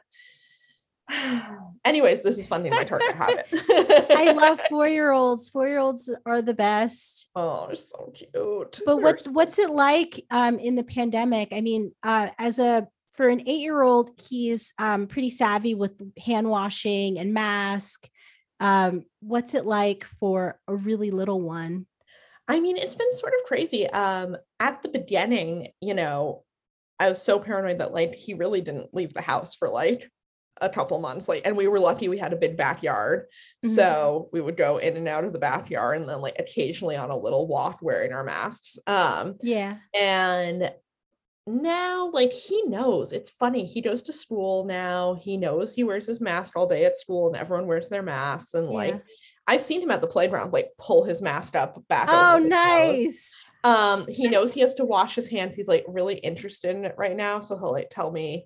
Anyways, 1.85 2.21
this 2.23 2.37
is 2.37 2.47
funding 2.47 2.71
my 2.71 2.83
target 2.83 3.13
habit. 3.15 3.47
i 3.53 4.31
love 4.31 4.59
four-year-olds 4.69 5.49
four-year-olds 5.51 6.15
are 6.25 6.41
the 6.41 6.53
best 6.53 7.29
Oh, 7.35 7.67
they're 7.67 7.75
so 7.75 8.11
cute. 8.15 8.31
but 8.33 8.81
They're 8.85 8.95
what 8.97 9.23
so 9.23 9.31
what's 9.31 9.59
it 9.59 9.69
like 9.69 10.25
um 10.31 10.57
in 10.57 10.75
the 10.75 10.83
pandemic 10.83 11.49
i 11.53 11.61
mean 11.61 11.91
uh 12.01 12.29
as 12.39 12.57
a 12.59 12.87
for 13.11 13.27
an 13.27 13.41
eight-year-old 13.41 14.19
he's 14.29 14.73
um 14.79 15.05
pretty 15.07 15.29
savvy 15.29 15.75
with 15.75 15.93
hand 16.19 16.49
washing 16.49 17.19
and 17.19 17.33
mask 17.35 18.09
um 18.59 19.05
what's 19.19 19.53
it 19.53 19.65
like 19.65 20.03
for 20.03 20.59
a 20.67 20.75
really 20.75 21.11
little 21.11 21.41
one 21.41 21.85
I 22.47 22.59
mean, 22.59 22.77
it's 22.77 22.95
been 22.95 23.13
sort 23.13 23.33
of 23.33 23.45
crazy. 23.47 23.87
Um, 23.89 24.37
at 24.59 24.83
the 24.83 24.89
beginning, 24.89 25.69
you 25.81 25.93
know, 25.95 26.43
I 26.99 27.09
was 27.09 27.21
so 27.21 27.39
paranoid 27.39 27.79
that 27.79 27.93
like 27.93 28.15
he 28.15 28.33
really 28.33 28.61
didn't 28.61 28.93
leave 28.93 29.13
the 29.13 29.21
house 29.21 29.55
for 29.55 29.69
like 29.69 30.09
a 30.61 30.69
couple 30.69 30.99
months. 31.01 31.27
Like, 31.27 31.41
and 31.43 31.57
we 31.57 31.67
were 31.67 31.79
lucky 31.79 32.07
we 32.07 32.17
had 32.17 32.33
a 32.33 32.37
big 32.37 32.55
backyard. 32.55 33.25
Mhm. 33.65 33.69
So 33.69 34.29
we 34.31 34.41
would 34.41 34.57
go 34.57 34.77
in 34.77 34.95
and 34.95 35.07
out 35.07 35.25
of 35.25 35.33
the 35.33 35.39
backyard 35.39 35.99
and 35.99 36.07
then 36.07 36.21
like 36.21 36.37
occasionally 36.39 36.95
on 36.95 37.09
a 37.09 37.17
little 37.17 37.47
walk 37.47 37.79
wearing 37.81 38.13
our 38.13 38.23
masks. 38.23 38.77
Um, 38.87 39.37
yeah 39.41 39.77
and 39.93 40.71
now 41.47 42.09
like 42.11 42.33
he 42.33 42.63
knows 42.63 43.13
it's 43.13 43.29
funny 43.29 43.65
he 43.65 43.79
goes 43.81 44.01
to 44.01 44.11
school 44.13 44.65
now 44.65 45.13
he 45.21 45.37
knows 45.37 45.73
he 45.75 45.83
wears 45.83 46.07
his 46.07 46.19
mask 46.19 46.55
all 46.57 46.65
day 46.67 46.85
at 46.85 46.97
school 46.97 47.27
and 47.27 47.35
everyone 47.35 47.67
wears 47.67 47.87
their 47.87 48.01
masks 48.01 48.53
and 48.55 48.67
like 48.67 48.99
i've 49.47 49.61
seen 49.61 49.79
him 49.81 49.91
at 49.91 50.01
the 50.01 50.07
playground 50.07 50.51
like 50.51 50.69
pull 50.79 51.03
his 51.03 51.21
mask 51.21 51.55
up 51.55 51.81
back 51.87 52.07
oh 52.09 52.39
nice. 52.43 53.35
Um 53.63 54.05
he 54.07 54.27
knows 54.27 54.53
he 54.53 54.61
has 54.61 54.75
to 54.75 54.85
wash 54.85 55.13
his 55.15 55.29
hands 55.29 55.55
he's 55.55 55.67
like 55.67 55.85
really 55.87 56.15
interested 56.15 56.75
in 56.75 56.83
it 56.85 56.95
right 56.97 57.15
now 57.15 57.39
so 57.41 57.57
he'll 57.57 57.71
like 57.71 57.89
tell 57.91 58.11
me 58.11 58.45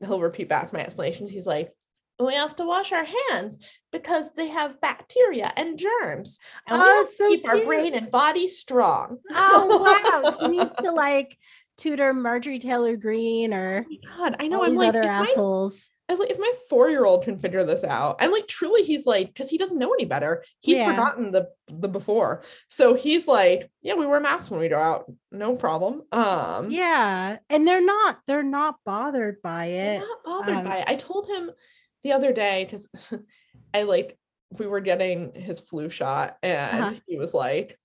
he'll 0.00 0.20
repeat 0.20 0.48
back 0.48 0.72
my 0.72 0.80
explanations 0.80 1.30
he's 1.30 1.46
like 1.46 1.72
we 2.20 2.34
have 2.34 2.54
to 2.56 2.64
wash 2.64 2.92
our 2.92 3.06
hands 3.30 3.58
because 3.90 4.32
they 4.34 4.46
have 4.48 4.80
bacteria 4.80 5.52
and 5.56 5.76
germs 5.78 6.38
and 6.68 6.78
we 6.78 6.84
Oh, 6.84 6.96
have 6.98 7.04
it's 7.04 7.16
to 7.16 7.22
so 7.24 7.28
keep 7.30 7.48
our 7.48 7.64
brain 7.64 7.94
and 7.94 8.10
body 8.12 8.46
strong. 8.46 9.18
Oh 9.32 10.22
wow 10.22 10.36
he 10.38 10.48
needs 10.48 10.74
to 10.82 10.92
like 10.92 11.36
tutor 11.82 12.12
marjorie 12.12 12.58
taylor 12.58 12.96
greene 12.96 13.52
or 13.52 13.84
God, 14.16 14.36
I 14.38 14.48
know. 14.48 14.62
I'm 14.62 14.74
like, 14.76 14.90
other 14.90 15.02
my, 15.02 15.08
assholes 15.08 15.90
I 16.08 16.12
was 16.12 16.20
like, 16.20 16.30
if 16.30 16.38
my 16.38 16.52
four 16.68 16.90
year 16.90 17.04
old 17.04 17.24
can 17.24 17.38
figure 17.38 17.64
this 17.64 17.84
out, 17.84 18.16
and 18.20 18.30
like, 18.32 18.46
truly, 18.46 18.82
he's 18.82 19.06
like, 19.06 19.28
because 19.28 19.48
he 19.48 19.56
doesn't 19.56 19.78
know 19.78 19.92
any 19.94 20.04
better. 20.04 20.44
He's 20.60 20.78
Yeah. 20.78 20.90
forgotten 20.90 21.30
the 21.30 21.48
the 21.68 21.88
before, 21.88 22.42
so 22.68 22.94
he's 22.94 23.26
like, 23.26 23.70
yeah, 23.80 23.94
we 23.94 24.06
wear 24.06 24.20
masks 24.20 24.50
when 24.50 24.60
we 24.60 24.68
go 24.68 24.78
out, 24.78 25.10
no 25.30 25.56
problem. 25.56 26.02
Um, 26.12 26.70
yeah 26.70 27.38
and 27.50 27.66
they're 27.66 27.84
not 27.84 28.18
they're 28.26 28.42
not 28.42 28.76
bothered 28.84 29.40
by 29.42 29.66
it 29.66 30.00
not 30.00 30.18
bothered 30.24 30.54
um, 30.58 30.64
by 30.64 30.76
it. 30.78 30.84
I 30.86 30.96
told 30.96 31.28
him 31.28 31.50
the 32.02 32.12
other 32.12 32.32
day 32.32 32.64
because 32.64 32.88
I 33.74 33.82
like 33.84 34.18
we 34.58 34.66
were 34.66 34.80
getting 34.80 35.32
his 35.34 35.60
flu 35.60 35.88
shot, 35.90 36.36
and 36.42 36.82
Uh-huh. 36.84 36.94
he 37.06 37.18
was 37.18 37.34
like. 37.34 37.78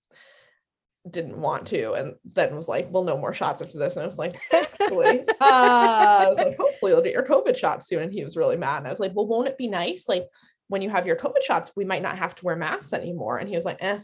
Didn't 1.09 1.37
want 1.37 1.67
to, 1.67 1.93
and 1.93 2.15
then 2.33 2.55
was 2.55 2.67
like, 2.67 2.87
"Well, 2.91 3.03
no 3.03 3.17
more 3.17 3.33
shots 3.33 3.61
after 3.61 3.77
this." 3.77 3.95
And 3.95 4.03
I 4.03 4.05
was 4.07 4.17
like, 4.17 4.37
"Actually, 4.51 5.21
uh, 5.21 5.23
I 5.41 6.25
was 6.27 6.37
like, 6.37 6.57
hopefully 6.57 6.91
you'll 6.91 7.01
get 7.01 7.13
your 7.13 7.25
COVID 7.25 7.55
shot 7.55 7.83
soon." 7.83 8.03
And 8.03 8.11
he 8.13 8.23
was 8.23 8.35
really 8.35 8.57
mad. 8.57 8.79
And 8.79 8.87
I 8.87 8.89
was 8.89 8.99
like, 8.99 9.13
"Well, 9.15 9.27
won't 9.27 9.47
it 9.47 9.57
be 9.57 9.67
nice? 9.67 10.07
Like 10.09 10.25
when 10.67 10.81
you 10.81 10.89
have 10.89 11.07
your 11.07 11.15
COVID 11.15 11.43
shots, 11.43 11.71
we 11.75 11.85
might 11.85 12.01
not 12.01 12.17
have 12.17 12.35
to 12.35 12.45
wear 12.45 12.55
masks 12.55 12.93
anymore." 12.93 13.37
And 13.37 13.47
he 13.47 13.55
was 13.55 13.65
like, 13.65 13.77
"Eh." 13.81 13.99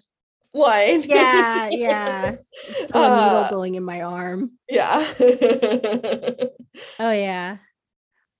Like, 0.55 1.05
yeah 1.09 1.69
yeah 1.71 2.35
it's 2.67 2.83
still 2.83 3.03
a 3.03 3.09
needle 3.09 3.39
Uh, 3.39 3.49
going 3.49 3.73
in 3.73 3.83
my 3.83 4.01
arm 4.03 4.51
yeah. 4.69 5.03
Oh 6.99 7.11
yeah. 7.11 7.57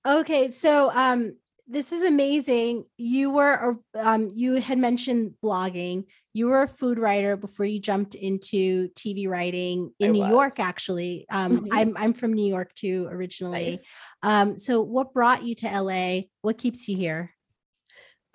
Okay, 0.06 0.50
so 0.50 0.90
um 0.94 1.36
this 1.66 1.92
is 1.92 2.02
amazing. 2.02 2.84
You 2.98 3.30
were 3.30 3.74
a- 3.94 3.98
um 4.08 4.30
you 4.34 4.54
had 4.60 4.78
mentioned 4.78 5.34
blogging. 5.42 6.04
You 6.34 6.48
were 6.48 6.62
a 6.62 6.68
food 6.68 6.98
writer 6.98 7.36
before 7.36 7.64
you 7.64 7.80
jumped 7.80 8.14
into 8.14 8.88
TV 8.90 9.26
writing 9.28 9.92
in 9.98 10.10
I 10.10 10.12
New 10.12 10.26
York 10.26 10.60
actually. 10.60 11.26
Um 11.30 11.60
Mhm. 11.60 11.68
I'm 11.72 11.96
I'm 11.96 12.12
from 12.12 12.34
New 12.34 12.46
York 12.46 12.74
too 12.74 13.08
originally. 13.10 13.76
Nice. 13.76 13.86
Um 14.22 14.58
so 14.58 14.82
what 14.82 15.14
brought 15.14 15.44
you 15.44 15.54
to 15.56 15.66
LA? 15.66 16.22
What 16.42 16.58
keeps 16.58 16.88
you 16.88 16.96
here? 16.96 17.34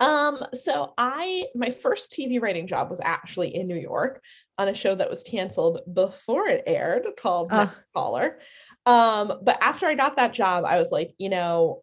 Um, 0.00 0.42
so 0.54 0.94
I 0.96 1.46
my 1.54 1.70
first 1.70 2.10
TV 2.12 2.40
writing 2.40 2.66
job 2.66 2.88
was 2.88 3.00
actually 3.04 3.54
in 3.54 3.68
New 3.68 3.76
York 3.76 4.22
on 4.56 4.68
a 4.68 4.74
show 4.74 4.94
that 4.94 5.10
was 5.10 5.22
canceled 5.22 5.80
before 5.92 6.48
it 6.48 6.64
aired 6.66 7.06
called. 7.20 7.52
Next 7.52 7.78
Caller. 7.94 8.40
Um, 8.86 9.32
but 9.42 9.58
after 9.60 9.86
I 9.86 9.94
got 9.94 10.16
that 10.16 10.32
job, 10.32 10.64
I 10.64 10.78
was 10.78 10.90
like, 10.90 11.12
you 11.18 11.28
know, 11.28 11.82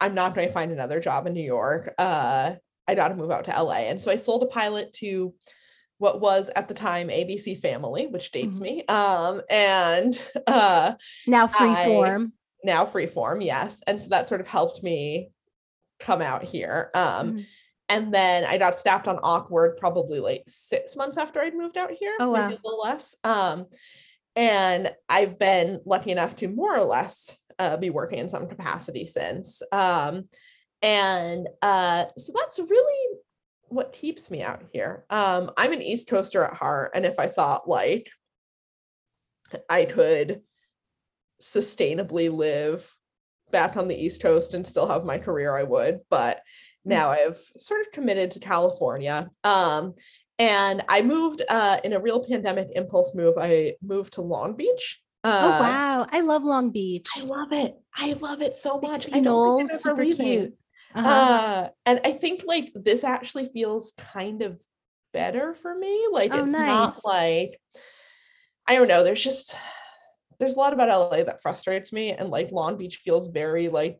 I'm 0.00 0.14
not 0.14 0.34
going 0.34 0.46
to 0.46 0.52
find 0.52 0.72
another 0.72 0.98
job 0.98 1.26
in 1.26 1.34
New 1.34 1.42
York. 1.42 1.92
Uh, 1.98 2.54
I 2.86 2.94
got 2.94 3.08
to 3.08 3.16
move 3.16 3.30
out 3.30 3.44
to 3.44 3.62
LA. 3.62 3.88
And 3.90 4.00
so 4.00 4.10
I 4.10 4.16
sold 4.16 4.42
a 4.42 4.46
pilot 4.46 4.94
to 4.94 5.34
what 5.98 6.20
was 6.20 6.50
at 6.56 6.68
the 6.68 6.74
time 6.74 7.08
ABC 7.08 7.60
Family, 7.60 8.06
which 8.06 8.30
dates 8.32 8.58
Mhm. 8.58 8.62
me. 8.62 8.86
Um, 8.86 9.42
and 9.50 10.20
uh 10.46 10.94
Now 11.26 11.44
I- 11.44 11.48
freeform. 11.48 12.32
now 12.64 12.84
freeform, 12.86 13.44
yes. 13.44 13.80
And 13.86 14.00
so 14.00 14.08
that 14.10 14.26
sort 14.26 14.40
of 14.40 14.46
helped 14.46 14.82
me 14.82 15.30
come 16.00 16.22
out 16.22 16.44
here. 16.44 16.90
Um, 16.94 17.32
Mhm. 17.38 17.46
and 17.88 18.14
then 18.14 18.44
I 18.44 18.58
got 18.58 18.76
staffed 18.76 19.08
on 19.08 19.18
Awkward 19.22 19.76
probably 19.76 20.20
like 20.20 20.44
six 20.46 20.94
months 20.96 21.16
after 21.16 21.40
I'd 21.40 21.54
moved 21.56 21.76
out 21.76 21.90
here, 21.90 22.16
Oh, 22.20 22.30
wow. 22.30 22.48
a 22.48 22.50
little 22.50 22.80
less. 22.80 23.16
Um, 23.24 23.66
and 24.36 24.92
I've 25.08 25.38
been 25.38 25.80
lucky 25.84 26.12
enough 26.12 26.36
to 26.36 26.48
more 26.48 26.76
or 26.78 26.84
less 26.84 27.36
uh, 27.58 27.76
be 27.76 27.90
working 27.90 28.20
in 28.20 28.28
some 28.28 28.46
capacity 28.46 29.04
since. 29.04 29.62
Um, 29.72 30.28
and 30.80 31.48
uh, 31.60 32.04
so 32.16 32.32
that's 32.32 32.60
really 32.60 33.18
what 33.68 33.92
keeps 33.92 34.30
me 34.30 34.42
out 34.42 34.62
here. 34.72 35.04
Um, 35.10 35.50
I'm 35.56 35.72
an 35.72 35.82
East 35.82 36.08
Coaster 36.08 36.44
at 36.44 36.54
heart, 36.54 36.92
and 36.94 37.04
if 37.04 37.18
I 37.18 37.26
thought 37.26 37.68
like 37.68 38.08
I 39.68 39.84
could 39.84 40.42
sustainably 41.40 42.30
live 42.30 42.92
back 43.50 43.76
on 43.76 43.88
the 43.88 43.96
East 43.96 44.22
Coast 44.22 44.54
and 44.54 44.66
still 44.66 44.88
have 44.88 45.04
my 45.04 45.18
career, 45.18 45.56
I 45.56 45.62
would. 45.62 46.00
But 46.10 46.42
now 46.84 47.10
I've 47.10 47.38
sort 47.56 47.80
of 47.80 47.92
committed 47.92 48.32
to 48.32 48.40
California. 48.40 49.30
Um, 49.44 49.94
and 50.38 50.82
I 50.88 51.02
moved 51.02 51.42
uh, 51.48 51.78
in 51.82 51.92
a 51.92 52.00
real 52.00 52.24
pandemic 52.24 52.68
impulse 52.74 53.14
move. 53.14 53.34
I 53.38 53.74
moved 53.82 54.14
to 54.14 54.22
Long 54.22 54.54
Beach. 54.54 55.00
Uh, 55.24 55.40
oh 55.44 55.60
wow. 55.60 56.06
I 56.10 56.20
love 56.20 56.44
Long 56.44 56.70
Beach. 56.70 57.08
I 57.16 57.24
love 57.24 57.52
it. 57.52 57.74
I 57.94 58.12
love 58.14 58.40
it 58.40 58.54
so 58.54 58.80
much. 58.80 58.84
I 58.84 58.92
don't 58.92 59.12
think 59.12 59.24
Knolls, 59.24 59.86
I'm 59.86 59.92
ever 59.92 60.04
super 60.04 60.22
cute. 60.22 60.54
Uh-huh. 60.98 61.08
Uh, 61.08 61.68
and 61.86 62.00
I 62.04 62.12
think 62.12 62.42
like 62.44 62.72
this 62.74 63.04
actually 63.04 63.44
feels 63.46 63.92
kind 63.96 64.42
of 64.42 64.60
better 65.12 65.54
for 65.54 65.74
me. 65.76 66.08
Like 66.10 66.32
Oh, 66.32 66.44
it's 66.44 66.52
nice. 66.52 67.04
not 67.04 67.12
like 67.12 67.60
I 68.66 68.74
don't 68.74 68.88
know. 68.88 69.04
There's 69.04 69.22
just 69.22 69.54
there's 70.38 70.56
a 70.56 70.58
lot 70.58 70.72
about 70.72 70.88
LA 70.88 71.22
that 71.24 71.40
frustrates 71.40 71.92
me, 71.92 72.10
and 72.12 72.30
like 72.30 72.52
Long 72.52 72.76
Beach 72.76 72.96
feels 72.96 73.28
very 73.28 73.68
like 73.68 73.98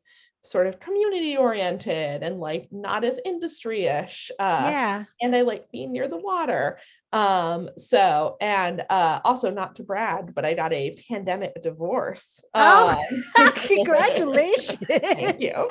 sort 0.51 0.67
of 0.67 0.81
community 0.81 1.37
oriented 1.37 2.23
and 2.23 2.41
like 2.41 2.69
not 2.71 3.05
as 3.05 3.21
industry-ish. 3.25 4.31
Uh, 4.39 4.69
yeah. 4.71 5.05
and 5.21 5.35
I 5.37 5.43
like 5.43 5.71
being 5.71 5.93
near 5.93 6.09
the 6.09 6.17
water. 6.17 6.79
Um, 7.11 7.71
so 7.79 8.37
and 8.39 8.85
uh 8.91 9.21
also 9.25 9.51
not 9.51 9.77
to 9.77 9.83
brag, 9.83 10.35
but 10.35 10.45
I 10.45 10.53
got 10.53 10.75
a 10.75 10.95
pandemic 11.09 11.63
divorce. 11.63 12.43
Oh, 12.53 13.03
Um, 13.39 13.53
Congratulations. 13.67 14.77
Thank 14.91 15.41
you. 15.41 15.53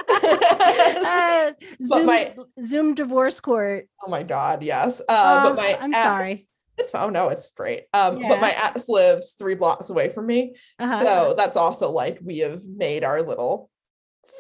uh, 0.56 1.52
Zoom, 1.82 2.06
my- 2.06 2.36
Zoom 2.62 2.96
divorce 2.96 3.40
court. 3.40 3.88
Oh 4.06 4.10
my 4.10 4.24
god, 4.24 4.64
yes. 4.64 5.00
Uh, 5.02 5.04
Oh, 5.10 5.50
but 5.50 5.56
my 5.58 5.78
I'm 5.80 5.94
ex- 5.94 6.04
sorry. 6.04 6.48
It's 6.80 6.92
oh 6.94 7.10
no, 7.10 7.30
it's 7.30 7.52
great. 7.54 7.86
Um, 7.94 8.16
but 8.20 8.40
my 8.42 8.52
Yeah. 8.52 8.72
ex 8.76 8.88
lives 8.88 9.34
three 9.34 9.56
blocks 9.56 9.90
away 9.90 10.10
from 10.10 10.28
me, 10.28 10.56
Uh-huh. 10.80 11.00
so 11.00 11.34
that's 11.38 11.58
also 11.58 11.90
like 11.92 12.20
we 12.24 12.40
have 12.40 12.62
made 12.68 13.04
our 13.04 13.22
little 13.22 13.70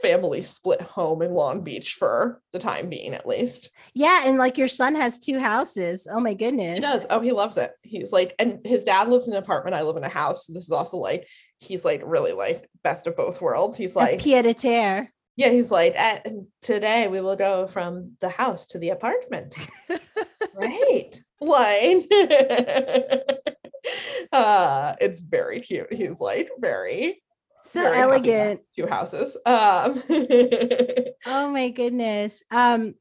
family 0.02 0.42
split 0.44 0.82
home 0.82 1.22
in 1.22 1.34
Long 1.34 1.62
Beach 1.64 1.94
for 1.94 2.42
the 2.54 2.60
time 2.60 2.90
being, 2.90 3.14
at 3.14 3.28
least. 3.28 3.70
Yeah, 3.94 4.22
and 4.26 4.38
like 4.38 4.58
your 4.58 4.68
son 4.68 4.96
has 4.96 5.18
two 5.20 5.40
houses. 5.40 6.08
Oh 6.12 6.20
my 6.20 6.34
goodness. 6.34 6.76
He 6.76 6.82
does. 6.82 7.08
Oh, 7.10 7.20
he 7.20 7.32
loves 7.32 7.58
it. 7.58 7.72
He's 7.82 8.12
like, 8.12 8.36
and 8.40 8.60
his 8.66 8.84
dad 8.84 9.10
lives 9.10 9.28
in 9.28 9.34
an 9.34 9.42
apartment. 9.42 9.76
I 9.76 9.82
live 9.84 9.98
in 9.98 10.04
a 10.04 10.10
house. 10.10 10.48
So 10.48 10.54
this 10.54 10.64
is 10.66 10.72
also 10.72 10.98
like, 10.98 11.28
he's 11.60 11.84
like 11.84 12.02
really 12.06 12.34
like 12.34 12.70
best 12.84 13.08
of 13.08 13.16
both 13.16 13.42
worlds. 13.42 13.78
He's 13.78 13.96
A 13.96 14.00
like, 14.00 14.24
pied 14.24 14.46
a 14.46 14.54
terre. 14.54 15.10
yeah, 15.36 15.50
he's 15.50 15.72
like, 15.72 15.94
"Eh, 15.96 16.20
today 16.62 17.08
we 17.08 17.22
will 17.22 17.36
go 17.36 17.68
from 17.68 18.14
the 18.22 18.30
house 18.30 18.68
to 18.68 18.80
the 18.80 18.90
apartment. 18.90 19.56
right. 20.56 21.22
Like, 21.40 22.08
uh, 24.32 24.96
it's 25.00 25.20
very 25.20 25.62
cute. 25.62 25.92
He's 25.94 26.20
like 26.20 26.50
very, 26.60 27.22
So 27.68 27.82
very 27.82 27.96
happy 27.98 28.22
to 28.22 28.32
have 28.32 28.48
elegant. 28.48 28.62
Two 28.76 28.88
houses. 28.88 29.38
Um, 29.46 30.04
Oh 31.26 31.50
my 31.52 31.70
goodness. 31.70 32.44
Um 32.56 32.96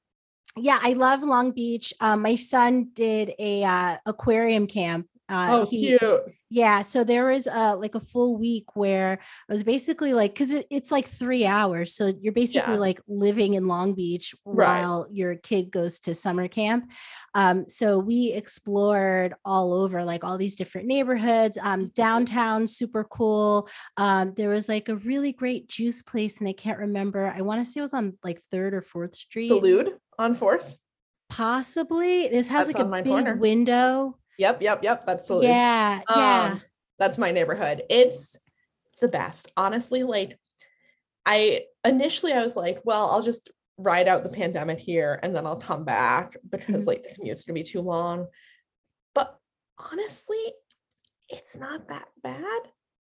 yeah, 0.56 0.78
I 0.82 0.94
love 0.94 1.22
Long 1.22 1.52
Beach. 1.52 1.92
Um 2.00 2.22
my 2.22 2.36
son 2.36 2.90
did 2.92 3.32
a 3.38 3.64
uh, 3.64 3.96
aquarium 4.06 4.66
camp. 4.66 5.06
Uh 5.28 5.46
oh, 5.50 5.66
he 5.66 5.98
cute. 5.98 6.20
yeah, 6.50 6.82
so 6.82 7.02
there 7.02 7.26
was 7.26 7.48
uh 7.48 7.76
like 7.76 7.96
a 7.96 8.00
full 8.00 8.38
week 8.38 8.76
where 8.76 9.18
I 9.48 9.52
was 9.52 9.64
basically 9.64 10.14
like 10.14 10.36
cuz 10.36 10.50
it, 10.52 10.66
it's 10.70 10.92
like 10.92 11.06
3 11.06 11.44
hours. 11.44 11.94
So 11.94 12.12
you're 12.20 12.32
basically 12.32 12.74
Yeah. 12.74 12.78
like 12.80 13.00
living 13.08 13.54
in 13.54 13.66
Long 13.66 13.94
Beach 13.94 14.36
Right. 14.44 14.66
while 14.82 15.08
your 15.10 15.34
kid 15.34 15.72
goes 15.72 15.98
to 16.00 16.14
summer 16.14 16.46
camp. 16.46 16.92
Um 17.34 17.66
so 17.66 17.98
we 17.98 18.32
explored 18.34 19.34
all 19.44 19.72
over 19.72 20.04
like 20.04 20.22
all 20.24 20.38
these 20.38 20.54
different 20.54 20.86
neighborhoods. 20.86 21.56
Mm-hmm. 21.56 21.66
Um 21.66 21.88
downtown 21.94 22.68
super 22.68 23.02
cool. 23.02 23.68
Um, 23.96 24.32
there 24.36 24.50
was 24.50 24.68
like 24.68 24.88
a 24.88 24.96
really 24.96 25.32
great 25.32 25.68
juice 25.68 26.02
place, 26.02 26.38
and 26.38 26.48
I 26.48 26.52
can't 26.52 26.78
remember. 26.78 27.32
I 27.36 27.40
want 27.40 27.60
to 27.60 27.64
say 27.64 27.80
it 27.80 27.82
was 27.82 27.94
on 27.94 28.16
like 28.22 28.40
third 28.40 28.74
or 28.74 28.80
fourth 28.82 29.16
street. 29.16 29.50
Lewd 29.50 29.96
on 30.18 30.34
fourth. 30.36 30.76
Possibly. 31.28 32.28
This 32.28 32.48
has 32.48 32.68
That's 32.68 32.78
like 32.78 32.86
a 32.86 33.02
big 33.02 33.10
corner. 33.12 33.36
window. 33.36 34.18
Yep, 34.38 34.62
yep, 34.62 34.82
yep. 34.84 35.06
That's 35.06 35.26
the. 35.26 35.40
Yeah, 35.40 36.00
yeah. 36.14 36.50
Um, 36.52 36.62
that's 36.98 37.18
my 37.18 37.30
neighborhood. 37.30 37.82
It's 37.90 38.36
the 39.00 39.08
best. 39.08 39.50
Honestly, 39.56 40.02
like 40.02 40.38
I 41.24 41.62
initially 41.84 42.32
I 42.32 42.42
was 42.42 42.56
like, 42.56 42.80
well, 42.84 43.10
I'll 43.10 43.22
just 43.22 43.50
ride 43.78 44.08
out 44.08 44.22
the 44.22 44.30
pandemic 44.30 44.78
here 44.78 45.18
and 45.22 45.36
then 45.36 45.46
I'll 45.46 45.56
come 45.56 45.84
back 45.84 46.36
because 46.48 46.84
Mhm. 46.84 46.86
like 46.86 47.02
the 47.02 47.14
commute's 47.14 47.44
gonna 47.44 47.54
be 47.54 47.62
too 47.62 47.82
long. 47.82 48.26
But 49.14 49.36
honestly, 49.78 50.42
it's 51.28 51.56
not 51.56 51.88
that 51.88 52.08
bad. 52.22 52.62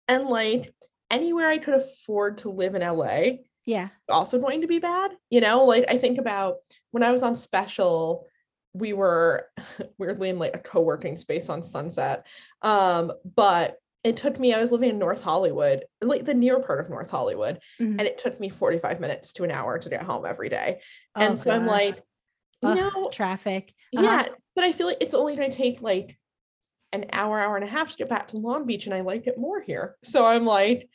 And 0.07 0.27
like 0.27 0.73
anywhere 1.09 1.47
I 1.47 1.57
could 1.57 1.73
afford 1.75 2.39
to 2.39 2.49
live 2.51 2.75
in 2.75 2.83
LA, 2.83 3.39
yeah. 3.65 3.89
also 4.09 4.39
going 4.39 4.61
to 4.61 4.67
be 4.67 4.79
bad. 4.79 5.11
You 5.29 5.41
know, 5.41 5.65
like 5.65 5.85
I 5.89 5.97
think 5.97 6.19
about 6.19 6.57
when 6.91 7.03
I 7.03 7.11
was 7.11 7.23
on 7.23 7.35
special, 7.35 8.27
we 8.73 8.93
were 8.93 9.47
weirdly 9.97 10.29
in 10.29 10.39
like 10.39 10.55
a 10.55 10.59
co-working 10.59 11.17
space 11.17 11.49
on 11.49 11.61
Sunset. 11.61 12.25
Um, 12.61 13.11
but 13.35 13.77
it 14.03 14.15
took 14.15 14.39
me, 14.39 14.53
I 14.53 14.59
was 14.61 14.71
living 14.71 14.89
in 14.91 14.99
North 14.99 15.21
Hollywood, 15.21 15.83
like 16.01 16.25
the 16.25 16.33
near 16.33 16.59
part 16.61 16.79
of 16.79 16.89
North 16.89 17.09
Hollywood, 17.09 17.59
Mhm. 17.81 17.99
and 17.99 18.01
it 18.01 18.17
took 18.17 18.39
me 18.39 18.47
45 18.49 18.99
minutes 18.99 19.33
to 19.33 19.43
an 19.43 19.51
hour 19.51 19.77
to 19.77 19.89
get 19.89 20.03
home 20.03 20.25
every 20.25 20.49
day. 20.49 20.79
Oh, 21.15 21.21
and 21.21 21.39
so 21.39 21.51
I'm 21.51 21.65
like, 21.65 22.01
you 22.61 22.69
Ugh, 22.69 22.77
know, 22.77 23.09
traffic. 23.11 23.73
Uh-huh. 23.95 24.05
yeah, 24.05 24.27
but 24.55 24.63
I 24.63 24.71
feel 24.71 24.87
like 24.87 24.97
it's 25.01 25.13
only 25.13 25.35
going 25.35 25.51
to 25.51 25.57
take 25.57 25.81
like 25.81 26.17
an 26.93 27.05
hour, 27.11 27.39
hour 27.39 27.55
and 27.55 27.63
a 27.65 27.67
half 27.67 27.91
to 27.91 27.97
get 27.97 28.09
back 28.09 28.29
to 28.29 28.37
Long 28.37 28.65
Beach, 28.65 28.85
and 28.85 28.93
I 28.95 29.01
like 29.01 29.27
it 29.27 29.37
more 29.37 29.61
here. 29.61 29.95
So 30.03 30.25
I'm 30.25 30.45
like, 30.45 30.89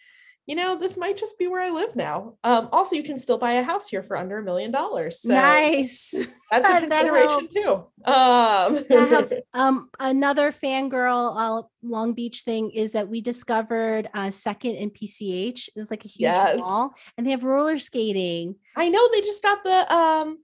you 0.46 0.54
know, 0.56 0.76
this 0.76 0.96
might 0.96 1.16
just 1.16 1.38
be 1.38 1.46
where 1.46 1.60
I 1.62 1.70
live 1.70 1.96
now. 1.96 2.34
Um, 2.44 2.68
also, 2.72 2.96
you 2.96 3.02
can 3.02 3.18
still 3.18 3.38
buy 3.38 3.52
a 3.52 3.62
house 3.62 3.88
here 3.88 4.02
for 4.02 4.16
under 4.16 4.38
a 4.38 4.42
million 4.42 4.70
dollars. 4.70 5.20
So 5.20 5.32
nice. 5.34 6.14
that's 6.50 6.68
a 6.68 6.72
That 6.88 6.90
consideration 6.90 7.28
helps. 7.28 7.54
too. 7.54 7.70
Um, 8.04 8.84
that 8.88 9.08
helps. 9.08 9.32
Um, 9.54 9.88
another 10.00 10.50
fangirl 10.50 11.34
uh, 11.38 11.62
Long 11.82 12.12
Beach 12.12 12.42
thing 12.42 12.70
is 12.72 12.90
that 12.92 13.08
we 13.08 13.20
discovered 13.20 14.08
uh, 14.12 14.30
Second 14.30 14.76
and 14.76 14.92
PCH. 14.92 15.68
There's 15.74 15.90
like 15.90 16.04
a 16.04 16.08
huge 16.08 16.32
Yes. 16.34 16.58
mall, 16.58 16.92
and 17.16 17.26
they 17.26 17.30
have 17.30 17.44
roller 17.44 17.78
skating. 17.78 18.56
I 18.76 18.88
know 18.88 19.08
they 19.12 19.20
just 19.20 19.42
got 19.42 19.62
the 19.62 19.94
um 19.94 20.38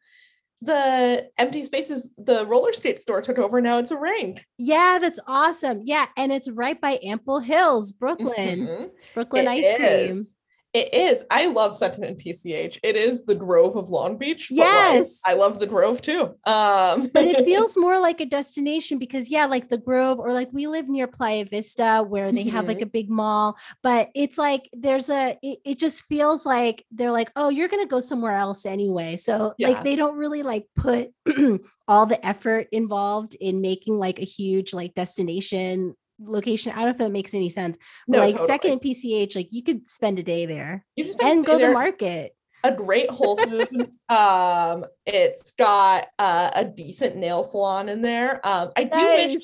the 0.62 1.30
empty 1.38 1.64
spaces. 1.64 2.12
The 2.18 2.44
roller 2.46 2.72
skate 2.72 3.00
store 3.00 3.20
took 3.22 3.38
over. 3.38 3.60
Now 3.60 3.78
it's 3.78 3.90
a 3.90 3.96
ring. 3.96 4.40
Yeah, 4.58 4.98
that's 5.00 5.20
awesome. 5.26 5.80
Yeah, 5.84 6.06
and 6.16 6.32
it's 6.32 6.50
right 6.50 6.80
by 6.80 6.98
Ample 7.04 7.40
Hills, 7.40 7.92
Brooklyn. 7.92 8.66
Mhm. 8.66 8.90
Brooklyn 9.14 9.46
It 9.46 9.50
ice 9.50 9.72
cream. 9.74 10.24
It 10.72 10.94
is. 10.94 11.24
I 11.30 11.46
love 11.48 11.76
Second 11.76 12.04
and 12.04 12.16
PCH. 12.16 12.78
It 12.84 12.94
is 12.94 13.24
the 13.24 13.34
Grove 13.34 13.74
of 13.76 13.88
Long 13.88 14.16
Beach. 14.18 14.48
but, 14.50 14.58
like, 14.58 14.66
Yes. 14.66 15.20
I 15.26 15.34
love 15.34 15.58
the 15.58 15.66
Grove 15.66 16.00
too. 16.00 16.22
Um, 16.46 17.10
but 17.12 17.24
it 17.24 17.44
feels 17.44 17.76
more 17.76 17.98
like 17.98 18.20
a 18.20 18.26
destination 18.26 18.98
because 18.98 19.30
yeah 19.30 19.46
like 19.46 19.68
the 19.68 19.78
grove 19.78 20.18
or 20.20 20.32
like 20.32 20.48
we 20.52 20.66
live 20.68 20.88
near 20.88 21.06
playa 21.08 21.44
vista 21.44 22.04
where 22.08 22.30
they 22.30 22.44
have 22.44 22.60
Mm-hmm. 22.60 22.68
like 22.68 22.80
a 22.82 22.86
big 22.86 23.10
mall 23.10 23.56
but 23.82 24.10
it's 24.14 24.36
like 24.38 24.68
there's 24.72 25.08
a 25.08 25.36
it, 25.42 25.58
it 25.64 25.78
just 25.78 26.04
feels 26.04 26.44
like 26.46 26.84
they're 26.92 27.10
like 27.10 27.30
oh 27.36 27.48
you're 27.48 27.68
gonna 27.68 27.86
go 27.86 28.00
somewhere 28.00 28.34
else 28.34 28.64
anyway 28.66 29.16
so 29.16 29.52
Yeah. 29.58 29.68
like 29.70 29.84
they 29.84 29.96
don't 29.96 30.16
really 30.16 30.42
like 30.42 30.66
put 30.76 31.08
all 31.88 32.06
the 32.06 32.24
effort 32.24 32.68
involved 32.72 33.36
in 33.40 33.60
making 33.60 33.98
like 33.98 34.18
a 34.18 34.24
huge 34.24 34.72
like 34.74 34.94
destination 34.94 35.94
location 36.20 36.72
i 36.72 36.84
don't 36.84 36.98
know 36.98 37.04
if 37.04 37.10
it 37.10 37.12
makes 37.12 37.34
any 37.34 37.48
sense 37.48 37.78
but, 38.06 38.18
No, 38.18 38.24
like 38.24 38.36
totally. 38.36 38.48
second 38.48 38.80
pch 38.80 39.36
like 39.36 39.48
you 39.50 39.62
could 39.62 39.88
spend 39.88 40.18
a 40.18 40.22
day 40.22 40.46
there 40.46 40.84
you 40.96 41.04
just 41.04 41.20
have 41.20 41.30
and 41.30 41.46
go 41.46 41.58
to 41.58 41.66
the 41.66 41.72
market 41.72 42.32
a 42.62 42.72
great 42.72 43.10
Whole 43.10 43.38
Foods. 43.38 44.02
um, 44.08 44.84
it's 45.06 45.52
got 45.52 46.08
uh, 46.18 46.50
a 46.54 46.64
decent 46.64 47.16
nail 47.16 47.42
salon 47.42 47.88
in 47.88 48.02
there. 48.02 48.46
Um, 48.46 48.70
I 48.76 48.84
do 48.84 48.98
wish 48.98 49.40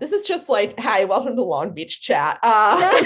this 0.00 0.12
is 0.12 0.26
just 0.28 0.48
like, 0.48 0.78
hi, 0.78 1.04
welcome 1.04 1.34
to 1.34 1.42
Long 1.42 1.72
Beach 1.72 2.00
chat. 2.00 2.38
Uh, 2.42 2.76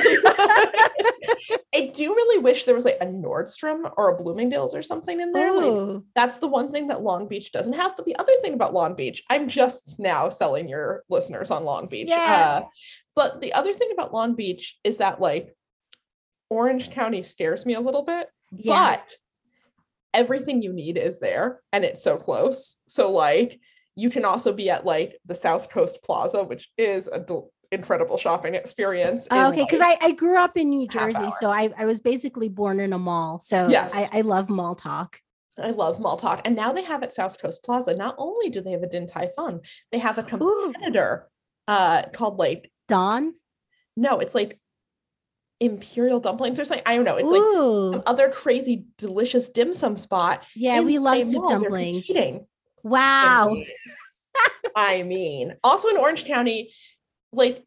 I 1.75 1.91
do 1.95 2.15
really 2.15 2.39
wish 2.39 2.65
there 2.65 2.75
was 2.75 2.85
like 2.85 2.99
a 3.01 3.07
Nordstrom 3.07 3.91
or 3.97 4.11
a 4.11 4.23
Bloomingdale's 4.23 4.75
or 4.75 4.83
something 4.83 5.21
in 5.21 5.33
there. 5.33 5.53
Like, 5.53 6.03
that's 6.15 6.37
the 6.39 6.49
one 6.49 6.71
thing 6.71 6.89
that 6.89 7.03
Long 7.03 7.29
Beach 7.29 7.51
doesn't 7.51 7.73
have. 7.73 7.97
But 7.97 8.05
the 8.05 8.17
other 8.17 8.33
thing 8.43 8.53
about 8.53 8.75
Long 8.75 8.95
Beach, 8.95 9.23
I'm 9.31 9.49
just 9.49 9.99
now 9.99 10.29
selling 10.29 10.69
your 10.69 11.03
listeners 11.09 11.51
on 11.51 11.65
Long 11.65 11.87
Beach. 11.87 12.09
Yeah. 12.11 12.61
Uh, 12.63 12.69
but 13.15 13.41
the 13.41 13.53
other 13.53 13.73
thing 13.73 13.91
about 13.93 14.13
Long 14.15 14.35
Beach 14.35 14.79
is 14.85 14.99
that 14.99 15.21
like 15.21 15.55
Orange 16.51 16.91
County 16.91 17.23
scares 17.23 17.65
me 17.67 17.75
a 17.75 17.81
little 17.81 18.03
bit, 18.03 18.29
Yeah. 18.51 18.97
but 18.97 19.17
everything 20.15 20.63
you 20.63 20.73
need 20.73 20.97
is 20.99 21.19
there 21.21 21.61
and 21.73 21.85
it's 21.85 22.03
so 22.03 22.17
close. 22.19 22.77
So 22.89 23.11
like 23.13 23.59
you 23.97 24.11
can 24.11 24.25
also 24.25 24.53
be 24.53 24.71
at 24.71 24.85
like 24.85 25.19
the 25.27 25.35
South 25.35 25.71
Coast 25.71 26.03
Plaza, 26.03 26.43
which 26.45 26.71
is 26.79 27.09
a 27.09 27.21
del- 27.21 27.51
incredible 27.71 28.19
shopping 28.19 28.55
experience. 28.55 29.27
In, 29.29 29.37
okay, 29.39 29.65
because 29.65 29.81
like- 29.81 30.03
I, 30.03 30.09
I 30.09 30.13
grew 30.13 30.39
up 30.39 30.57
in 30.57 30.71
New 30.71 30.87
Jersey, 30.89 31.31
so 31.41 31.49
I, 31.49 31.71
I 31.77 31.85
was 31.87 32.01
basically 32.01 32.49
born 32.49 32.81
in 32.81 32.93
a 32.93 32.99
mall. 32.99 33.39
So 33.41 33.69
Yes. 33.69 33.91
I, 33.95 34.19
I 34.19 34.21
love 34.23 34.49
mall 34.51 34.75
talk. 34.75 35.21
I 35.59 35.69
love 35.69 36.01
Mall 36.01 36.17
Talk. 36.17 36.41
And 36.47 36.57
now 36.57 36.73
they 36.73 36.83
have 36.83 37.03
at 37.03 37.13
South 37.13 37.39
Coast 37.39 37.63
Plaza, 37.63 37.95
not 37.95 38.15
only 38.17 38.49
do 38.49 38.63
they 38.63 38.71
have 38.71 38.83
a 38.83 38.89
Din 38.89 39.07
Tai 39.07 39.29
Fung, 39.37 39.61
they 39.91 39.99
have 39.99 40.17
a 40.17 40.23
Ooh, 40.23 40.73
competitor 40.73 41.29
uh 41.69 42.05
called 42.15 42.39
like 42.39 42.72
Dawn. 42.93 43.35
no, 43.97 44.19
it's 44.21 44.35
like 44.35 44.59
Imperial 45.61 46.19
dumplings 46.19 46.59
or 46.59 46.65
something. 46.65 46.83
I 46.87 46.97
don't 46.97 47.05
know. 47.05 47.17
It's 47.17 47.29
like 47.31 47.41
Ooh, 47.41 47.93
some 47.93 48.03
other 48.07 48.29
crazy 48.31 48.85
delicious 48.99 49.49
dim 49.51 49.73
sum 49.75 49.97
spot. 49.97 50.45
yeah, 50.57 50.81
we 50.81 50.99
love 50.99 51.23
soup 51.23 51.43
mall. 51.43 51.49
Dumplings. 51.49 52.07
competing. 52.07 52.47
I 52.85 52.89
Wow. 52.89 53.51
mean- 53.53 53.67
I 54.77 55.03
mean, 55.05 55.55
also 55.63 55.89
in 55.89 55.97
Orange 55.99 56.25
County, 56.25 56.73
like 57.33 57.65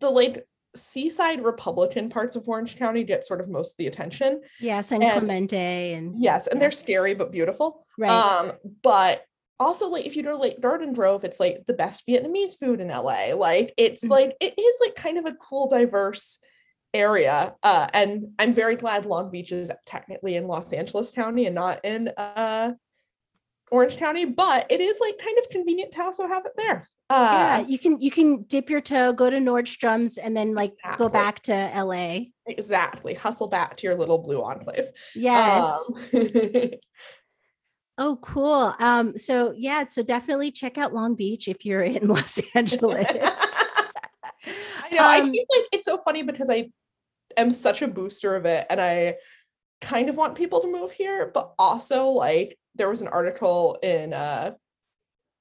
the 0.00 0.10
like 0.10 0.44
seaside 0.76 1.42
Republican 1.44 2.08
parts 2.10 2.36
of 2.36 2.48
Orange 2.48 2.76
County 2.76 3.04
get 3.04 3.24
sort 3.24 3.40
of 3.40 3.48
most 3.48 3.72
of 3.72 3.76
the 3.78 3.86
attention. 3.86 4.40
Yes, 4.60 4.88
San 4.88 5.02
And- 5.02 5.12
Clemente 5.12 5.94
and 5.94 6.14
Yes, 6.22 6.46
and 6.46 6.56
Yeah. 6.56 6.60
they're 6.60 6.70
scary 6.72 7.14
but 7.14 7.30
beautiful. 7.32 7.86
right. 7.96 8.10
Um, 8.10 8.52
but 8.82 9.24
also 9.60 9.88
like 9.88 10.06
if 10.06 10.16
you 10.16 10.22
go 10.22 10.32
to 10.32 10.36
like 10.36 10.60
Garden 10.60 10.92
Grove, 10.92 11.24
it's 11.24 11.38
like 11.40 11.64
the 11.66 11.74
best 11.74 12.06
Vietnamese 12.08 12.58
food 12.58 12.80
in 12.80 12.88
LA. 12.88 13.34
Like 13.34 13.72
it's 13.76 14.02
Mhm. 14.04 14.10
like 14.10 14.36
it 14.40 14.54
is 14.58 14.76
like 14.80 14.94
kind 14.94 15.18
of 15.18 15.26
a 15.26 15.34
cool, 15.34 15.68
diverse 15.68 16.40
area. 16.92 17.54
Uh, 17.62 17.88
and 17.92 18.32
I'm 18.38 18.52
very 18.54 18.76
glad 18.76 19.04
Long 19.06 19.30
Beach 19.30 19.52
is 19.52 19.70
technically 19.86 20.36
in 20.36 20.46
Los 20.46 20.72
Angeles 20.72 21.10
County 21.10 21.46
and 21.46 21.54
not 21.54 21.84
in 21.84 22.08
uh 22.16 22.72
Orange 23.70 23.96
County, 23.96 24.24
but 24.26 24.70
it 24.70 24.80
is 24.80 24.98
like 25.00 25.18
kind 25.18 25.38
of 25.38 25.48
convenient 25.48 25.92
to 25.92 26.02
also 26.02 26.26
have 26.28 26.44
it 26.46 26.52
there. 26.56 26.86
yeah, 27.10 27.62
Uh 27.62 27.64
you 27.66 27.78
can 27.78 27.98
you 28.00 28.10
can 28.10 28.42
dip 28.42 28.68
your 28.70 28.80
toe, 28.80 29.12
go 29.12 29.30
to 29.30 29.38
Nordstrom's, 29.38 30.18
and 30.18 30.36
then 30.36 30.54
like 30.54 30.72
go 30.98 31.08
back 31.08 31.40
to 31.42 31.52
LA. 31.74 32.26
exactly. 32.46 33.14
Hustle 33.14 33.48
back 33.48 33.76
to 33.78 33.86
your 33.86 33.96
little 33.96 34.18
blue 34.18 34.42
enclave. 34.42 34.84
Yes. 35.14 35.66
Um, 35.66 35.94
oh, 37.98 38.18
cool. 38.22 38.72
Um, 38.80 39.16
so 39.16 39.52
yeah, 39.56 39.86
so 39.88 40.02
definitely 40.02 40.50
check 40.50 40.78
out 40.78 40.92
Long 40.94 41.14
Beach 41.14 41.48
if 41.48 41.64
you're 41.64 41.80
in 41.82 42.08
Los 42.08 42.38
Angeles. 42.54 43.06
I 43.06 44.90
know. 44.90 44.98
I 45.04 45.20
Um, 45.20 45.30
think 45.30 45.48
like 45.54 45.64
it's 45.72 45.84
so 45.84 45.96
funny 45.98 46.22
because 46.22 46.50
I 46.50 46.70
am 47.36 47.50
such 47.50 47.82
a 47.82 47.88
booster 47.88 48.34
of 48.36 48.46
it, 48.46 48.66
and 48.70 48.80
I 48.80 49.16
kind 49.80 50.08
of 50.08 50.16
want 50.16 50.34
people 50.34 50.60
to 50.60 50.68
move 50.70 50.92
here, 50.92 51.30
but 51.32 51.54
also 51.58 52.06
like 52.08 52.58
there 52.74 52.88
was 52.88 53.00
an 53.00 53.08
article 53.08 53.78
in 53.82 54.12
uh 54.12 54.52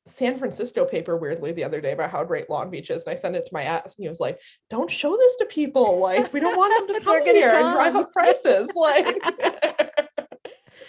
San 0.06 0.38
Francisco 0.38 0.84
paper 0.84 1.16
weirdly 1.16 1.54
the 1.54 1.64
other 1.64 1.80
day 1.80 1.94
about 1.94 2.12
how 2.12 2.24
great 2.26 2.50
Long 2.50 2.70
Beach 2.70 2.90
is, 2.90 3.06
and 3.06 3.14
I 3.14 3.16
sent 3.16 3.36
it 3.38 3.46
to 3.46 3.54
my 3.54 3.64
ass, 3.64 3.96
and 3.98 4.04
he 4.04 4.10
was 4.10 4.20
like, 4.20 4.38
"Don't 4.70 4.92
show 4.92 5.16
this 5.16 5.36
to 5.38 5.46
people. 5.46 5.98
Like, 6.00 6.34
we 6.34 6.42
don't 6.42 6.58
want 6.58 6.88
them 6.88 6.96
to 6.96 7.02
come 7.06 7.24
here 7.26 7.50
and 7.50 7.74
drive 7.74 7.94
come." 7.94 8.04
up 8.04 8.12
prices." 8.12 8.70
Like, 8.76 9.06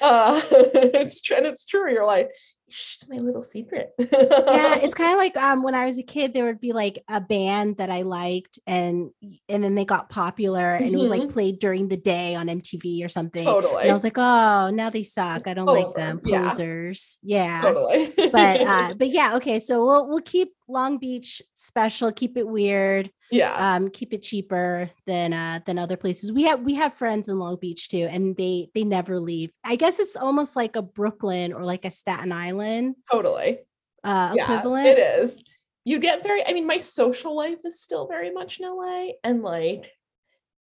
uh, 0.00 0.40
it's 0.50 1.20
and 1.30 1.46
it's 1.46 1.64
true. 1.64 1.90
You're 1.92 2.06
like, 2.06 2.30
"Shh, 2.68 2.96
my 3.08 3.16
little 3.16 3.42
secret." 3.42 3.90
yeah, 3.98 4.78
it's 4.78 4.94
kind 4.94 5.12
of 5.12 5.18
like 5.18 5.36
um 5.36 5.62
when 5.62 5.74
I 5.74 5.86
was 5.86 5.98
a 5.98 6.02
kid, 6.02 6.32
there 6.34 6.44
would 6.44 6.60
be 6.60 6.72
like 6.72 7.02
a 7.08 7.20
band 7.20 7.76
that 7.78 7.90
I 7.90 8.02
liked, 8.02 8.58
and 8.66 9.10
and 9.48 9.62
then 9.64 9.74
they 9.74 9.84
got 9.84 10.08
popular, 10.08 10.74
and 10.74 10.94
it 10.94 10.98
was 10.98 11.10
like 11.10 11.22
Mhm. 11.22 11.32
played 11.32 11.58
during 11.58 11.88
the 11.88 11.96
day 11.96 12.34
on 12.34 12.48
MTV 12.48 13.04
or 13.04 13.08
something. 13.08 13.44
totally. 13.44 13.82
And 13.82 13.90
I 13.90 13.92
was 13.92 14.04
like, 14.04 14.16
oh, 14.18 14.70
now 14.74 14.90
they 14.90 15.02
suck. 15.02 15.46
I 15.48 15.54
don't 15.54 15.66
like 15.66 15.86
Poser, 15.86 15.96
them. 15.98 16.20
yeah. 16.24 16.48
Posers. 16.48 17.18
Yeah. 17.22 17.60
totally. 17.62 18.12
But 18.16 18.60
uh, 18.66 18.94
but 18.98 19.08
yeah, 19.08 19.36
okay. 19.36 19.58
So 19.58 19.84
we'll 19.84 20.08
we'll 20.08 20.20
keep 20.20 20.48
Long 20.68 20.98
Beach 20.98 21.42
special, 21.54 22.10
keep 22.10 22.36
it 22.38 22.46
weird, 22.48 23.10
yeah, 23.30 23.74
um, 23.76 23.90
keep 23.90 24.12
it 24.12 24.22
cheaper 24.22 24.90
than 25.06 25.32
uh 25.32 25.60
than 25.66 25.78
other 25.78 25.96
places. 25.96 26.32
We 26.32 26.44
have 26.44 26.60
we 26.60 26.74
have 26.74 26.94
friends 26.94 27.28
in 27.28 27.38
Long 27.38 27.56
Beach 27.60 27.88
too, 27.88 28.06
and 28.10 28.36
they 28.36 28.68
they 28.74 28.84
never 28.84 29.18
leave. 29.18 29.50
I 29.64 29.76
guess 29.76 29.98
it's 29.98 30.16
almost 30.16 30.56
like 30.56 30.76
a 30.76 30.82
Brooklyn 30.82 31.52
or 31.52 31.64
like 31.64 31.84
a 31.84 31.90
Staten 31.90 32.32
Island 32.32 32.96
totally. 33.10 33.58
uh 34.02 34.34
yeah, 34.36 34.44
equivalent. 34.44 34.86
It 34.86 34.98
is. 34.98 35.44
You 35.84 35.98
get 35.98 36.22
very, 36.22 36.46
I 36.46 36.54
mean, 36.54 36.66
my 36.66 36.78
social 36.78 37.36
life 37.36 37.60
is 37.64 37.82
still 37.82 38.08
very 38.08 38.30
much 38.30 38.58
in 38.58 38.66
LA. 38.66 39.08
And 39.22 39.42
like, 39.42 39.90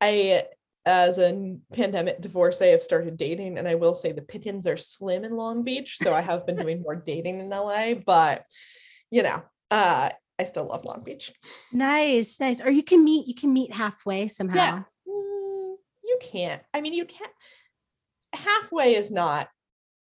I, 0.00 0.44
as 0.84 1.16
a 1.16 1.56
pandemic 1.72 2.20
divorcee, 2.20 2.72
have 2.72 2.82
started 2.82 3.16
dating. 3.16 3.56
And 3.56 3.66
I 3.66 3.74
will 3.76 3.94
say 3.94 4.12
the 4.12 4.20
pickings 4.20 4.66
are 4.66 4.76
slim 4.76 5.24
in 5.24 5.34
Long 5.34 5.64
Beach. 5.64 5.96
So 5.96 6.12
I 6.12 6.20
have 6.20 6.46
been 6.46 6.56
doing 6.56 6.82
more 6.82 6.96
dating 6.96 7.40
in 7.40 7.48
LA. 7.48 7.94
But, 7.94 8.44
you 9.10 9.22
know, 9.22 9.42
uh, 9.70 10.10
I 10.38 10.44
still 10.44 10.66
love 10.66 10.84
Long 10.84 11.02
Beach. 11.04 11.32
Nice, 11.72 12.40
nice. 12.40 12.60
Or 12.64 12.70
you 12.70 12.82
can 12.82 13.04
meet 13.04 13.26
you 13.28 13.34
can 13.34 13.52
meet 13.52 13.72
halfway 13.72 14.28
somehow. 14.28 14.84
Mm, 15.08 15.74
you 16.04 16.18
can't. 16.20 16.62
I 16.72 16.80
mean, 16.80 16.92
you 16.94 17.04
can't. 17.04 17.30
Halfway 18.34 18.96
is 18.96 19.10
not 19.12 19.48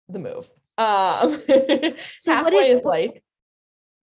the 0.08 0.18
move. 0.18 0.50
Um, 0.76 1.38
So 2.16 2.32
what 2.34 2.52
halfway 2.52 2.70
if- 2.70 2.78
is 2.80 2.84
like 2.84 3.22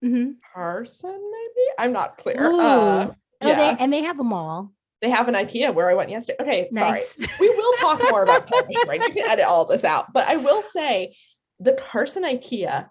mm-hmm. 0.04 0.30
Carson, 0.54 1.10
maybe? 1.10 1.66
I'm 1.78 1.92
not 1.92 2.16
clear. 2.18 2.42
Ooh. 2.42 2.60
Uh, 2.60 3.12
Oh, 3.44 3.48
yeah. 3.48 3.56
they, 3.74 3.82
and 3.82 3.92
they 3.92 4.02
have 4.02 4.20
a 4.20 4.24
mall. 4.24 4.72
They 5.00 5.10
have 5.10 5.26
an 5.26 5.34
IKEA 5.34 5.74
where 5.74 5.90
I 5.90 5.94
went 5.94 6.10
yesterday. 6.10 6.36
Okay, 6.40 6.68
Nice. 6.70 7.16
sorry. 7.16 7.28
We 7.40 7.48
will 7.48 7.72
talk 7.80 8.00
more 8.10 8.22
about 8.22 8.46
television, 8.46 8.82
right? 8.88 9.02
You 9.02 9.14
can 9.14 9.28
edit 9.28 9.46
all 9.46 9.64
this 9.64 9.82
out. 9.82 10.12
But 10.12 10.28
I 10.28 10.36
will 10.36 10.62
say 10.62 11.16
the 11.58 11.72
Carson 11.72 12.22
IKEA 12.22 12.88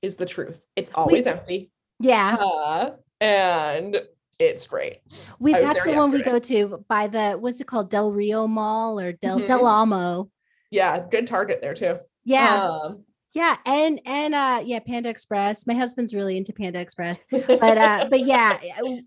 is 0.00 0.14
the 0.14 0.26
truth. 0.26 0.62
It's 0.76 0.92
always 0.94 1.26
empty. 1.26 1.72
Yeah. 2.00 2.36
Uh, 2.40 2.90
and 3.20 4.00
it's 4.38 4.66
great. 4.66 4.98
We 5.38 5.52
that's 5.52 5.84
the 5.84 5.92
one 5.92 6.10
we 6.10 6.22
go 6.22 6.38
to 6.38 6.84
by 6.88 7.06
the 7.06 7.32
what's 7.32 7.60
it 7.60 7.66
called? 7.66 7.90
Del 7.90 8.12
Rio 8.12 8.46
Mall 8.46 8.98
or 8.98 9.12
Del 9.12 9.40
Mhm. 9.40 9.46
Del 9.46 9.66
Amo. 9.66 10.30
Yeah, 10.70 10.98
good 11.10 11.26
target 11.26 11.60
there 11.60 11.74
too. 11.74 11.98
Yeah. 12.24 12.54
Um, 12.68 13.04
yeah. 13.34 13.56
And 13.66 14.00
and 14.06 14.34
uh 14.34 14.60
yeah, 14.64 14.80
Panda 14.80 15.08
Express. 15.10 15.66
My 15.66 15.74
husband's 15.74 16.14
really 16.14 16.36
into 16.36 16.52
Panda 16.52 16.80
Express. 16.80 17.24
But 17.30 17.78
uh 17.78 18.06
but 18.10 18.20
yeah, 18.20 18.58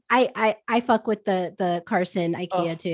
I 0.10 0.30
I 0.36 0.56
I 0.68 0.80
fuck 0.82 1.08
with 1.08 1.26
the 1.26 1.56
the 1.58 1.82
Carson 1.86 2.36
IKEA 2.36 2.48
Oh, 2.52 2.76
too. 2.76 2.90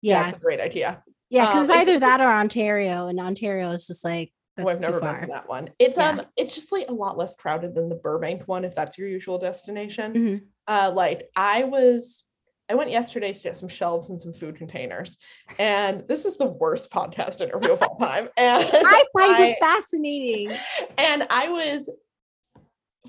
yeah, 0.00 0.22
Yeah. 0.22 0.28
it's 0.30 0.38
a 0.38 0.40
great 0.40 0.60
idea. 0.60 1.02
Yeah, 1.30 1.46
because 1.46 1.70
um, 1.70 1.76
either 1.78 1.98
that 2.00 2.20
or 2.20 2.28
Ontario. 2.30 3.06
And 3.08 3.18
Ontario 3.20 3.70
is 3.70 3.86
just 3.86 4.04
like 4.04 4.32
Oh, 4.58 4.64
that's 4.64 4.78
I've 4.78 4.84
too 4.84 4.92
never 4.92 5.00
been 5.00 5.20
to 5.22 5.26
that 5.28 5.48
one. 5.48 5.70
It's 5.78 5.96
Yeah. 5.98 6.10
um, 6.10 6.22
it's 6.36 6.54
just 6.54 6.72
like 6.72 6.88
a 6.88 6.92
lot 6.92 7.16
less 7.16 7.36
crowded 7.36 7.74
than 7.74 7.88
the 7.88 7.94
Burbank 7.96 8.46
one, 8.46 8.64
if 8.64 8.74
that's 8.74 8.98
your 8.98 9.08
usual 9.08 9.38
destination. 9.38 10.12
Mhm. 10.12 10.42
uh 10.68 10.92
like 10.94 11.28
i 11.34 11.64
was 11.64 12.22
i 12.68 12.74
went 12.76 12.88
yesterday 12.92 13.32
to 13.32 13.40
get 13.42 13.56
some 13.56 13.68
shelves 13.68 14.10
and 14.10 14.20
some 14.20 14.32
food 14.32 14.54
containers 14.56 15.18
and 15.58 16.06
this 16.06 16.24
is 16.24 16.36
the 16.38 16.46
worst 16.46 16.88
podcast 16.98 17.40
interview 17.40 17.72
of 17.72 17.82
all 17.82 17.96
time 17.98 18.28
and 18.36 18.62
I 18.72 19.04
find 19.18 19.34
I- 19.34 19.46
it 19.48 19.58
fascinating. 19.60 20.56
and 20.98 21.26
i 21.30 21.48
was 21.48 21.90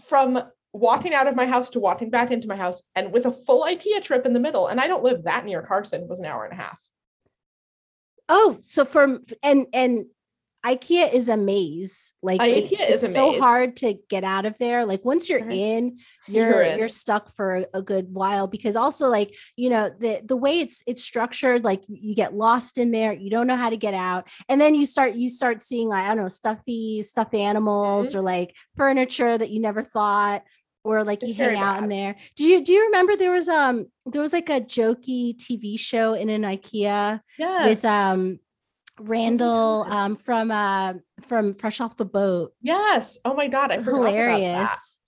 from 0.08 0.42
walking 0.74 1.14
out 1.14 1.28
of 1.28 1.36
my 1.36 1.46
house 1.46 1.70
to 1.70 1.80
walking 1.80 2.10
back 2.10 2.32
into 2.32 2.48
my 2.48 2.56
house 2.56 2.82
and 2.96 3.12
with 3.14 3.28
a 3.28 3.32
full 3.32 3.64
ikea 3.64 4.02
trip 4.02 4.26
in 4.26 4.34
the 4.34 4.40
middle 4.40 4.66
and 4.66 4.80
i 4.80 4.88
don't 4.88 5.04
live 5.04 5.24
that 5.26 5.46
near 5.46 5.62
carson 5.62 6.02
it 6.02 6.10
was 6.10 6.18
an 6.20 6.26
hour 6.26 6.44
and 6.46 6.54
a 6.54 6.62
half 6.64 6.82
Oh, 8.30 8.58
so 8.64 8.84
for 8.86 9.20
and 9.44 9.68
and 9.74 10.06
IKEA 10.66 11.14
is 11.14 11.28
a 11.28 11.36
maze. 11.36 12.16
Like 12.22 12.40
it- 12.42 12.72
it's 12.72 13.12
so 13.12 13.32
maze. 13.32 13.40
hard 13.42 13.76
to 13.78 13.96
get 14.10 14.24
out 14.24 14.46
of 14.46 14.58
there. 14.60 14.86
Like 14.86 15.04
once 15.04 15.30
you're 15.30 15.42
Mhm. 15.42 15.54
in, 15.54 15.98
You're 16.28 16.50
you're 16.50 16.62
in. 16.62 16.80
you're 16.80 16.88
stuck 16.88 17.30
for 17.36 17.56
a, 17.58 17.66
a 17.74 17.82
good 17.82 18.14
while 18.14 18.48
because 18.48 18.78
also 18.78 19.10
like, 19.10 19.36
you 19.58 19.70
know, 19.70 19.90
the 20.00 20.22
the 20.24 20.38
way 20.38 20.60
it's 20.62 20.82
it's 20.88 21.04
structured, 21.04 21.66
like 21.66 21.82
you 21.90 22.16
get 22.16 22.34
lost 22.34 22.78
in 22.78 22.92
there, 22.92 23.12
you 23.14 23.30
don't 23.30 23.48
know 23.48 23.58
how 23.58 23.70
to 23.70 23.76
get 23.78 23.94
out. 23.94 24.26
And 24.48 24.62
then 24.62 24.74
you 24.74 24.86
start 24.86 25.16
you 25.16 25.30
start 25.30 25.62
seeing 25.62 25.90
like, 25.90 26.06
I 26.06 26.08
don't 26.16 26.24
know, 26.24 26.30
stuffy, 26.30 27.02
stuffed 27.04 27.36
animals 27.36 28.10
Mm-hmm. 28.10 28.20
or 28.20 28.22
like 28.22 28.56
furniture 28.78 29.38
that 29.38 29.50
you 29.50 29.60
never 29.60 29.84
thought 29.84 30.44
or 30.86 31.04
like 31.04 31.22
It's 31.24 31.30
you 31.30 31.34
hang 31.36 31.58
out 31.58 31.84
in 31.84 31.90
there. 31.90 32.16
Do 32.38 32.46
you 32.46 32.64
do 32.64 32.72
you 32.72 32.86
remember 32.86 33.16
there 33.18 33.32
was 33.32 33.50
um 33.50 33.88
there 34.06 34.22
was 34.22 34.32
like 34.34 34.50
a 34.50 34.62
jokey 34.62 35.36
TV 35.36 35.78
show 35.78 36.14
in 36.14 36.30
an 36.30 36.44
IKEA 36.44 37.20
yes 37.38 37.70
with 37.70 37.84
um 37.86 38.40
Randall 39.00 39.84
um 39.90 40.16
from 40.16 40.52
uh 40.52 40.94
from 41.28 41.54
Fresh 41.54 41.82
Off 41.82 41.96
the 41.98 42.06
Boat. 42.06 42.54
yes 42.62 43.18
oh 43.26 43.34
my 43.34 43.48
god 43.48 43.72
i 43.72 43.78
forgot. 43.78 44.14
Hilarious. 44.14 45.00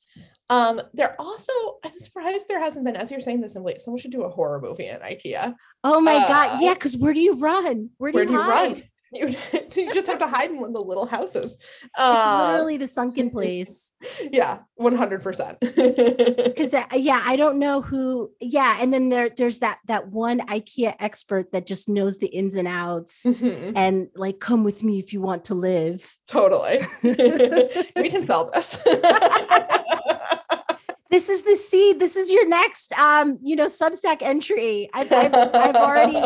um 0.49 0.81
they're 0.93 1.15
also 1.19 1.51
i'm 1.83 1.95
surprised 1.97 2.47
there 2.47 2.59
hasn't 2.59 2.86
been 2.86 2.95
as 2.95 3.11
you're 3.11 3.19
saying 3.19 3.41
this 3.41 3.55
Emily, 3.55 3.75
someone 3.79 3.99
should 3.99 4.11
do 4.11 4.23
a 4.23 4.29
horror 4.29 4.59
movie 4.61 4.88
in 4.88 4.99
ikea 4.99 5.55
Oh 5.83 6.01
my 6.01 6.17
god. 6.17 6.53
Uh, 6.53 6.57
Yeah, 6.61 6.73
because 6.73 6.97
where 6.97 7.13
do 7.13 7.19
you 7.19 7.36
run? 7.36 7.91
Where 7.99 8.11
do 8.11 8.15
where 8.15 8.23
you, 8.23 8.29
do 8.29 8.33
you 8.33 8.41
hide? 8.41 8.71
run? 8.71 8.81
You, 9.14 9.34
you 9.76 9.93
just 9.93 10.08
have 10.08 10.20
to 10.20 10.28
hide 10.28 10.49
in 10.49 10.58
one 10.60 10.70
of 10.70 10.74
the 10.74 10.82
little 10.82 11.06
houses. 11.06 11.58
It's 11.84 11.99
Um, 12.01 12.51
literally 12.51 12.78
the 12.78 12.88
sunken 12.88 13.30
place. 13.36 13.93
yeah, 14.32 14.60
one 14.76 14.95
hundred 14.95 15.22
percent. 15.24 15.58
Because 15.62 16.74
yeah, 16.93 17.22
I 17.26 17.36
don't 17.36 17.60
know 17.60 17.82
who. 17.82 18.32
Yeah, 18.41 18.78
and 18.82 18.91
then 18.93 19.10
there 19.10 19.30
there's 19.30 19.60
that 19.60 19.80
that 19.88 20.10
one 20.10 20.39
IKEA 20.39 20.95
expert 20.99 21.51
that 21.53 21.66
just 21.66 21.88
knows 21.88 22.18
the 22.18 22.28
ins 22.28 22.56
and 22.56 22.68
outs. 22.68 23.24
Mm-hmm. 23.26 23.74
And 23.76 24.08
like, 24.16 24.39
come 24.39 24.64
with 24.64 24.84
me 24.84 24.99
if 24.99 25.14
you 25.14 25.22
want 25.22 25.45
to 25.45 25.53
live. 25.53 26.18
Totally, 26.28 26.80
we 27.03 28.10
can 28.10 28.26
sell 28.26 28.49
this. 28.53 28.80
This 31.16 31.30
is 31.30 31.43
the 31.43 31.55
seed. 31.55 32.01
This 32.01 32.18
is 32.18 32.30
your 32.30 32.45
next, 32.45 32.91
um, 32.99 33.39
you 33.41 33.55
know, 33.55 33.68
Substack 33.68 34.18
entry. 34.22 34.89
I've, 34.93 35.09
I've, 35.13 35.34
I've 35.34 35.76
already 35.76 36.20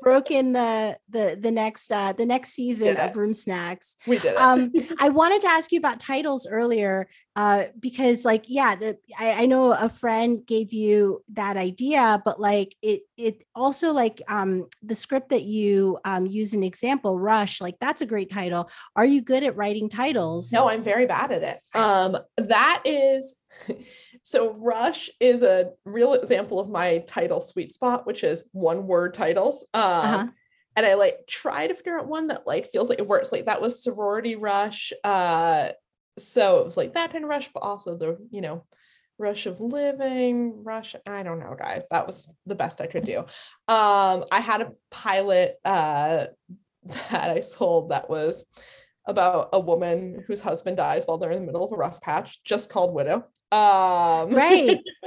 broken 0.02 0.52
the 0.52 0.98
the 1.08 1.38
the 1.40 1.52
next 1.52 1.92
uh, 1.92 2.12
the 2.12 2.26
next 2.26 2.50
season 2.50 2.96
of 2.96 3.16
Room 3.16 3.32
Snacks. 3.32 3.96
we 4.04 4.18
did 4.18 4.36
um 4.36 4.72
i 4.98 5.08
wanted 5.08 5.40
to 5.42 5.48
ask 5.48 5.70
you 5.70 5.78
about 5.78 6.00
titles 6.00 6.46
earlier 6.50 7.08
uh 7.36 7.64
because 7.78 8.24
like 8.24 8.44
yeah 8.48 8.74
the 8.74 8.96
I, 9.18 9.42
I 9.42 9.46
know 9.46 9.72
a 9.72 9.88
friend 9.88 10.44
gave 10.44 10.72
you 10.72 11.22
that 11.34 11.56
idea 11.56 12.20
but 12.24 12.40
like 12.40 12.74
it 12.82 13.02
it 13.16 13.44
also 13.54 13.92
like 13.92 14.20
um 14.28 14.66
the 14.82 14.94
script 14.94 15.30
that 15.30 15.42
you 15.42 15.98
um 16.04 16.26
use 16.26 16.54
an 16.54 16.62
example 16.62 17.18
rush 17.18 17.60
like 17.60 17.76
that's 17.80 18.00
a 18.00 18.06
great 18.06 18.30
title 18.30 18.70
are 18.96 19.04
you 19.06 19.22
good 19.22 19.44
at 19.44 19.56
writing 19.56 19.88
titles 19.88 20.52
no, 20.52 20.68
I'm 20.68 20.82
very 20.82 21.06
bad 21.06 21.32
at 21.32 21.42
it. 21.42 21.76
Um, 21.76 22.18
that 22.36 22.82
is. 22.84 23.36
So 24.26 24.54
Rush 24.54 25.08
is 25.20 25.44
a 25.44 25.70
real 25.84 26.14
example 26.14 26.58
of 26.58 26.68
my 26.68 26.98
title 27.06 27.40
sweet 27.40 27.72
spot, 27.72 28.08
which 28.08 28.24
is 28.24 28.48
one 28.52 28.88
word 28.88 29.14
titles. 29.14 29.64
Um, 29.72 29.82
Uh-huh. 29.82 30.26
and 30.74 30.84
I 30.84 30.94
like 30.94 31.28
try 31.28 31.68
to 31.68 31.74
figure 31.74 31.96
out 31.96 32.08
one 32.08 32.26
that 32.26 32.44
like 32.44 32.66
feels 32.66 32.88
like 32.88 32.98
it 32.98 33.06
works. 33.06 33.30
Like 33.30 33.44
that 33.46 33.62
was 33.62 33.84
sorority 33.84 34.34
rush. 34.34 34.92
Uh 35.04 35.68
so 36.18 36.58
it 36.58 36.64
was 36.64 36.76
like 36.76 36.94
that 36.94 37.12
kind 37.12 37.22
of 37.22 37.30
rush, 37.30 37.52
but 37.52 37.62
also 37.62 37.96
the, 37.96 38.18
you 38.32 38.40
know, 38.40 38.64
rush 39.16 39.46
of 39.46 39.60
living, 39.60 40.64
rush. 40.64 40.96
I 41.06 41.22
don't 41.22 41.38
know, 41.38 41.54
guys. 41.56 41.84
That 41.92 42.06
was 42.08 42.28
the 42.46 42.56
best 42.56 42.80
I 42.80 42.86
could 42.88 43.04
do. 43.04 43.18
Um, 43.68 44.24
I 44.32 44.40
had 44.40 44.60
a 44.62 44.72
pilot 44.90 45.54
uh 45.64 46.26
that 47.10 47.30
I 47.30 47.40
sold 47.40 47.90
that 47.90 48.10
was 48.10 48.44
about 49.06 49.50
a 49.52 49.60
woman 49.60 50.24
whose 50.26 50.40
husband 50.40 50.76
dies 50.76 51.04
while 51.06 51.18
they're 51.18 51.30
in 51.30 51.40
the 51.40 51.46
middle 51.46 51.64
of 51.64 51.72
a 51.72 51.76
rough 51.76 52.00
patch, 52.00 52.42
just 52.44 52.70
called 52.70 52.92
Widow. 52.92 53.26
Um 53.52 54.34
Right. 54.34 54.80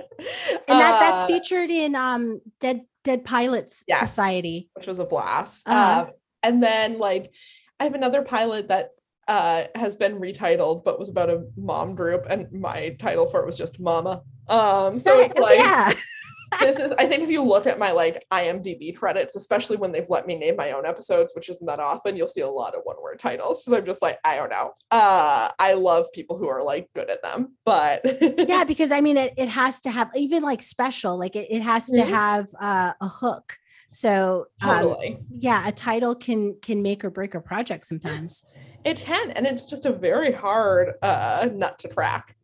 and 0.68 0.80
that 0.80 1.00
that's 1.00 1.24
uh, 1.24 1.28
featured 1.28 1.70
in 1.70 1.96
um 1.96 2.42
dead 2.60 2.82
dead 3.04 3.26
pilots 3.26 3.84
society 3.88 4.70
which 4.74 4.88
was 4.88 5.00
a 5.00 5.06
blast. 5.06 5.68
Uh-huh. 5.68 6.02
Um, 6.02 6.12
and 6.44 6.64
then 6.64 7.00
like 7.00 7.34
I 7.80 7.84
have 7.84 7.96
another 7.96 8.22
pilot 8.22 8.70
that 8.70 8.92
uh 9.28 9.66
has 9.76 9.96
been 9.96 10.20
retitled 10.20 10.84
but 10.84 10.98
was 10.98 11.10
about 11.10 11.30
a 11.30 11.46
mom 11.58 11.96
group 11.96 12.26
and 12.30 12.52
my 12.52 12.96
title 13.00 13.28
for 13.28 13.42
it 13.42 13.46
was 13.46 13.58
just 13.58 13.80
mama. 13.80 14.24
Um 14.48 14.98
so 14.98 15.20
it's 15.20 15.38
like 15.38 15.58
yeah 15.58 15.92
this 16.62 16.78
is 16.78 16.92
I 16.98 17.06
think 17.06 17.24
if 17.24 17.30
you 17.30 17.44
look 17.44 17.66
at 17.68 17.80
my 17.80 17.92
like 17.92 18.26
IMDb 18.32 18.96
credits, 18.96 19.36
especially 19.36 19.78
when 19.78 19.92
they've 19.92 20.10
let 20.10 20.28
me 20.28 20.36
name 20.36 20.56
my 20.56 20.72
own 20.72 20.86
episodes, 20.86 21.34
which 21.36 21.50
isn't 21.50 21.66
that 21.66 21.80
often, 21.80 22.16
you'll 22.16 22.28
see 22.28 22.42
a 22.42 22.48
lot 22.50 22.76
of 22.76 22.82
one 22.84 22.98
word 23.02 23.20
titles 23.20 23.64
because 23.64 23.78
I'm 23.80 23.86
just 23.86 24.02
like, 24.02 24.20
I 24.24 24.36
don't 24.36 24.50
know. 24.50 24.74
Uh 24.92 25.50
I 25.60 25.74
love 25.74 26.06
people 26.14 26.38
who 26.38 26.48
are 26.48 26.64
like 26.64 26.90
good 26.96 27.10
at 27.10 27.24
them, 27.24 27.56
but 27.66 28.02
yeah, 28.48 28.64
because 28.66 28.92
I 28.92 29.02
mean, 29.02 29.18
it, 29.18 29.34
it 29.38 29.50
has 29.50 29.80
to 29.82 29.92
have 29.92 30.10
even 30.16 30.44
like 30.44 30.62
special, 30.62 31.18
like 31.18 31.36
it, 31.36 31.48
it 31.50 31.62
has 31.62 31.88
to 31.88 32.02
Mhm. 32.02 32.10
have 32.10 32.46
uh, 32.60 32.94
a 33.02 33.08
hook. 33.08 33.58
So 33.92 34.46
um, 34.62 34.70
totally. 34.70 35.18
yeah, 35.30 35.68
a 35.68 35.72
title 35.72 36.14
can 36.16 36.58
can 36.62 36.82
make 36.82 37.04
or 37.04 37.10
break 37.10 37.34
a 37.36 37.42
project 37.42 37.86
sometimes. 37.86 38.46
It 38.86 38.98
can, 38.98 39.32
and 39.32 39.46
it's 39.48 39.66
just 39.66 39.86
a 39.86 39.92
very 39.92 40.32
hard 40.32 40.94
uh 41.02 41.50
nut 41.54 41.80
to 41.80 41.88
crack. 41.90 42.36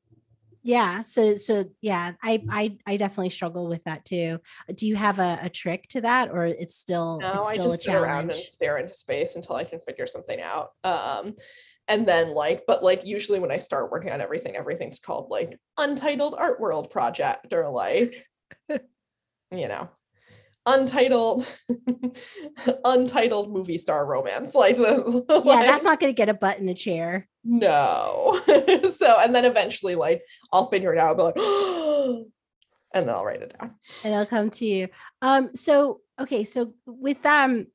Yeah. 0.66 1.04
So 1.04 1.36
so 1.36 1.66
yeah, 1.82 2.14
I 2.24 2.44
I 2.50 2.78
I 2.88 2.98
definitely 2.98 3.30
struggle 3.30 3.68
with 3.68 3.84
that 3.84 4.04
too. 4.04 4.40
Do 4.76 4.88
you 4.88 4.96
have 4.96 5.20
a, 5.20 5.38
a 5.44 5.50
trick 5.50 5.88
to 5.90 6.02
that, 6.02 6.32
or 6.32 6.48
it's 6.48 6.76
still 6.76 7.20
No, 7.22 7.34
it's 7.34 7.46
I 7.46 7.54
still 7.54 7.68
a 7.68 7.76
just 7.76 7.84
sit 7.84 7.94
around 7.94 8.22
and 8.22 8.32
challenge? 8.32 8.50
stare 8.50 8.78
into 8.80 8.96
space 8.96 9.36
until 9.36 9.58
I 9.58 9.64
can 9.64 9.80
figure 9.82 10.08
something 10.08 10.42
out. 10.42 10.72
Um, 10.84 11.36
and 11.88 12.08
then 12.08 12.34
like, 12.34 12.64
but 12.66 12.84
like 12.84 13.06
usually 13.06 13.40
when 13.40 13.52
I 13.52 13.60
start 13.60 13.92
working 13.92 14.12
on 14.12 14.22
everything, 14.22 14.56
everything's 14.56 14.98
called 14.98 15.30
like 15.30 15.60
Untitled 15.78 16.34
Art 16.36 16.60
World 16.60 16.90
Project 16.90 17.54
or 17.54 17.70
like, 17.70 18.26
you 18.70 19.68
know, 19.68 19.88
untitled, 20.66 21.46
untitled 22.86 23.52
movie 23.52 23.78
star 23.78 24.06
romance. 24.06 24.56
Like 24.56 24.78
this. 24.78 25.04
Yeah, 25.30 25.36
like, 25.38 25.68
that's 25.68 25.84
not 25.84 26.00
going 26.00 26.12
to 26.14 26.18
get 26.18 26.30
a 26.30 26.34
butt 26.34 26.60
in 26.60 26.70
a 26.70 26.74
chair. 26.74 27.28
no. 27.44 28.42
so 28.94 29.18
and 29.20 29.36
then 29.36 29.46
eventually 29.46 29.96
like 29.96 30.24
I'll 30.52 30.66
figure 30.66 30.94
it 30.94 31.00
out. 31.00 31.20
I'll 31.20 31.26
like, 31.26 31.38
and 32.94 33.08
then 33.08 33.16
I'll 33.16 33.26
write 33.26 33.42
it 33.42 33.56
down. 33.60 33.76
and 34.04 34.16
i'll 34.16 34.26
come 34.26 34.50
to 34.52 34.66
you. 34.66 34.88
Um, 35.22 35.52
so 35.52 36.02
okay, 36.20 36.44
so 36.44 36.74
with 36.86 37.26
um 37.26 37.68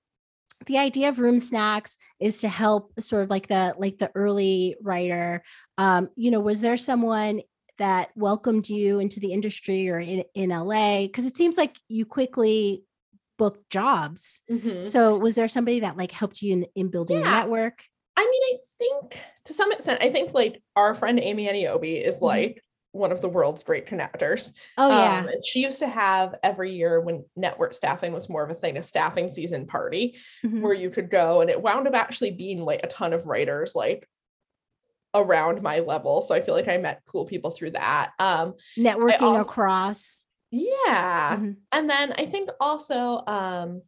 the 0.67 0.79
idea 0.79 1.09
of 1.09 1.19
room 1.19 1.41
snacks 1.41 1.97
is 2.19 2.41
to 2.41 2.49
help 2.49 2.93
sort 3.01 3.25
of 3.25 3.31
like 3.31 3.49
the 3.49 3.75
like 3.79 3.99
the 3.99 4.11
early 4.15 4.77
writer. 4.83 5.43
Um, 5.79 6.11
you 6.17 6.31
know, 6.31 6.41
was 6.41 6.61
there 6.61 6.77
someone 6.77 7.41
that 7.81 8.11
welcomed 8.15 8.69
you 8.69 9.01
into 9.01 9.19
the 9.19 9.33
industry 9.33 9.89
or 9.91 9.99
in, 9.99 10.23
in 10.35 10.51
LA? 10.51 11.03
Because 11.07 11.27
it 11.27 11.37
seems 11.37 11.57
like 11.59 11.77
you 11.89 12.05
quickly 12.07 12.85
booked 13.39 13.69
jobs. 13.71 14.43
Mhm. 14.51 14.87
So 14.87 15.17
was 15.17 15.35
there 15.35 15.49
somebody 15.49 15.81
that 15.81 15.97
like 15.97 16.13
helped 16.13 16.43
you 16.43 16.53
in, 16.53 16.67
in 16.77 16.89
building 16.89 17.17
your 17.19 17.27
Yeah. 17.27 17.41
network? 17.41 17.83
I 18.17 18.21
mean, 18.31 18.43
I 18.55 18.59
think 18.79 19.19
to 19.47 19.53
some 19.55 19.73
extent, 19.73 20.03
I 20.03 20.11
think 20.11 20.35
like 20.35 20.63
our 20.77 20.95
friend 20.95 21.19
Amy 21.19 21.47
Aniobi 21.49 22.05
is 22.05 22.19
Mhm. 22.19 22.23
like 22.23 22.63
one 22.93 23.13
of 23.13 23.21
the 23.23 23.29
world's 23.29 23.63
great 23.63 23.87
connectors. 23.87 24.53
Oh 24.77 24.89
yeah. 24.91 25.21
Um, 25.21 25.29
and 25.29 25.47
she 25.47 25.63
used 25.63 25.79
to 25.79 25.87
have 25.87 26.35
every 26.43 26.73
year 26.73 27.01
when 27.01 27.25
network 27.35 27.73
staffing 27.73 28.13
was 28.13 28.29
more 28.29 28.43
of 28.45 28.51
a 28.51 28.55
thing, 28.55 28.77
a 28.77 28.83
staffing 28.83 29.31
season 29.31 29.67
party 29.67 30.19
Mhm. 30.45 30.61
where 30.61 30.75
you 30.75 30.91
could 30.91 31.09
go, 31.09 31.41
and 31.41 31.49
it 31.49 31.63
wound 31.63 31.89
up 31.89 31.95
actually 31.95 32.33
being 32.33 32.59
like 32.61 32.81
a 32.85 32.89
ton 32.89 33.13
of 33.15 33.27
writers 33.27 33.75
like 33.75 34.07
around 35.15 35.63
my 35.63 35.81
level. 35.81 36.23
So 36.23 36.35
I 36.35 36.41
feel 36.41 36.55
like 36.55 36.69
I 36.69 36.77
met 36.77 37.03
cool 37.07 37.25
people 37.25 37.51
through 37.51 37.71
that. 37.73 38.13
Um, 38.19 38.55
Networking 38.79 39.23
also- 39.23 39.41
across. 39.41 40.25
yeah. 40.51 41.37
Mhm. 41.39 41.57
And 41.73 41.89
then 41.91 42.13
I 42.19 42.27
think 42.27 42.51
also, 42.61 43.23
um, 43.27 43.83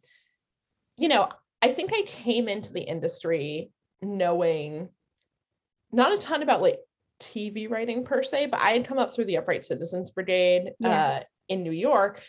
you 0.97 1.09
know, 1.09 1.29
I 1.61 1.69
think 1.73 1.93
I 1.93 2.03
came 2.03 2.49
into 2.49 2.73
the 2.73 2.83
industry 2.83 3.71
knowing 4.01 4.89
not 5.93 6.13
a 6.13 6.19
ton 6.19 6.43
about 6.43 6.63
like 6.63 6.81
TV 7.21 7.69
writing 7.71 8.05
per 8.05 8.23
se, 8.23 8.47
but 8.47 8.61
I 8.61 8.71
had 8.73 8.87
come 8.87 8.99
up 8.99 9.15
through 9.15 9.27
the 9.27 9.37
Upright 9.39 9.65
Citizens 9.65 10.11
Brigade 10.11 10.73
Yeah. 10.81 11.07
uh, 11.07 11.23
in 11.49 11.63
New 11.63 11.73
York. 11.73 12.23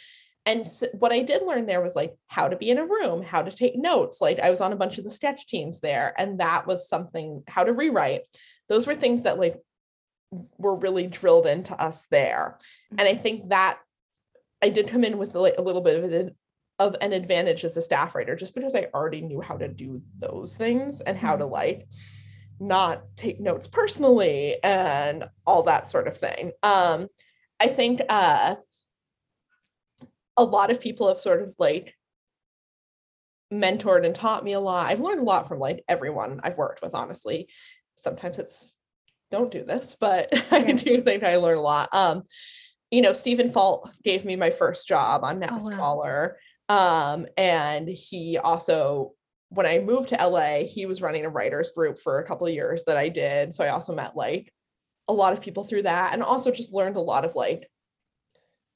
And 0.45 0.61
s 0.61 0.83
what 0.93 1.13
I 1.13 1.21
did 1.21 1.41
learn 1.43 1.65
there 1.65 1.81
was 1.81 1.95
like 1.95 2.13
how 2.27 2.49
to 2.49 2.57
be 2.57 2.69
in 2.69 2.77
a 2.77 2.83
room, 2.85 3.23
how 3.23 3.41
to 3.43 3.51
take 3.51 3.75
notes. 3.77 4.19
Like 4.21 4.39
I 4.39 4.49
was 4.49 4.59
on 4.61 4.73
a 4.73 4.75
bunch 4.75 4.97
of 4.97 5.03
the 5.05 5.09
sketch 5.11 5.47
teams 5.47 5.79
there, 5.79 6.13
and 6.17 6.39
that 6.41 6.67
was 6.67 6.89
something, 6.89 7.43
how 7.47 7.63
to 7.63 7.71
rewrite. 7.73 8.27
Those 8.69 8.87
were 8.87 8.95
things 8.95 9.23
that 9.23 9.39
like 9.39 9.61
were 10.57 10.75
really 10.75 11.07
drilled 11.07 11.45
into 11.45 11.79
us 11.79 12.07
there. 12.07 12.57
And 12.97 13.01
I 13.01 13.15
think 13.15 13.49
that 13.49 13.79
I 14.61 14.69
did 14.69 14.87
come 14.87 15.03
in 15.03 15.17
with 15.17 15.35
like 15.35 15.55
a 15.57 15.61
little 15.61 15.81
bit 15.81 16.03
of 16.03 16.11
an, 16.11 16.31
of 16.79 16.95
an 17.01 17.13
advantage 17.13 17.63
as 17.65 17.77
a 17.77 17.81
staff 17.81 18.15
writer, 18.15 18.35
just 18.35 18.55
because 18.55 18.75
I 18.75 18.87
already 18.93 19.21
knew 19.21 19.41
how 19.41 19.57
to 19.57 19.67
do 19.67 20.01
those 20.17 20.55
things 20.55 21.01
and 21.01 21.17
how 21.17 21.35
to 21.35 21.45
like 21.45 21.87
not 22.59 23.03
take 23.17 23.39
notes 23.39 23.67
personally 23.67 24.57
and 24.63 25.25
all 25.45 25.63
that 25.63 25.89
sort 25.89 26.07
of 26.07 26.17
thing. 26.17 26.51
Um, 26.63 27.07
I 27.59 27.67
think 27.67 28.01
uh, 28.09 28.55
a 30.37 30.43
lot 30.43 30.71
of 30.71 30.81
people 30.81 31.07
have 31.09 31.19
sort 31.19 31.41
of 31.41 31.55
like 31.59 31.93
mentored 33.51 34.05
and 34.05 34.15
taught 34.15 34.43
me 34.43 34.53
a 34.53 34.59
lot. 34.59 34.89
I've 34.89 34.99
learned 34.99 35.21
a 35.21 35.25
lot 35.25 35.47
from 35.47 35.59
like 35.59 35.83
everyone 35.87 36.41
I've 36.43 36.57
worked 36.57 36.81
with, 36.81 36.95
honestly. 36.95 37.49
Sometimes 37.97 38.39
it's 38.39 38.75
don't 39.31 39.51
do 39.51 39.63
this, 39.63 39.95
but 39.99 40.29
I 40.51 40.71
do 40.73 41.01
think 41.01 41.23
I 41.23 41.37
learn 41.37 41.57
a 41.57 41.61
lot. 41.61 41.89
Um, 41.93 42.23
you 42.91 43.01
know, 43.01 43.13
Stephen 43.13 43.49
Falk 43.49 43.91
gave 44.03 44.23
me 44.23 44.35
my 44.35 44.51
first 44.51 44.87
job 44.87 45.23
on 45.23 45.37
Oh, 45.37 45.39
Next 45.39 45.71
wow. 45.71 45.77
Um, 46.69 47.25
and 47.37 47.89
he 47.89 48.37
also, 48.37 49.13
when 49.49 49.65
I 49.65 49.79
moved 49.79 50.09
to 50.09 50.27
LA, 50.27 50.65
he 50.65 50.85
was 50.85 51.01
running 51.01 51.25
a 51.25 51.29
writers 51.29 51.71
group 51.71 51.97
for 51.99 52.19
a 52.19 52.27
couple 52.27 52.45
of 52.47 52.53
years 52.53 52.83
that 52.85 52.97
I 52.97 53.09
did. 53.09 53.53
So 53.53 53.63
I 53.63 53.69
also 53.69 53.95
met 53.95 54.15
like 54.15 54.53
a 55.07 55.13
lot 55.13 55.33
of 55.33 55.41
people 55.41 55.63
through 55.63 55.83
that 55.83 56.13
and 56.13 56.23
also 56.23 56.51
just 56.51 56.73
learned 56.73 56.95
a 56.95 57.01
lot 57.01 57.25
of 57.25 57.35
like 57.35 57.67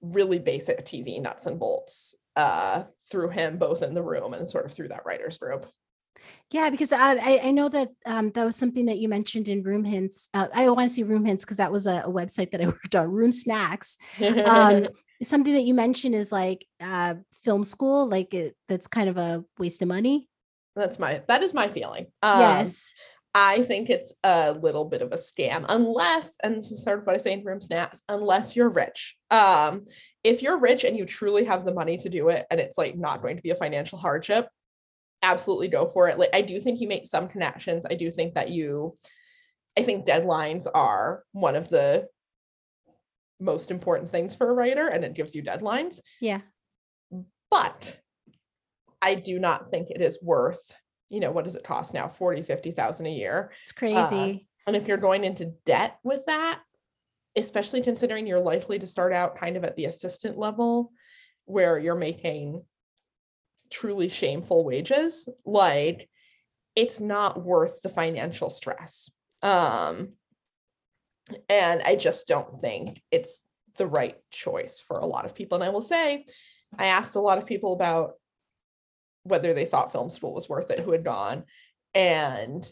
really 0.02 0.40
basic 0.40 0.86
TV 0.86 1.22
nuts 1.22 1.46
and 1.46 1.60
bolts 1.60 2.14
uh 2.36 2.84
through 3.10 3.30
him 3.30 3.58
both 3.58 3.82
in 3.82 3.96
the 3.96 4.04
room 4.04 4.36
and 4.36 4.48
sort 4.48 4.66
of 4.66 4.72
through 4.72 4.90
that 4.90 5.06
writers 5.06 5.38
group. 5.38 5.66
Yeah, 6.52 6.70
because 6.70 6.94
I 6.94 7.40
I, 7.44 7.52
know 7.52 7.70
that 7.70 7.90
um, 8.06 8.32
that 8.32 8.46
was 8.46 8.56
something 8.56 8.86
that 8.86 9.00
you 9.00 9.10
mentioned 9.10 9.50
in 9.50 9.64
Room 9.64 9.84
Hints. 9.84 10.30
Uh, 10.34 10.48
I 10.54 10.70
want 10.70 10.88
to 10.88 10.94
see 10.94 11.04
Room 11.04 11.26
Hints 11.26 11.44
because 11.44 11.58
that 11.58 11.72
was 11.72 11.86
a, 11.86 12.04
a 12.06 12.12
website 12.12 12.52
that 12.52 12.62
I 12.62 12.66
worked 12.68 12.96
on. 12.96 13.12
Room 13.12 13.32
Snacks. 13.32 13.98
Um, 14.22 14.88
something 15.22 15.54
that 15.54 15.64
you 15.64 15.74
mentioned 15.74 16.16
is 16.16 16.32
like 16.32 16.66
uh, 16.82 17.16
film 17.44 17.64
school. 17.64 18.08
Like 18.08 18.34
it, 18.34 18.56
that's 18.70 18.88
kind 18.88 19.10
of 19.10 19.18
a 19.18 19.44
waste 19.58 19.82
of 19.82 19.88
money. 19.88 20.30
That's 20.76 21.00
my 21.00 21.22
that 21.28 21.44
is 21.44 21.54
my 21.54 21.68
feeling. 21.68 22.08
Um, 22.22 22.40
yes. 22.40 22.94
I 23.40 23.62
think 23.62 23.92
it's 23.92 24.14
a 24.24 24.54
little 24.54 24.86
bit 24.86 25.04
of 25.04 25.12
a 25.12 25.18
scam, 25.18 25.64
unless, 25.70 26.38
and 26.44 26.56
this 26.56 26.72
is 26.72 26.84
sort 26.84 27.00
of 27.00 27.06
what 27.06 27.16
I 27.16 27.20
say 27.20 27.34
in 27.34 27.44
room 27.44 27.62
snacks, 27.62 28.02
unless 28.10 28.56
you're 28.56 28.70
rich. 28.70 29.16
Um, 29.30 29.86
if 30.24 30.42
you're 30.42 30.60
rich 30.60 30.84
and 30.84 30.98
you 30.98 31.06
truly 31.06 31.46
have 31.46 31.64
the 31.64 31.74
money 31.74 31.98
to 31.98 32.10
do 32.10 32.30
it, 32.30 32.48
and 32.50 32.60
it's 32.60 32.80
like 32.80 32.98
not 32.98 33.22
going 33.22 33.36
to 33.36 33.44
be 33.44 33.52
a 33.52 33.56
financial 33.56 34.00
hardship, 34.00 34.48
absolutely 35.32 35.68
go 35.68 35.88
for 35.88 36.08
it. 36.08 36.18
Like 36.18 36.30
I 36.34 36.42
do 36.42 36.60
think 36.60 36.80
you 36.80 36.88
make 36.88 37.08
some 37.08 37.28
connections. 37.28 37.86
I 37.90 37.96
do 37.96 38.10
think 38.12 38.36
that 38.36 38.50
you, 38.50 38.96
I 39.78 39.84
think 39.84 40.06
deadlines 40.06 40.68
are 40.74 41.24
one 41.34 41.56
of 41.56 41.70
the 41.70 42.08
most 43.40 43.70
important 43.70 44.12
things 44.12 44.34
for 44.36 44.50
a 44.50 44.54
writer, 44.54 44.88
and 44.88 45.04
it 45.04 45.14
gives 45.14 45.36
you 45.36 45.44
deadlines. 45.44 46.00
Yeah. 46.22 46.42
But 47.52 48.00
I 49.02 49.16
do 49.16 49.40
not 49.40 49.70
think 49.70 49.90
it 49.90 50.02
is 50.02 50.20
worth, 50.22 50.76
you 51.10 51.20
know, 51.20 51.32
what 51.32 51.46
does 51.46 51.56
it 51.56 51.64
cost 51.64 51.94
now? 51.94 52.08
40, 52.08 52.42
50,000 52.42 53.06
a 53.06 53.10
year. 53.10 53.52
It's 53.62 53.72
crazy. 53.72 53.96
Uh, 53.96 54.34
and 54.68 54.76
if 54.76 54.88
you're 54.88 54.98
going 54.98 55.24
into 55.24 55.54
debt 55.66 55.98
with 56.04 56.26
that, 56.26 56.62
especially 57.38 57.82
considering 57.82 58.26
you're 58.26 58.40
likely 58.40 58.80
to 58.80 58.88
start 58.88 59.14
out 59.14 59.38
kind 59.38 59.56
of 59.56 59.64
at 59.64 59.76
the 59.76 59.86
assistant 59.86 60.38
level 60.38 60.92
where 61.46 61.78
you're 61.78 61.96
making 61.96 62.64
truly 63.70 64.10
shameful 64.10 64.64
wages, 64.64 65.30
like 65.46 66.10
it's 66.76 67.00
not 67.00 67.44
worth 67.44 67.82
the 67.82 67.90
financial 67.90 68.50
stress. 68.50 69.12
Um 69.42 70.14
and 71.50 71.82
I 71.82 71.96
just 71.96 72.28
don't 72.28 72.62
think 72.62 73.02
it's 73.12 73.44
the 73.78 73.88
right 73.88 74.16
choice 74.32 74.80
for 74.80 74.98
a 75.00 75.06
lot 75.06 75.26
of 75.26 75.36
people. 75.36 75.56
And 75.56 75.64
I 75.64 75.70
will 75.70 75.82
say, 75.82 76.26
I 76.78 76.86
asked 76.88 77.16
a 77.16 77.22
lot 77.22 77.38
of 77.38 77.46
people 77.46 77.74
about 77.74 78.14
whether 79.24 79.54
they 79.54 79.66
thought 79.66 79.92
film 79.92 80.10
school 80.10 80.34
was 80.34 80.48
worth 80.48 80.72
it 80.72 80.80
who 80.80 80.92
had 80.92 81.04
gone. 81.04 81.44
And 81.94 82.70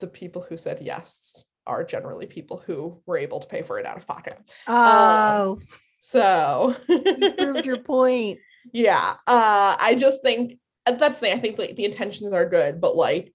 the 0.00 0.06
people 0.06 0.42
who 0.42 0.56
said 0.56 0.80
yes 0.80 1.44
are 1.66 1.84
generally 1.84 2.26
people 2.26 2.62
who 2.64 3.00
were 3.06 3.18
able 3.18 3.40
to 3.40 3.48
pay 3.48 3.62
for 3.62 3.78
it 3.78 3.86
out 3.86 3.96
of 3.96 4.06
pocket. 4.06 4.38
oh, 4.66 5.60
So 6.00 6.76
you 6.88 7.32
proved 7.32 7.64
your 7.64 7.78
point. 7.82 8.38
Yeah, 8.72 9.16
uh, 9.26 9.76
I 9.78 9.96
just 9.98 10.22
think 10.22 10.58
that's 10.86 11.18
the 11.18 11.26
thing. 11.26 11.36
I 11.36 11.40
think 11.40 11.58
like 11.58 11.76
the 11.76 11.84
intentions 11.84 12.32
are 12.32 12.48
good, 12.48 12.80
but 12.80 12.96
like 12.96 13.32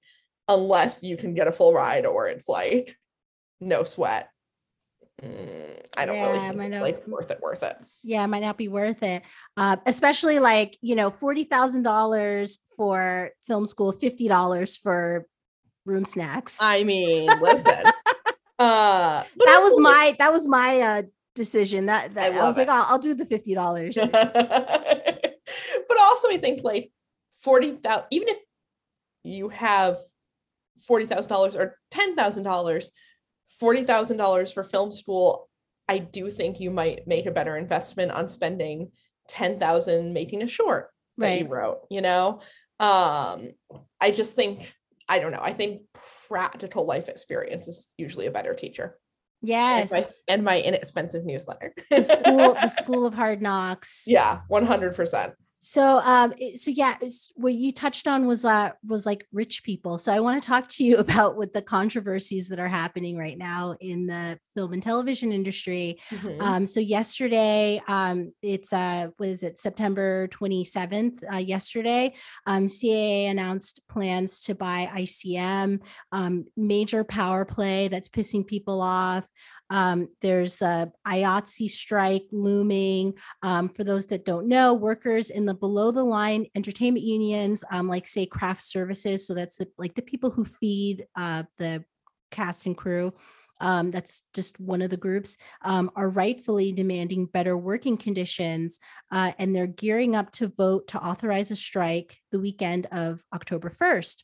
unless 0.48 1.04
you 1.04 1.16
can 1.18 1.34
get 1.34 1.48
a 1.48 1.52
full 1.52 1.74
ride 1.74 2.06
or 2.06 2.28
it's 2.28 2.48
like 2.48 2.96
no 3.60 3.84
sweat, 3.84 4.30
mm, 5.22 5.80
I 5.98 6.06
don't 6.06 6.16
Yeah, 6.16 6.28
really 6.32 6.58
think 6.58 6.74
it's 6.74 6.82
like 6.82 7.08
worth 7.08 7.32
it. 7.32 7.40
Worth 7.42 7.64
it. 7.64 7.78
Yeah, 8.04 8.24
it 8.24 8.28
might 8.28 8.42
not 8.42 8.58
be 8.58 8.68
worth 8.68 9.04
it. 9.04 9.24
Uh, 9.58 9.78
especially 9.86 10.40
like, 10.40 10.78
you 10.82 10.96
know, 10.96 11.12
$40,000 11.12 12.58
for 12.78 13.32
film 13.46 13.66
school, 13.66 13.94
$50 13.94 14.80
for 14.82 15.26
room 15.86 16.06
snacks. 16.06 16.60
I 16.62 16.84
mean, 16.84 17.28
listen. 17.42 17.84
uh, 18.60 19.24
that 19.24 19.60
was 19.62 19.80
like, 19.80 19.82
my 19.82 20.16
that 20.20 20.32
was 20.32 20.48
my 20.48 20.80
uh 20.80 21.02
decision. 21.36 21.88
That, 21.88 22.14
that 22.16 22.34
I, 22.34 22.38
I 22.38 22.44
was 22.44 22.58
like, 22.58 22.68
oh, 22.70 22.86
I'll 22.90 23.00
do 23.00 23.16
the 23.16 23.26
fifty 23.26 23.54
dollars. 23.56 23.98
also, 26.00 26.30
I 26.30 26.38
think 26.38 26.64
like 26.64 26.92
forty 27.42 27.72
thousand, 27.74 28.06
even 28.12 28.30
if 28.30 28.38
you 29.24 29.50
have 29.50 29.98
forty 30.86 31.06
thousand 31.06 31.30
dollars 31.30 31.56
or 31.56 31.78
ten 31.92 32.16
thousand 32.16 32.44
dollars, 32.44 32.92
forty 33.60 33.84
thousand 33.84 34.18
dollars 34.18 34.52
for 34.52 34.64
film 34.64 34.92
school, 34.92 35.50
I 35.88 36.00
do 36.00 36.30
think 36.30 36.60
you 36.60 36.72
might 36.72 37.08
make 37.08 37.26
a 37.26 37.32
better 37.32 37.58
investment 37.58 38.12
on 38.12 38.30
spending 38.30 38.92
ten 39.28 39.60
thousand 39.60 40.14
making 40.14 40.42
a 40.42 40.48
short 40.48 40.90
that 41.18 41.26
Right. 41.28 41.42
you 41.42 41.48
wrote. 41.48 41.82
You 41.90 42.02
know, 42.02 42.42
um, 42.80 43.50
I 44.00 44.12
just 44.12 44.36
think 44.36 44.74
I 45.08 45.20
don't 45.20 45.32
know. 45.32 45.42
I 45.42 45.54
think 45.54 45.82
practical 46.28 46.86
life 46.86 47.10
experience 47.10 47.68
is 47.68 47.94
usually 47.98 48.28
a 48.28 48.32
better 48.32 48.54
teacher. 48.54 48.98
And 49.42 49.50
my, 49.50 49.56
Yes. 49.98 50.24
and 50.28 50.44
my 50.44 50.62
inexpensive 50.62 51.26
newsletter. 51.26 51.74
The 51.90 52.04
school, 52.04 52.54
the 52.56 52.68
school 52.82 53.06
of 53.06 53.14
hard 53.14 53.42
knocks. 53.42 54.04
yeah, 54.06 54.42
one 54.50 54.66
hundred 54.66 54.96
percent. 54.96 55.34
So, 55.60 56.00
um, 56.00 56.34
so 56.56 56.72
yeah, 56.72 56.96
what 57.36 57.54
you 57.54 57.72
touched 57.72 58.08
on 58.08 58.26
was 58.26 58.46
uh 58.46 58.72
was 58.88 59.06
like 59.06 59.28
rich 59.32 59.64
people. 59.64 59.98
So, 59.98 60.14
I 60.14 60.22
want 60.22 60.42
to 60.42 60.48
talk 60.48 60.68
to 60.70 60.84
you 60.84 60.98
about 61.06 61.38
what 61.38 61.54
the 61.54 61.62
controversies 61.62 62.48
that 62.48 62.60
are 62.60 62.68
happening 62.68 63.18
right 63.18 63.38
now 63.38 63.76
in 63.82 64.08
the 64.08 64.40
film 64.56 64.74
and 64.74 64.84
television 64.84 65.32
industry. 65.32 66.00
Mm-hmm. 66.12 66.42
Um, 66.42 66.66
so 66.66 66.80
yesterday, 66.80 67.82
um, 67.88 68.34
it's 68.42 68.74
uh, 68.74 69.10
what 69.18 69.30
is 69.30 69.44
it, 69.44 69.60
September 69.60 70.28
27th? 70.30 71.24
Uh, 71.32 71.38
yesterday, 71.38 72.14
um, 72.46 72.66
CAA 72.66 73.30
announced 73.30 73.82
plans 73.90 74.42
to 74.42 74.56
buy 74.56 74.90
ICM, 74.94 75.82
um, 76.12 76.46
major 76.58 77.04
power 77.04 77.46
play 77.46 77.88
that's 77.88 78.10
pissing 78.10 78.46
people 78.46 78.82
off. 78.82 79.30
Um, 79.70 80.10
there's 80.22 80.62
a 80.62 80.92
IATSE 81.08 81.70
strike 81.70 82.26
looming. 82.32 83.14
Um, 83.44 83.70
for 83.70 83.84
those 83.84 84.08
that 84.08 84.26
don't 84.26 84.48
know, 84.48 84.74
workers 84.74 85.30
in 85.30 85.46
the 85.46 85.54
below 85.54 85.92
the 85.92 86.04
line 86.04 86.46
entertainment 86.56 87.06
unions, 87.06 87.64
um, 87.72 87.88
like 87.88 88.08
say 88.08 88.26
craft 88.26 88.64
services, 88.64 89.26
so 89.26 89.34
that's 89.34 89.58
the, 89.58 89.68
like 89.78 89.96
the 89.96 90.02
people 90.02 90.30
who 90.30 90.46
feed 90.46 91.06
uh, 91.16 91.44
the 91.58 91.84
cast 92.32 92.66
and 92.66 92.78
crew. 92.78 93.14
Um, 93.62 93.92
that's 93.92 94.24
just 94.34 94.60
one 94.60 94.82
of 94.82 94.90
the 94.90 94.98
groups 94.98 95.38
um, 95.64 95.92
are 95.96 96.10
rightfully 96.10 96.72
demanding 96.72 97.26
better 97.26 97.58
working 97.58 97.98
conditions, 97.98 98.80
uh, 99.12 99.32
and 99.38 99.56
they're 99.56 99.68
gearing 99.68 100.16
up 100.16 100.32
to 100.32 100.48
vote 100.48 100.88
to 100.90 101.04
authorize 101.04 101.52
a 101.52 101.56
strike 101.56 102.18
the 102.32 102.40
weekend 102.40 102.88
of 102.92 103.24
October 103.34 103.70
1st. 103.70 104.24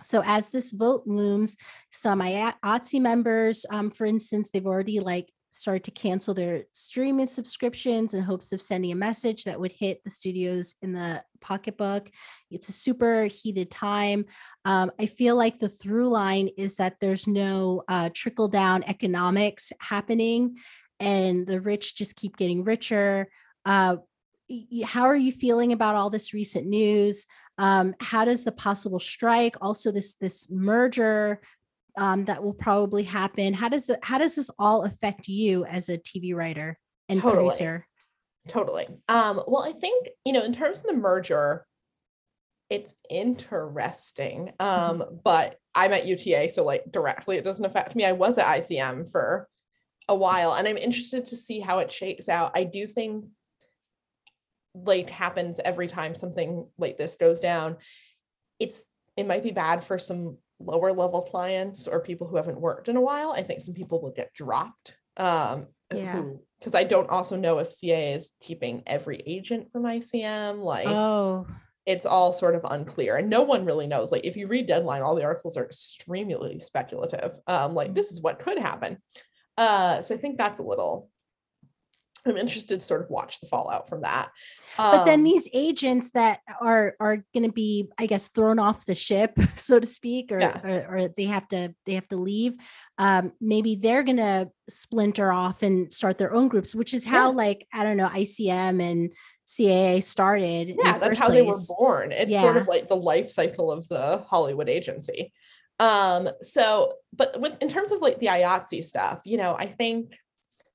So 0.00 0.22
as 0.24 0.48
this 0.48 0.72
vote 0.72 1.02
looms, 1.06 1.56
some 1.90 2.20
IATSE 2.20 3.00
members, 3.00 3.66
um, 3.70 3.90
for 3.90 4.06
instance, 4.06 4.50
they've 4.50 4.66
already 4.66 5.00
like 5.00 5.30
started 5.50 5.84
to 5.84 5.90
cancel 5.90 6.32
their 6.32 6.62
streaming 6.72 7.26
subscriptions 7.26 8.14
in 8.14 8.22
hopes 8.22 8.52
of 8.52 8.62
sending 8.62 8.90
a 8.90 8.96
message 8.96 9.44
that 9.44 9.60
would 9.60 9.72
hit 9.72 10.02
the 10.02 10.10
studios 10.10 10.76
in 10.80 10.94
the 10.94 11.22
pocketbook. 11.42 12.10
It's 12.50 12.70
a 12.70 12.72
super 12.72 13.26
heated 13.26 13.70
time. 13.70 14.24
Um, 14.64 14.90
I 14.98 15.06
feel 15.06 15.36
like 15.36 15.58
the 15.58 15.68
through 15.68 16.08
line 16.08 16.48
is 16.56 16.76
that 16.76 17.00
there's 17.00 17.26
no 17.26 17.82
uh, 17.86 18.08
trickle 18.14 18.48
down 18.48 18.82
economics 18.84 19.72
happening, 19.78 20.56
and 20.98 21.46
the 21.46 21.60
rich 21.60 21.96
just 21.96 22.16
keep 22.16 22.36
getting 22.38 22.64
richer. 22.64 23.28
Uh, 23.66 23.96
how 24.84 25.04
are 25.04 25.16
you 25.16 25.32
feeling 25.32 25.72
about 25.72 25.96
all 25.96 26.10
this 26.10 26.32
recent 26.32 26.66
news? 26.66 27.26
Um, 27.62 27.94
how 28.00 28.24
does 28.24 28.42
the 28.42 28.50
possible 28.50 28.98
strike, 28.98 29.54
also 29.62 29.92
this 29.92 30.14
this 30.14 30.50
merger 30.50 31.40
um, 31.96 32.24
that 32.24 32.42
will 32.42 32.54
probably 32.54 33.04
happen, 33.04 33.54
how 33.54 33.68
does 33.68 33.88
it, 33.88 34.00
how 34.02 34.18
does 34.18 34.34
this 34.34 34.50
all 34.58 34.82
affect 34.82 35.28
you 35.28 35.64
as 35.66 35.88
a 35.88 35.96
TV 35.96 36.34
writer 36.34 36.76
and 37.08 37.20
Totally. 37.20 37.44
producer? 37.44 37.86
Totally. 38.48 38.88
Um, 39.08 39.42
well, 39.46 39.62
I 39.62 39.72
think, 39.72 40.08
you 40.24 40.32
know, 40.32 40.42
in 40.42 40.52
terms 40.52 40.80
of 40.80 40.86
the 40.86 40.94
merger, 40.94 41.64
it's 42.68 42.94
interesting. 43.08 44.50
Um, 44.58 45.04
but 45.22 45.56
I'm 45.72 45.92
at 45.92 46.06
UTA, 46.06 46.48
so 46.50 46.64
like 46.64 46.90
directly 46.90 47.36
it 47.36 47.44
doesn't 47.44 47.64
affect 47.64 47.94
me. 47.94 48.04
I 48.04 48.12
was 48.12 48.38
at 48.38 48.46
ICM 48.46 49.08
for 49.08 49.48
a 50.08 50.16
while 50.16 50.54
and 50.54 50.66
I'm 50.66 50.76
interested 50.76 51.26
to 51.26 51.36
see 51.36 51.60
how 51.60 51.78
it 51.78 51.92
shakes 51.92 52.28
out. 52.28 52.52
I 52.56 52.64
do 52.64 52.88
think 52.88 53.26
like 54.74 55.10
happens 55.10 55.60
every 55.64 55.86
time 55.86 56.14
something 56.14 56.66
like 56.78 56.98
this 56.98 57.16
goes 57.16 57.40
down. 57.40 57.76
It's 58.58 58.84
it 59.16 59.26
might 59.26 59.42
be 59.42 59.50
bad 59.50 59.84
for 59.84 59.98
some 59.98 60.38
lower 60.58 60.92
level 60.92 61.22
clients 61.22 61.88
or 61.88 62.00
people 62.00 62.26
who 62.26 62.36
haven't 62.36 62.60
worked 62.60 62.88
in 62.88 62.96
a 62.96 63.00
while. 63.00 63.32
I 63.32 63.42
think 63.42 63.60
some 63.60 63.74
people 63.74 64.00
will 64.00 64.12
get 64.12 64.32
dropped. 64.32 64.94
Um 65.16 65.66
Yeah. 65.92 66.22
because 66.58 66.74
I 66.74 66.84
don't 66.84 67.10
also 67.10 67.36
know 67.36 67.58
if 67.58 67.70
CA 67.70 68.14
is 68.14 68.32
keeping 68.40 68.82
every 68.86 69.22
agent 69.26 69.70
from 69.72 69.82
ICM. 69.82 70.58
Like 70.58 70.86
Oh, 70.88 71.46
it's 71.84 72.06
all 72.06 72.32
sort 72.32 72.54
of 72.54 72.64
unclear 72.64 73.16
and 73.16 73.28
no 73.28 73.42
one 73.42 73.64
really 73.64 73.86
knows. 73.86 74.12
Like 74.12 74.24
if 74.24 74.36
you 74.36 74.46
read 74.46 74.68
Deadline, 74.68 75.02
all 75.02 75.16
the 75.16 75.24
articles 75.24 75.56
are 75.56 75.64
extremely 75.64 76.60
speculative. 76.60 77.32
Um, 77.46 77.74
like 77.74 77.94
this 77.94 78.12
is 78.12 78.22
what 78.22 78.38
could 78.38 78.58
happen. 78.58 78.98
Uh, 79.58 80.00
so 80.00 80.14
I 80.14 80.18
think 80.18 80.38
that's 80.38 80.60
a 80.60 80.64
little 80.64 81.10
I'm 82.24 82.36
interested 82.36 82.80
to 82.80 82.86
sort 82.86 83.02
of 83.02 83.10
watch 83.10 83.40
the 83.40 83.46
fallout 83.46 83.88
from 83.88 84.02
that. 84.02 84.30
but 84.76 85.04
then 85.04 85.20
Um, 85.20 85.24
these 85.24 85.48
agents 85.52 86.12
that 86.12 86.40
are 86.60 86.94
are 87.00 87.16
going 87.34 87.44
to 87.44 87.52
be, 87.52 87.88
I 87.98 88.06
guess, 88.06 88.28
thrown 88.28 88.58
off 88.58 88.86
the 88.86 88.94
ship, 88.94 89.32
so 89.56 89.80
to 89.80 89.86
speak, 89.86 90.30
or, 90.32 90.40
Yeah. 90.40 90.60
or 90.62 90.96
or 90.96 91.08
they 91.08 91.24
have 91.24 91.48
to 91.48 91.74
they 91.86 91.94
have 91.94 92.08
to 92.08 92.16
leave. 92.16 92.54
Um, 92.98 93.32
maybe 93.40 93.74
they're 93.74 94.04
going 94.04 94.18
to 94.18 94.50
splinter 94.70 95.32
off 95.32 95.62
and 95.62 95.92
start 95.92 96.18
their 96.18 96.32
own 96.32 96.48
groups, 96.48 96.74
which 96.74 96.94
is 96.94 97.04
how 97.04 97.30
Yeah. 97.30 97.36
like 97.36 97.66
I 97.74 97.82
don't 97.84 97.96
know 97.96 98.08
ICM 98.08 98.80
and 98.80 99.12
CAA 99.46 100.02
started. 100.02 100.76
yeah 100.82 100.98
that's 100.98 101.20
how 101.20 101.28
they 101.28 101.42
were 101.42 101.58
born 101.68 102.12
it's 102.12 102.32
sort 102.40 102.56
of 102.56 102.68
like 102.68 102.88
the 102.88 102.96
life 102.96 103.30
cycle 103.30 103.70
of 103.70 103.86
the 103.88 104.18
hollywood 104.28 104.68
agency 104.68 105.32
um 105.80 106.28
so 106.40 106.92
but 107.12 107.38
with 107.40 107.60
in 107.60 107.68
terms 107.68 107.90
of 107.92 108.00
like 108.00 108.18
the 108.20 108.28
IATSE 108.28 108.84
stuff 108.84 109.20
you 109.26 109.36
know 109.36 109.54
i 109.58 109.66
think 109.66 110.16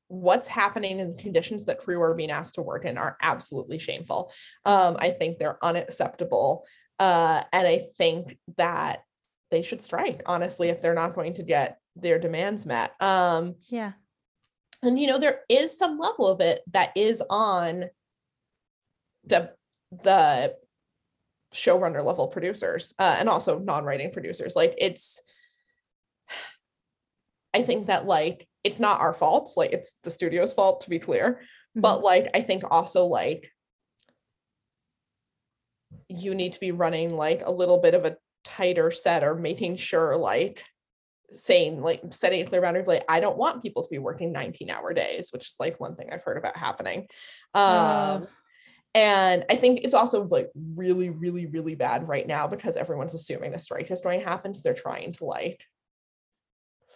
what's 0.10 0.48
happening 0.48 1.00
in 1.00 1.16
the 1.16 1.22
conditions 1.22 1.66
that 1.66 1.80
crew 1.80 2.02
are 2.02 2.14
being 2.14 2.32
asked 2.32 2.56
to 2.56 2.62
work 2.62 2.86
in 2.86 2.98
are 2.98 3.18
absolutely 3.22 3.80
shameful. 3.80 4.32
Um 4.66 4.98
i 5.00 5.10
think 5.10 5.38
they're 5.38 5.64
unacceptable. 5.64 6.66
Uh 7.00 7.44
and 7.52 7.68
i 7.68 7.84
think 7.98 8.38
that 8.58 9.04
they 9.52 9.62
should 9.62 9.82
strike 9.82 10.22
honestly 10.26 10.70
if 10.70 10.82
they're 10.82 10.94
not 10.94 11.16
going 11.16 11.34
to 11.36 11.44
get 11.44 11.80
their 11.96 12.20
demands 12.20 12.66
met. 12.66 12.92
Um 13.02 13.56
Yeah. 13.68 13.94
and 14.84 15.00
you 15.00 15.08
know 15.08 15.20
there 15.20 15.42
is 15.50 15.78
some 15.78 15.98
level 15.98 16.28
of 16.28 16.42
it 16.42 16.62
that 16.72 16.92
is 16.96 17.22
on 17.30 17.86
the 19.26 19.52
the 20.04 20.56
showrunner 21.54 22.04
level 22.04 22.28
producers 22.28 22.94
uh, 23.00 23.16
and 23.20 23.30
also 23.30 23.58
non-writing 23.60 24.12
producers. 24.12 24.56
Like 24.56 24.76
it's 24.78 25.22
i 27.54 27.62
think 27.64 27.88
that 27.88 28.06
like 28.06 28.48
it's 28.68 28.80
not 28.80 29.02
our 29.02 29.14
fault 29.14 29.50
like 29.58 29.72
it's 29.72 29.98
the 30.04 30.12
studio's 30.12 30.54
fault 30.54 30.82
to 30.82 30.90
be 30.90 31.00
clear. 31.00 31.42
But 31.76 32.02
like 32.04 32.26
i 32.34 32.42
think 32.42 32.64
also 32.72 33.06
like 33.06 33.52
you 36.10 36.34
need 36.36 36.54
to 36.54 36.60
be 36.60 36.72
running 36.72 37.16
like 37.16 37.44
a 37.46 37.52
little 37.52 37.80
bit 37.80 37.94
of 37.94 38.04
a 38.06 38.18
tighter 38.44 38.92
set 38.92 39.24
or 39.24 39.36
making 39.36 39.78
sure 39.78 40.18
like 40.18 40.64
saying 41.34 41.82
like 41.82 42.02
setting 42.12 42.42
a 42.42 42.46
clear 42.50 42.62
boundaries 42.62 42.88
like 42.88 43.04
i 43.10 43.20
don't 43.20 43.38
want 43.38 43.62
people 43.62 43.84
to 43.84 43.90
be 43.90 44.00
working 44.00 44.32
19 44.32 44.70
hour 44.70 44.94
days 44.94 45.30
which 45.32 45.46
is 45.48 45.56
like 45.60 45.80
one 45.80 45.96
thing 45.96 46.10
i've 46.12 46.24
heard 46.24 46.38
about 46.38 46.58
happening. 46.58 47.00
Um 47.54 48.24
Oh. 48.24 48.28
and 48.96 49.46
i 49.50 49.56
think 49.56 49.82
it's 49.84 49.94
also 49.94 50.24
like 50.24 50.50
really 50.56 51.10
really 51.10 51.46
really 51.46 51.76
bad 51.76 52.08
right 52.08 52.26
now 52.26 52.48
because 52.48 52.78
everyone's 52.78 53.14
assuming 53.14 53.54
a 53.54 53.60
strike 53.60 53.92
is 53.92 54.02
going 54.02 54.22
to 54.22 54.26
happen 54.26 54.56
so 54.56 54.62
they're 54.64 54.74
trying 54.74 55.14
to 55.14 55.26
like 55.26 55.62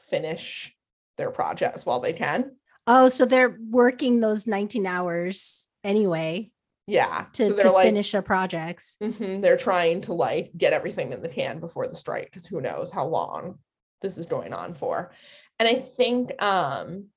finish 0.10 0.74
their 1.18 1.32
projects 1.32 1.86
while 1.86 2.00
they 2.00 2.14
can 2.14 2.52
Oh, 2.88 3.10
so 3.10 3.26
they're 3.26 3.58
working 3.70 4.20
those 4.20 4.48
19 4.48 4.86
hours 4.86 5.68
anyway 5.84 6.52
yeah 6.88 7.26
to, 7.34 7.48
so 7.48 7.56
to 7.58 7.72
like 7.72 7.86
finish 7.86 8.12
their 8.12 8.22
projects. 8.22 8.98
Mhm, 9.02 9.42
they're 9.42 9.58
trying 9.58 10.02
to 10.02 10.14
like 10.14 10.52
get 10.58 10.74
everything 10.74 11.14
in 11.14 11.22
the 11.22 11.30
can 11.30 11.60
before 11.60 11.88
the 11.88 11.96
strike 11.96 12.26
because 12.26 12.46
who 12.46 12.60
knows 12.60 12.92
how 12.92 13.06
long 13.06 13.60
this 14.02 14.18
is 14.18 14.26
going 14.26 14.54
on 14.54 14.74
for. 14.74 15.14
And 15.60 15.70
I 15.70 15.76
think 15.76 16.42
um 16.42 17.08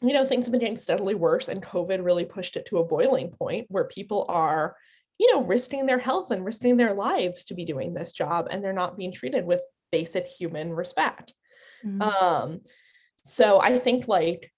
you 0.00 0.12
know 0.12 0.24
things 0.24 0.46
have 0.46 0.52
been 0.52 0.60
getting 0.60 0.76
steadily 0.76 1.14
worse 1.14 1.48
and 1.48 1.62
COVID 1.62 2.04
really 2.04 2.24
pushed 2.24 2.56
it 2.56 2.66
to 2.66 2.78
a 2.78 2.84
boiling 2.84 3.30
point 3.30 3.66
where 3.68 3.84
people 3.84 4.24
are 4.28 4.76
you 5.18 5.32
know 5.32 5.42
risking 5.42 5.86
their 5.86 5.98
health 5.98 6.30
and 6.30 6.44
risking 6.44 6.76
their 6.76 6.94
lives 6.94 7.44
to 7.44 7.54
be 7.54 7.64
doing 7.64 7.92
this 7.92 8.12
job 8.12 8.46
and 8.50 8.62
they're 8.62 8.72
not 8.72 8.96
being 8.96 9.12
treated 9.12 9.44
with 9.44 9.60
basic 9.90 10.26
human 10.26 10.72
respect. 10.72 11.34
Mhm. 11.84 12.02
Um, 12.02 12.60
so 13.24 13.60
I 13.60 13.78
think 13.78 14.08
like 14.08 14.52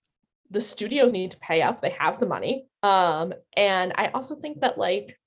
the 0.51 0.61
studios 0.61 1.13
need 1.13 1.33
to 1.33 1.39
pay 1.39 1.63
up. 1.63 1.81
They 1.81 1.91
have 1.91 2.19
the 2.19 2.27
money. 2.27 2.67
Um, 2.83 3.33
and 3.57 3.93
I 3.97 4.09
also 4.09 4.35
think 4.35 4.61
that 4.61 4.79
like, 4.79 5.19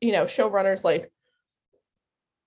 you 0.00 0.12
know, 0.12 0.24
showrunners 0.24 0.84
like 0.84 1.10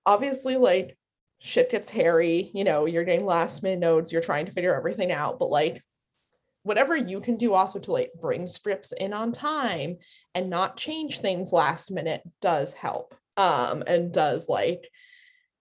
obviously 0.06 0.58
like 0.58 0.98
shit 1.40 1.70
gets 1.72 1.90
hairy, 1.90 2.52
you 2.54 2.64
know, 2.64 2.86
you're 2.86 3.04
getting 3.04 3.26
last 3.26 3.64
minute 3.64 3.80
notes, 3.80 4.12
you're 4.12 4.22
trying 4.22 4.46
to 4.46 4.52
figure 4.52 4.76
everything 4.76 5.12
out, 5.12 5.40
but 5.40 5.50
like 5.50 5.82
whatever 6.64 6.96
you 6.96 7.20
can 7.20 7.38
do 7.38 7.54
also 7.54 7.80
to 7.80 7.92
like 7.92 8.12
bring 8.20 8.48
scripts 8.48 8.92
in 8.92 9.14
on 9.14 9.32
time 9.32 9.98
and 10.36 10.50
not 10.50 10.78
change 10.78 11.20
things 11.20 11.52
last 11.52 11.92
minute 11.92 12.22
does 12.42 12.74
help. 12.74 13.16
Um 13.38 13.84
and 13.88 14.14
does 14.14 14.48
like 14.50 14.88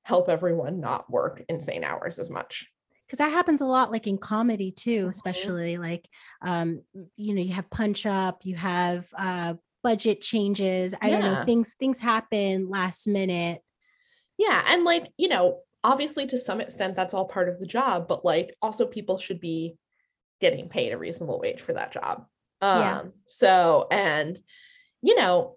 help 0.03 0.29
everyone 0.29 0.81
not 0.81 1.11
work 1.11 1.43
insane 1.49 1.85
hours 1.85 2.19
as 2.19 2.31
much. 2.31 2.67
because 3.07 3.19
that 3.19 3.33
happens 3.33 3.61
a 3.61 3.67
lot 3.67 3.91
like 3.91 4.07
in 4.07 4.19
comedy 4.19 4.71
too 4.71 5.07
Mhm. 5.07 5.09
especially 5.11 5.79
like 5.79 6.09
um 6.43 6.83
you 7.17 7.35
know 7.35 7.43
you 7.43 7.53
have 7.53 7.69
punch 7.71 8.07
up 8.07 8.45
you 8.45 8.55
have 8.57 9.09
uh 9.19 9.55
budget 9.83 10.21
changes 10.21 10.95
i 11.03 11.11
don't 11.11 11.25
know 11.25 11.35
things 11.35 11.75
things 11.75 12.01
happen 12.01 12.69
last 12.69 13.07
minute 13.09 13.63
Yeah, 14.39 14.63
and 14.69 14.85
like, 14.85 15.09
you 15.19 15.29
know, 15.29 15.61
obviously 15.85 16.27
to 16.29 16.39
some 16.39 16.61
extent 16.61 16.97
that's 16.97 17.15
all 17.15 17.27
part 17.27 17.49
of 17.49 17.59
the 17.61 17.67
job, 17.67 18.09
but 18.09 18.25
like 18.25 18.55
also 18.63 18.87
people 18.87 19.19
should 19.19 19.41
be 19.41 19.77
getting 20.41 20.69
paid 20.69 20.93
a 20.93 20.99
reasonable 20.99 21.39
wage 21.41 21.61
for 21.61 21.73
that 21.75 21.93
job. 21.93 22.27
Um 22.63 22.81
Yeah. 22.81 23.03
so 23.27 23.87
and 23.91 24.39
you 25.03 25.17
know, 25.17 25.57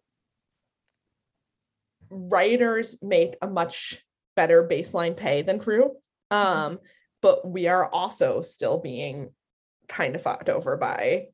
writers 2.10 2.96
make 3.02 3.36
a 3.42 3.48
much 3.48 4.04
better 4.36 4.68
baseline 4.68 5.16
pay 5.16 5.42
than 5.42 5.60
crew. 5.60 5.92
Um 6.32 6.80
but 7.22 7.48
we 7.48 7.68
are 7.68 7.88
also 7.88 8.42
still 8.42 8.80
being 8.80 9.32
kind 9.88 10.16
of 10.16 10.22
fucked 10.22 10.50
over 10.50 10.76
by 10.76 11.28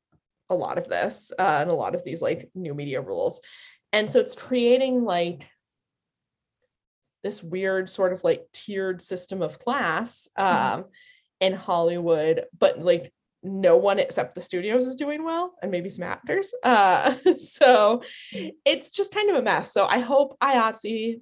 a 0.50 0.56
lot 0.56 0.78
of 0.78 0.88
this 0.88 1.32
uh, 1.38 1.58
and 1.62 1.70
a 1.70 1.74
lot 1.76 1.96
of 1.96 2.04
these 2.04 2.22
like 2.22 2.50
new 2.56 2.74
media 2.74 3.02
rules. 3.02 3.42
And 3.92 4.12
so 4.12 4.20
it's 4.20 4.36
creating 4.36 5.04
like 5.04 5.46
this 7.24 7.44
weird 7.44 7.90
sort 7.90 8.14
of 8.14 8.24
like 8.24 8.46
tiered 8.54 9.02
system 9.02 9.42
of 9.42 9.60
class 9.60 10.30
um 10.38 10.86
in 11.40 11.54
Hollywood, 11.54 12.46
but 12.58 12.80
like 12.80 13.14
no 13.42 13.78
one 13.78 14.00
except 14.00 14.36
the 14.36 14.42
studios 14.42 14.86
is 14.86 14.98
doing 14.98 15.24
well 15.24 15.54
and 15.62 15.72
maybe 15.72 15.90
some 15.90 16.04
actors. 16.04 16.54
Uh 16.64 17.16
so 17.38 18.04
it's 18.66 18.92
just 18.92 19.14
kind 19.14 19.30
of 19.30 19.38
a 19.38 19.42
mess. 19.42 19.74
So 19.74 19.86
I 19.86 20.00
hope 20.00 20.38
IATSE 20.40 21.22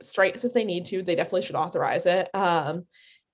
strikes 0.00 0.44
if 0.44 0.52
they 0.54 0.64
need 0.64 0.86
to. 0.86 1.02
They 1.02 1.14
definitely 1.14 1.42
should 1.42 1.56
authorize 1.56 2.06
it. 2.06 2.28
Um 2.34 2.84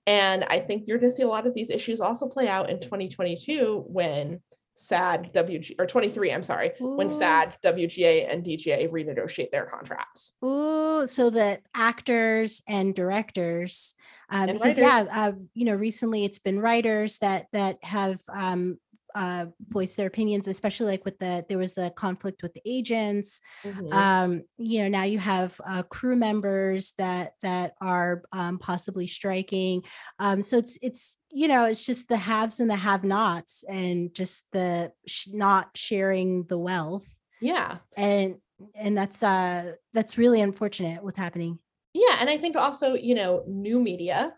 and 0.06 0.44
I 0.44 0.58
think 0.58 0.84
you're 0.86 0.98
going 0.98 1.10
to 1.10 1.16
see 1.16 1.22
a 1.22 1.28
lot 1.28 1.46
of 1.46 1.54
these 1.54 1.70
issues 1.70 1.98
also 1.98 2.28
play 2.28 2.46
out 2.46 2.68
in 2.68 2.78
2022 2.78 3.84
when 3.88 4.40
SAG, 4.76 5.32
WG, 5.32 5.76
or 5.78 5.86
23, 5.86 6.30
I'm 6.30 6.42
sorry, 6.42 6.72
when 6.78 7.10
SAG, 7.10 7.54
WGA, 7.64 8.30
and 8.30 8.44
DGA 8.44 8.90
renegotiate 8.90 9.50
their 9.50 9.64
contracts. 9.64 10.32
Ooh, 10.44 11.06
so 11.06 11.30
that 11.30 11.62
actors 11.74 12.60
and 12.68 12.94
directors 12.94 13.94
um, 14.30 14.48
And 14.50 14.58
because 14.58 14.78
writers. 14.78 15.08
yeah 15.10 15.26
uh, 15.28 15.32
you 15.54 15.64
know 15.64 15.74
recently 15.74 16.24
it's 16.24 16.38
been 16.38 16.58
writers 16.58 17.18
that 17.18 17.46
that 17.52 17.76
have 17.84 18.20
um 18.32 18.78
uh 19.14 19.46
voiced 19.68 19.96
their 19.96 20.06
opinions 20.06 20.48
especially 20.48 20.86
like 20.86 21.04
with 21.04 21.18
the 21.18 21.44
there 21.48 21.58
was 21.58 21.74
the 21.74 21.90
conflict 21.96 22.42
with 22.42 22.52
the 22.54 22.62
agents 22.66 23.40
Mhm. 23.64 23.92
um 23.92 24.42
you 24.58 24.82
know 24.82 24.88
now 24.88 25.04
you 25.04 25.18
have 25.18 25.60
uh, 25.66 25.82
crew 25.82 26.16
members 26.16 26.92
that 26.98 27.32
that 27.42 27.74
are 27.80 28.22
um, 28.32 28.58
possibly 28.58 29.06
striking 29.06 29.82
um 30.18 30.42
so 30.42 30.56
it's 30.56 30.78
it's 30.82 31.16
you 31.30 31.48
know 31.48 31.64
it's 31.64 31.84
just 31.86 32.08
the 32.08 32.16
haves 32.16 32.60
and 32.60 32.70
the 32.70 32.76
have 32.76 33.04
nots 33.04 33.64
and 33.68 34.14
just 34.14 34.46
the 34.52 34.92
sh- 35.06 35.28
not 35.32 35.70
sharing 35.76 36.44
the 36.44 36.58
wealth 36.58 37.06
yeah. 37.40 37.78
and 37.96 38.36
and 38.74 38.96
that's 38.96 39.22
uh 39.22 39.72
that's 39.92 40.16
really 40.16 40.40
unfortunate 40.40 41.02
what's 41.02 41.18
happening 41.18 41.58
Yeah. 41.92 42.16
And 42.20 42.28
I 42.28 42.38
think 42.38 42.56
also, 42.56 42.94
you 42.94 43.14
know, 43.14 43.44
new 43.46 43.78
media, 43.80 44.34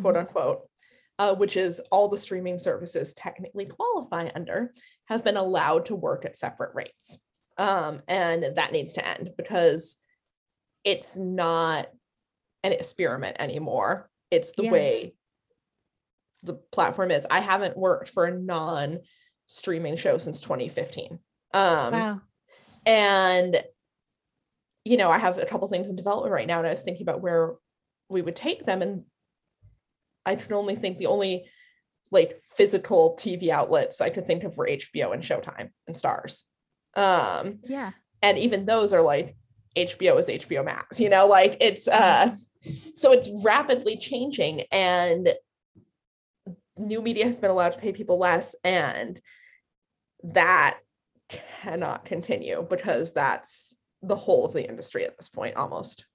quote 0.00 0.14
Mhm. 0.14 0.20
unquote, 0.20 0.67
uh, 1.18 1.34
which 1.34 1.56
is 1.56 1.80
all 1.90 2.08
the 2.08 2.18
streaming 2.18 2.58
services 2.58 3.14
technically 3.14 3.66
qualify 3.66 4.30
under, 4.34 4.72
have 5.06 5.24
been 5.24 5.36
allowed 5.36 5.86
to 5.86 5.94
work 5.94 6.24
at 6.24 6.36
separate 6.36 6.74
rates. 6.74 7.18
Um, 7.56 8.02
and 8.06 8.56
that 8.56 8.72
needs 8.72 8.92
to 8.94 9.06
end 9.06 9.30
because 9.36 9.96
it's 10.84 11.16
not 11.16 11.88
an 12.62 12.72
experiment 12.72 13.36
anymore. 13.40 14.10
It's 14.30 14.52
the 14.52 14.64
Yeah. 14.64 14.72
way 14.72 15.14
the 16.44 16.54
platform 16.54 17.10
is. 17.10 17.26
I 17.28 17.40
haven't 17.40 17.76
worked 17.76 18.10
for 18.10 18.26
a 18.26 18.38
non 18.38 19.00
streaming 19.46 19.96
show 19.96 20.18
since 20.18 20.40
2015. 20.40 21.18
Um, 21.52 21.92
wow 21.92 22.20
and 22.88 23.62
you 24.84 24.96
know 24.96 25.10
i 25.10 25.18
have 25.18 25.38
a 25.38 25.44
couple 25.44 25.68
things 25.68 25.88
in 25.88 25.94
development 25.96 26.32
right 26.32 26.46
now 26.46 26.58
and 26.58 26.66
i 26.66 26.70
was 26.70 26.82
thinking 26.82 27.02
about 27.02 27.20
where 27.20 27.54
we 28.08 28.22
would 28.22 28.34
take 28.34 28.64
them 28.64 28.82
and 28.82 29.04
i 30.28 30.34
can 30.34 30.52
only 30.52 30.76
think 30.76 30.98
the 30.98 31.06
only 31.06 31.44
like 32.10 32.40
physical 32.56 33.16
tv 33.18 33.48
outlets 33.48 34.00
i 34.00 34.10
could 34.10 34.26
think 34.26 34.44
of 34.44 34.56
were 34.56 34.66
hbo 34.66 35.12
and 35.12 35.22
showtime 35.22 35.70
and 35.86 35.96
stars 35.96 36.44
um 36.94 37.58
yeah. 37.64 37.92
and 38.22 38.38
even 38.38 38.66
those 38.66 38.92
are 38.92 39.02
like 39.02 39.36
hbo 39.76 40.18
is 40.18 40.28
hbo 40.28 40.64
max 40.64 41.00
you 41.00 41.08
know? 41.08 41.26
Like 41.26 41.56
it's 41.60 41.88
uh 41.88 42.34
so 42.94 43.12
it's 43.12 43.30
rapidly 43.44 43.96
changing 43.96 44.62
and 44.72 45.32
new 46.76 47.00
media 47.00 47.24
has 47.24 47.40
been 47.40 47.50
allowed 47.50 47.72
to 47.72 47.78
pay 47.78 47.92
people 47.92 48.18
less 48.18 48.54
and 48.64 49.20
that 50.24 50.78
cannot 51.28 52.04
continue 52.04 52.66
because 52.68 53.12
that's 53.12 53.76
the 54.02 54.16
whole 54.16 54.46
of 54.46 54.52
the 54.52 54.68
industry 54.68 55.04
at 55.04 55.16
this 55.16 55.28
point 55.28 55.56
almost 55.56 56.06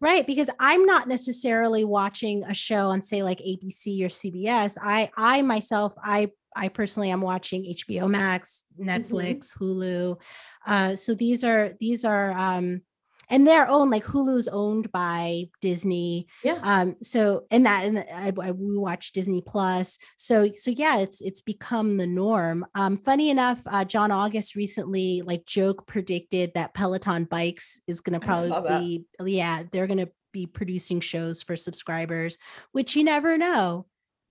right 0.00 0.26
because 0.26 0.50
i'm 0.58 0.84
not 0.86 1.08
necessarily 1.08 1.84
watching 1.84 2.44
a 2.44 2.54
show 2.54 2.88
on 2.90 3.02
say 3.02 3.22
like 3.22 3.38
abc 3.38 4.00
or 4.02 4.08
cbs 4.08 4.76
i 4.82 5.10
i 5.16 5.42
myself 5.42 5.94
i 6.02 6.28
i 6.56 6.68
personally 6.68 7.10
am 7.10 7.20
watching 7.20 7.64
hbo 7.64 8.08
max 8.08 8.64
netflix 8.80 9.56
hulu. 9.56 10.20
Uh 10.66 10.96
so 10.96 11.14
these 11.14 11.44
are 11.44 11.72
these 11.80 12.04
are 12.04 12.32
um 12.32 12.82
and 13.30 13.46
they're 13.46 13.68
owned 13.68 13.90
like 13.90 14.04
hulu's 14.04 14.48
owned 14.48 14.90
by 14.92 15.44
disney 15.60 16.26
yeah. 16.42 16.58
um 16.62 16.96
so 17.02 17.44
and 17.50 17.66
that 17.66 17.84
and 17.84 17.98
I, 17.98 18.32
I 18.42 18.50
we 18.52 18.76
watch 18.76 19.12
disney 19.12 19.42
plus 19.44 19.98
so 20.16 20.50
so 20.50 20.70
yeah 20.70 20.98
it's 20.98 21.20
it's 21.20 21.40
become 21.40 21.96
the 21.96 22.06
norm 22.06 22.64
um 22.74 22.96
funny 22.96 23.30
enough 23.30 23.62
uh 23.66 23.84
john 23.84 24.10
august 24.10 24.54
recently 24.54 25.22
like 25.24 25.46
joke 25.46 25.86
predicted 25.86 26.52
that 26.54 26.74
peloton 26.74 27.24
bikes 27.24 27.80
is 27.86 28.00
going 28.00 28.18
to 28.18 28.26
I 28.26 28.48
saw 28.48 28.60
that. 28.60 28.68
probably 28.68 29.06
be 29.18 29.32
yeah 29.32 29.62
they're 29.72 29.86
going 29.86 29.98
to 29.98 30.10
be 30.32 30.46
producing 30.46 31.00
shows 31.00 31.42
for 31.42 31.56
subscribers 31.56 32.36
which 32.72 32.96
you 32.96 33.04
never 33.04 33.38
know. 33.38 33.86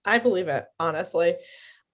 I 0.06 0.20
believe 0.20 0.48
it 0.48 0.66
honestly 0.80 1.36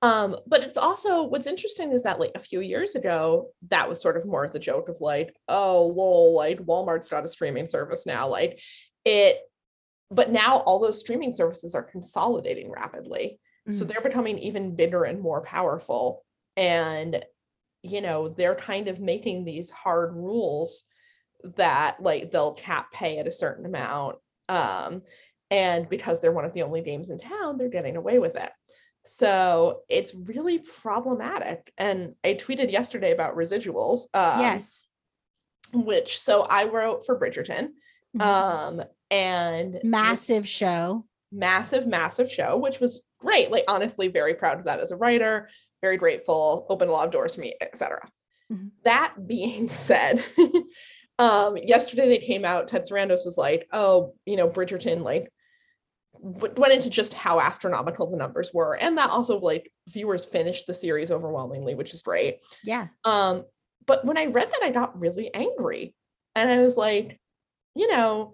um 0.04 0.36
but 0.45 0.62
it's 0.64 0.78
also 0.78 1.24
what's 1.24 1.47
interesting 1.47 1.91
is 1.91 2.04
that 2.04 2.20
like 2.20 2.32
a 2.36 2.39
few 2.39 2.60
years 2.60 2.93
ago 2.95 3.49
that 3.70 3.88
was 3.89 3.99
sort 4.01 4.18
of 4.18 4.26
more 4.28 4.43
of 4.43 4.54
the 4.54 4.60
joke 4.60 4.89
of 4.89 4.97
like 5.01 5.36
oh 5.47 5.88
lol 5.88 6.36
like 6.36 6.60
walmart's 6.60 7.10
got 7.10 7.26
a 7.26 7.28
streaming 7.28 7.66
service 7.66 8.06
now 8.06 8.28
like 8.28 8.60
it 9.06 9.39
but 10.12 10.32
now 10.32 10.58
all 10.58 10.80
those 10.80 10.99
streaming 10.99 11.34
services 11.34 11.74
are 11.74 11.82
consolidating 11.84 12.70
rapidly. 12.70 13.39
So 13.70 13.84
Mm. 13.84 13.88
they're 13.88 14.01
becoming 14.01 14.38
even 14.39 14.76
bigger 14.76 15.06
and 15.06 15.20
more 15.22 15.41
powerful. 15.41 16.24
And 16.56 17.26
you 17.82 18.01
know 18.01 18.28
they're 18.30 18.56
kind 18.56 18.88
of 18.89 18.99
making 18.99 19.43
these 19.43 19.70
hard 19.72 20.14
rules 20.16 20.84
that 21.58 22.01
like 22.01 22.32
they'll 22.32 22.54
cap 22.54 22.91
pay 22.93 23.18
at 23.18 23.28
a 23.28 23.32
certain 23.32 23.66
amount 23.66 24.16
um 24.47 25.01
and 25.51 25.89
because 25.89 26.22
they're 26.22 26.32
one 26.32 26.45
of 26.45 26.54
the 26.54 26.64
only 26.64 26.82
games 26.82 27.10
in 27.10 27.20
town 27.20 27.58
they're 27.58 27.68
getting 27.68 27.97
away 27.97 28.20
with 28.20 28.36
it 28.38 28.53
so 29.06 29.82
it's 29.89 30.14
really 30.16 30.60
problematic 30.60 31.74
and 31.78 32.16
i 32.24 32.34
tweeted 32.34 32.72
yesterday 32.72 33.12
about 33.12 33.36
residuals 33.36 34.01
um, 34.14 34.39
yes 34.39 34.88
which 35.74 36.18
so 36.20 36.43
i 36.43 36.66
wrote 36.66 37.06
for 37.06 37.20
bridgerton 37.20 37.70
Mhm. 38.16 38.22
um 38.22 38.84
and 39.10 39.80
massive 39.84 40.47
show 40.47 41.06
massive 41.32 41.88
massive 41.88 42.32
show 42.32 42.58
which 42.58 42.80
was 42.80 43.04
great 43.20 43.49
like 43.51 43.64
honestly 43.68 44.08
very 44.08 44.36
proud 44.36 44.60
of 44.60 44.66
that 44.66 44.80
as 44.80 44.91
a 44.91 44.95
writer 44.97 45.49
very 45.82 45.97
grateful 45.97 46.66
opened 46.70 46.89
a 46.89 46.93
lot 46.93 47.06
of 47.08 47.12
doors 47.12 47.36
for 47.36 47.41
me 47.41 47.56
etc 47.62 48.08
Mhm. 48.51 48.70
that 48.84 49.16
being 49.26 49.68
said 49.88 50.24
um 51.20 51.58
yesterday 51.58 52.08
they 52.08 52.20
came 52.20 52.45
out 52.45 52.68
ted 52.68 52.84
sarandos 52.89 53.26
was 53.26 53.38
like 53.38 53.68
oh 53.74 54.14
you 54.26 54.36
know 54.36 54.47
bridgerton 54.49 55.01
like 55.04 55.32
went 56.24 56.74
into 56.74 56.89
just 56.89 57.13
how 57.13 57.39
astronomical 57.39 58.09
the 58.09 58.15
numbers 58.17 58.51
were 58.53 58.78
and 58.78 58.97
that 58.97 59.09
also 59.09 59.39
like 59.39 59.69
viewers 59.89 60.24
finished 60.24 60.65
the 60.67 60.74
series 60.74 61.11
overwhelmingly 61.11 61.76
which 61.76 61.93
is 61.93 62.01
great 62.01 62.39
yeah 62.63 62.88
um, 63.03 63.43
but 63.86 64.05
when 64.05 64.17
I 64.17 64.26
read 64.26 64.49
that, 64.51 64.63
I 64.63 64.71
got 64.71 64.99
really 64.99 65.34
angry. 65.34 65.93
And 66.36 66.49
I 66.49 66.59
was 66.59 66.78
like, 66.78 67.19
you 67.76 67.88
know, 67.88 68.34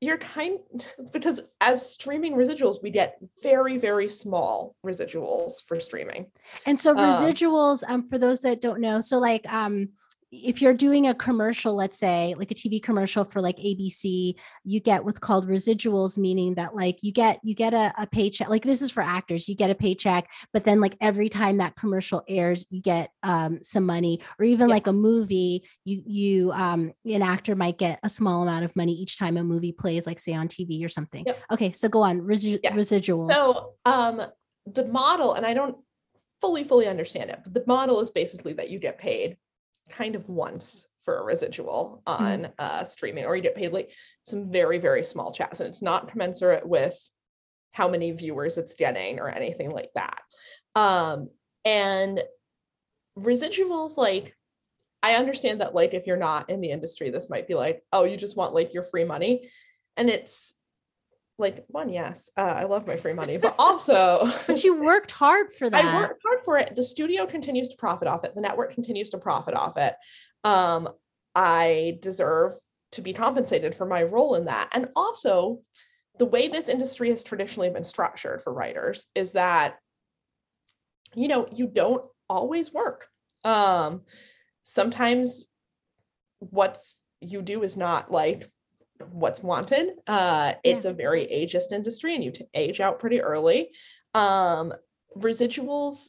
you're 0.00 0.18
kind 0.18 0.58
because 1.12 1.40
as 1.60 1.90
streaming 1.92 2.34
residuals, 2.34 2.82
we 2.82 2.90
get 2.90 3.18
very, 3.42 3.78
very 3.78 4.08
small 4.08 4.74
residuals 4.84 5.62
for 5.66 5.78
streaming. 5.80 6.26
And 6.66 6.78
so 6.78 6.92
Um, 6.92 6.98
residuals, 6.98 7.88
um, 7.88 8.08
for 8.08 8.18
those 8.18 8.40
that 8.42 8.60
don't 8.60 8.80
know, 8.80 9.00
so 9.00 9.18
like 9.18 9.50
um 9.52 9.90
if 10.32 10.62
you're 10.62 10.72
doing 10.72 11.06
a 11.06 11.14
commercial, 11.14 11.76
let's 11.76 11.98
say 11.98 12.34
like 12.38 12.50
a 12.50 12.54
TV 12.54 12.82
commercial 12.82 13.22
for 13.22 13.42
like 13.42 13.58
ABC, 13.58 14.34
you 14.64 14.80
get 14.80 15.04
what's 15.04 15.18
called 15.18 15.46
residuals, 15.46 16.16
meaning 16.16 16.54
that 16.54 16.74
like 16.74 16.98
you 17.02 17.12
get 17.12 17.38
you 17.44 17.54
get 17.54 17.74
a, 17.74 17.92
a 17.98 18.06
paycheck. 18.06 18.48
Like 18.48 18.62
this 18.62 18.80
is 18.80 18.90
for 18.90 19.02
actors, 19.02 19.46
you 19.46 19.54
get 19.54 19.70
a 19.70 19.74
paycheck, 19.74 20.26
but 20.54 20.64
then 20.64 20.80
like 20.80 20.96
every 21.02 21.28
time 21.28 21.58
that 21.58 21.76
commercial 21.76 22.22
airs, 22.26 22.64
you 22.70 22.80
get 22.80 23.10
um, 23.22 23.58
some 23.62 23.84
money. 23.84 24.20
Or 24.38 24.46
even 24.46 24.68
Yeah. 24.68 24.74
like 24.74 24.86
a 24.86 24.92
movie, 24.92 25.68
you 25.84 26.02
you 26.06 26.52
um, 26.52 26.92
an 27.04 27.20
actor 27.22 27.54
might 27.54 27.76
get 27.76 28.00
a 28.02 28.08
small 28.08 28.42
amount 28.42 28.64
of 28.64 28.74
money 28.74 28.92
each 28.92 29.18
time 29.18 29.36
a 29.36 29.44
movie 29.44 29.72
plays, 29.72 30.06
like 30.06 30.18
say 30.18 30.32
on 30.34 30.48
TV 30.48 30.82
or 30.82 30.88
something. 30.88 31.24
Yep. 31.26 31.38
Okay, 31.52 31.72
so 31.72 31.88
go 31.88 32.02
on 32.02 32.22
resi- 32.22 32.60
Yes. 32.62 32.74
residuals. 32.74 33.34
So 33.34 33.74
um 33.84 34.22
the 34.64 34.84
model, 34.86 35.34
and 35.34 35.44
I 35.44 35.52
don't 35.52 35.76
fully, 36.40 36.64
fully 36.64 36.86
understand 36.86 37.30
it, 37.30 37.40
but 37.44 37.52
the 37.52 37.64
model 37.66 38.00
is 38.00 38.10
basically 38.10 38.54
that 38.54 38.70
you 38.70 38.78
get 38.78 38.96
paid 38.98 39.36
kind 39.92 40.16
of 40.16 40.28
once 40.28 40.86
for 41.04 41.18
a 41.18 41.24
residual 41.24 42.02
on 42.06 42.48
uh 42.58 42.84
streaming, 42.84 43.24
or 43.24 43.36
you 43.36 43.42
get 43.42 43.56
paid 43.56 43.72
like 43.72 43.90
some 44.24 44.50
very, 44.50 44.78
very 44.78 45.04
small 45.04 45.32
chats, 45.32 45.60
and 45.60 45.68
it's 45.68 45.82
not 45.82 46.10
commensurate 46.10 46.66
with 46.66 46.98
how 47.72 47.88
many 47.88 48.12
viewers 48.12 48.58
it's 48.58 48.74
getting 48.74 49.18
or 49.18 49.28
anything 49.28 49.70
like 49.70 49.90
that. 49.94 50.20
Um, 50.74 51.28
and 51.64 52.22
residuals, 53.18 53.96
like 53.96 54.36
I 55.02 55.14
understand 55.14 55.60
that 55.60 55.74
like 55.74 55.94
if 55.94 56.06
you're 56.06 56.16
not 56.16 56.50
in 56.50 56.60
the 56.60 56.70
industry, 56.70 57.10
this 57.10 57.30
might 57.30 57.48
be 57.48 57.54
like, 57.54 57.82
oh, 57.92 58.04
you 58.04 58.16
just 58.16 58.36
want 58.36 58.54
like 58.54 58.72
your 58.72 58.84
free 58.84 59.04
money. 59.04 59.50
And 59.96 60.08
it's 60.08 60.54
like 61.38 61.64
one, 61.68 61.88
yes, 61.88 62.30
uh, 62.36 62.40
I 62.40 62.64
love 62.64 62.86
my 62.86 62.96
free 62.96 63.12
money, 63.12 63.36
but 63.36 63.54
also 63.58 64.30
but 64.46 64.62
you 64.64 64.82
worked 64.82 65.12
hard 65.12 65.52
for 65.52 65.68
that. 65.68 65.84
I 65.84 66.00
worked 66.00 66.22
hard 66.24 66.40
for 66.44 66.58
it. 66.58 66.76
The 66.76 66.84
studio 66.84 67.26
continues 67.26 67.68
to 67.70 67.76
profit 67.76 68.08
off 68.08 68.24
it. 68.24 68.34
The 68.34 68.40
network 68.40 68.74
continues 68.74 69.10
to 69.10 69.18
profit 69.18 69.54
off 69.54 69.76
it. 69.76 69.94
Um, 70.44 70.88
I 71.34 71.98
deserve 72.00 72.52
to 72.92 73.02
be 73.02 73.12
compensated 73.12 73.74
for 73.74 73.86
my 73.86 74.02
role 74.02 74.34
in 74.34 74.44
that. 74.44 74.68
And 74.72 74.88
also, 74.94 75.60
the 76.18 76.26
way 76.26 76.48
this 76.48 76.68
industry 76.68 77.10
has 77.10 77.24
traditionally 77.24 77.70
been 77.70 77.84
structured 77.84 78.42
for 78.42 78.52
writers 78.52 79.06
is 79.14 79.32
that, 79.32 79.76
you 81.14 81.28
know, 81.28 81.48
you 81.50 81.66
don't 81.66 82.04
always 82.28 82.72
work. 82.72 83.08
Um, 83.44 84.02
sometimes 84.64 85.46
what's 86.38 87.00
you 87.20 87.40
do 87.40 87.62
is 87.62 87.76
not 87.76 88.10
like 88.10 88.50
what's 89.10 89.42
wanted. 89.42 89.92
Uh, 90.06 90.54
it's 90.64 90.84
a 90.84 90.92
very 90.92 91.26
ageist 91.26 91.72
industry, 91.72 92.14
and 92.14 92.24
you 92.24 92.30
t- 92.30 92.46
age 92.54 92.80
out 92.80 92.98
pretty 92.98 93.20
early. 93.20 93.70
Um, 94.14 94.72
residuals, 95.16 96.08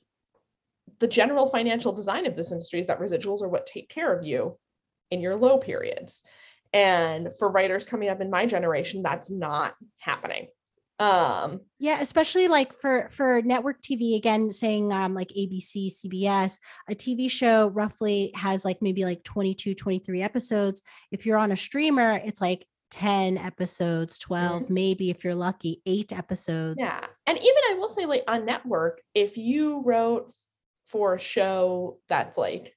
the 0.99 1.07
general 1.07 1.47
financial 1.47 1.91
design 1.91 2.25
of 2.25 2.35
this 2.35 2.51
industry 2.51 2.79
is 2.79 2.87
that 2.87 2.99
residuals 2.99 3.41
are 3.41 3.49
what 3.49 3.67
take 3.67 3.89
care 3.89 4.13
of 4.13 4.25
you 4.25 4.57
in 5.11 5.21
your 5.21 5.35
low 5.35 5.57
periods. 5.57 6.23
And 6.73 7.29
for 7.37 7.51
writers 7.51 7.85
coming 7.85 8.09
up 8.09 8.19
in 8.21 8.31
my 8.31 8.45
generation, 8.45 9.03
that's 9.03 9.29
not 9.29 9.75
happening. 9.97 10.47
Um, 10.99 11.61
Yeah, 11.79 11.99
especially 12.01 12.47
like 12.47 12.71
for 12.71 13.09
for 13.09 13.41
network 13.41 13.81
TV 13.81 14.15
again 14.15 14.51
saying 14.51 14.93
um 14.93 15.13
like 15.13 15.29
ABC, 15.29 15.91
CBS, 15.91 16.59
a 16.89 16.95
TV 16.95 17.29
show 17.29 17.67
roughly 17.69 18.31
has 18.35 18.63
like 18.63 18.77
maybe 18.81 19.03
like 19.03 19.23
22, 19.23 19.75
23 19.75 20.21
episodes. 20.21 20.83
If 21.11 21.25
you're 21.25 21.37
on 21.37 21.51
a 21.51 21.55
streamer, 21.55 22.21
it's 22.23 22.39
like 22.41 22.65
10 22.93 23.39
episodes, 23.39 24.19
mm-hmm. 24.19 24.33
12, 24.33 24.69
maybe 24.69 25.09
if 25.09 25.23
you're 25.23 25.33
lucky, 25.33 25.81
8 25.85 26.13
episodes. 26.13 26.77
Yeah. 26.79 26.99
And 27.25 27.37
even 27.37 27.61
I 27.69 27.75
will 27.79 27.89
say, 27.89 28.05
like 28.05 28.23
on 28.27 28.45
network, 28.45 29.01
if 29.15 29.35
you 29.35 29.81
wrote 29.83 30.31
for 30.85 31.15
a 31.15 31.19
show 31.19 31.97
that's 32.07 32.37
like 32.37 32.75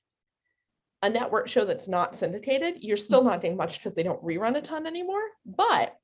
a 1.02 1.10
network 1.10 1.48
show 1.48 1.66
that's 1.66 1.86
not 1.86 2.16
syndicated, 2.16 2.76
you're 2.80 2.96
still 2.96 3.20
mm-hmm. 3.20 3.28
not 3.28 3.42
getting 3.42 3.56
much 3.58 3.78
because 3.78 3.94
they 3.94 4.02
don't 4.02 4.24
rerun 4.24 4.56
a 4.56 4.62
ton 4.62 4.86
anymore. 4.86 5.22
But 5.44 5.94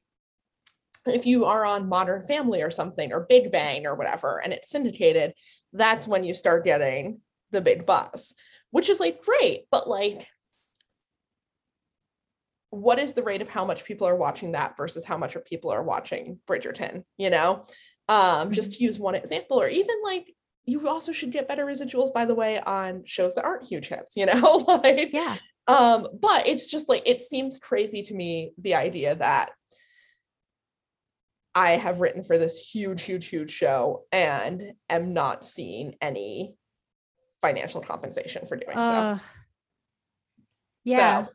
if 1.07 1.25
you 1.25 1.47
are 1.47 1.65
on 1.65 1.89
Modern 1.89 2.27
Family 2.27 2.63
or 2.63 2.71
something, 2.71 3.13
or 3.13 3.27
Big 3.29 3.51
Bang 3.51 3.87
or 3.87 3.95
whatever, 3.95 4.43
and 4.43 4.53
it's 4.53 4.69
syndicated, 4.69 5.33
that's 5.73 6.07
when 6.07 6.23
you 6.23 6.35
start 6.35 6.65
getting 6.65 7.21
the 7.51 7.63
big 7.63 7.87
buzz, 7.87 8.35
which 8.71 8.91
is 8.91 9.01
like 9.01 9.23
great. 9.23 9.65
But 9.71 9.89
like, 9.89 10.29
what 12.73 12.99
is 12.99 13.13
the 13.13 13.23
rate 13.23 13.43
of 13.43 13.51
how 13.51 13.67
much 13.67 13.85
people 13.85 14.09
are 14.09 14.17
watching 14.17 14.53
that 14.53 14.79
versus 14.79 15.05
how 15.05 15.19
much 15.19 15.37
of 15.37 15.45
people 15.45 15.71
are 15.71 15.83
watching 15.83 16.39
Bridgerton? 16.49 17.05
You 17.19 17.29
know, 17.29 17.63
um, 18.09 18.51
just 18.51 18.73
to 18.79 18.85
use 18.85 18.99
one 18.99 19.15
example, 19.15 19.61
or 19.61 19.69
even 19.69 19.95
like 20.03 20.35
you 20.65 20.89
also 20.89 21.13
should 21.13 21.33
get 21.33 21.47
better 21.49 21.67
residuals, 21.67 22.15
by 22.15 22.25
the 22.25 22.35
way, 22.35 22.59
on 22.61 23.03
shows 23.05 23.35
that 23.35 23.45
aren't 23.45 23.69
huge 23.69 23.89
hits, 23.89 24.17
you 24.17 24.25
know, 24.25 24.57
like 24.83 25.13
Yeah. 25.13 25.37
um, 25.67 26.09
but 26.19 26.49
it's 26.49 26.71
just 26.71 26.89
like 26.89 27.03
it 27.05 27.21
seems 27.21 27.59
crazy 27.59 28.03
to 28.05 28.15
me 28.15 28.53
the 28.57 28.75
idea 28.75 29.17
that 29.17 29.51
I 31.55 31.73
have 31.73 32.01
written 32.01 32.25
for 32.25 32.39
this 32.39 32.57
huge, 32.59 33.03
huge, 33.03 33.29
huge 33.29 33.51
show 33.51 34.05
and 34.11 34.73
am 34.89 35.13
not 35.13 35.45
seeing 35.45 35.97
any 36.01 36.55
financial 37.43 37.83
compensation 37.83 38.47
for 38.47 38.57
doing 38.57 38.77
so. 38.79 38.83
Uh, 38.83 39.19
yeah. 40.85 41.27
So, 41.27 41.33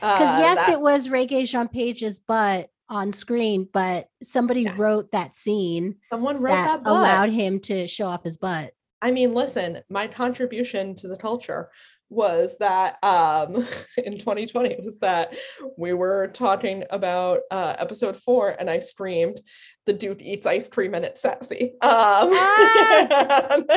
Because 0.00 0.34
uh, 0.34 0.38
yes, 0.38 0.66
that- 0.66 0.72
it 0.74 0.80
was 0.80 1.08
Regé-Jean 1.08 1.68
Page's 1.68 2.20
butt 2.20 2.70
on 2.88 3.12
screen, 3.12 3.68
but 3.72 4.08
somebody 4.22 4.62
Yeah. 4.62 4.74
wrote 4.76 5.12
that 5.12 5.34
scene 5.34 5.96
someone 6.10 6.40
wrote 6.40 6.52
that, 6.52 6.84
that, 6.84 6.90
allowed 6.90 7.30
him 7.30 7.60
to 7.60 7.86
show 7.86 8.06
off 8.06 8.24
his 8.24 8.38
butt. 8.38 8.72
I 9.02 9.10
mean, 9.10 9.34
listen, 9.34 9.82
my 9.90 10.06
contribution 10.06 10.94
to 10.96 11.08
the 11.08 11.16
culture 11.16 11.70
was 12.10 12.56
that 12.58 12.96
um 13.04 13.56
in 14.02 14.16
2020 14.18 14.76
was 14.82 14.98
that 15.00 15.36
we 15.76 15.92
were 15.92 16.28
talking 16.28 16.82
about 16.88 17.40
uh 17.50 17.74
episode 17.78 18.16
four 18.16 18.56
and 18.58 18.70
I 18.70 18.78
screamed 18.78 19.42
the 19.84 19.92
dude 19.92 20.22
eats 20.22 20.46
ice 20.46 20.70
cream 20.70 20.94
and 20.94 21.04
it's 21.04 21.20
sassy. 21.20 21.74
Um 21.82 22.32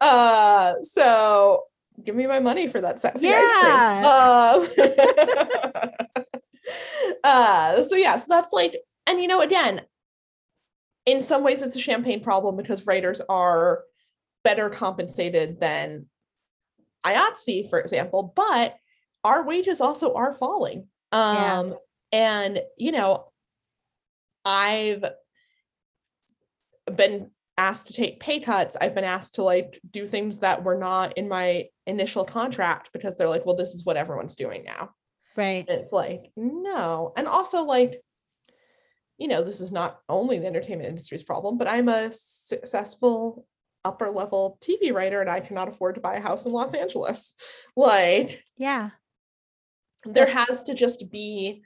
uh 0.00 0.74
so 0.82 1.64
give 2.04 2.14
me 2.14 2.26
my 2.26 2.40
money 2.40 2.68
for 2.68 2.80
that 2.80 3.00
sassy 3.00 3.28
ice 3.28 3.60
cream. 3.60 4.04
Um, 4.04 5.90
uh 7.24 7.84
so 7.84 7.96
yeah, 7.96 8.16
so 8.16 8.26
that's 8.28 8.52
like 8.52 8.76
and 9.06 9.20
you 9.20 9.28
know 9.28 9.40
again 9.40 9.82
in 11.06 11.20
some 11.20 11.42
ways 11.42 11.62
it's 11.62 11.76
a 11.76 11.80
champagne 11.80 12.22
problem 12.22 12.56
because 12.56 12.86
writers 12.86 13.20
are 13.28 13.82
better 14.44 14.70
compensated 14.70 15.60
than 15.60 16.06
IATSE, 17.04 17.68
for 17.70 17.80
example, 17.80 18.32
but 18.36 18.76
our 19.24 19.44
wages 19.44 19.80
also 19.80 20.14
are 20.14 20.32
falling. 20.32 20.86
Yeah. 21.12 21.58
Um, 21.58 21.74
and 22.12 22.60
you 22.78 22.92
know, 22.92 23.26
I've 24.44 25.04
been 26.94 27.30
asked 27.60 27.88
to 27.88 27.92
take 27.92 28.20
pay 28.20 28.40
cuts. 28.40 28.76
I've 28.80 28.94
been 28.94 29.04
asked 29.04 29.34
to 29.34 29.42
like 29.42 29.78
do 29.90 30.06
things 30.06 30.38
that 30.40 30.64
were 30.64 30.78
not 30.78 31.18
in 31.18 31.28
my 31.28 31.66
initial 31.86 32.24
contract 32.24 32.88
because 32.92 33.16
they're 33.16 33.28
like, 33.28 33.44
well, 33.44 33.54
this 33.56 33.74
is 33.74 33.84
what 33.84 33.98
everyone's 33.98 34.34
doing 34.34 34.64
now. 34.64 34.90
Right. 35.36 35.64
And 35.68 35.80
it's 35.82 35.92
like, 35.92 36.30
no. 36.36 37.12
And 37.16 37.28
also, 37.28 37.64
like, 37.64 38.00
you 39.18 39.28
know, 39.28 39.42
this 39.44 39.60
is 39.60 39.72
not 39.72 40.00
only 40.08 40.38
the 40.38 40.46
entertainment 40.46 40.88
industry's 40.88 41.22
problem, 41.22 41.58
but 41.58 41.68
I'm 41.68 41.88
a 41.88 42.10
successful 42.12 43.46
upper 43.84 44.10
level 44.10 44.58
TV 44.62 44.92
writer 44.92 45.20
and 45.20 45.30
I 45.30 45.40
cannot 45.40 45.68
afford 45.68 45.94
to 45.96 46.00
buy 46.00 46.14
a 46.14 46.20
house 46.20 46.46
in 46.46 46.52
Los 46.52 46.74
Angeles. 46.74 47.34
Like, 47.76 48.42
Yeah. 48.56 48.90
there 50.04 50.24
That's- 50.26 50.48
has 50.48 50.62
to 50.64 50.74
just 50.74 51.10
be 51.10 51.62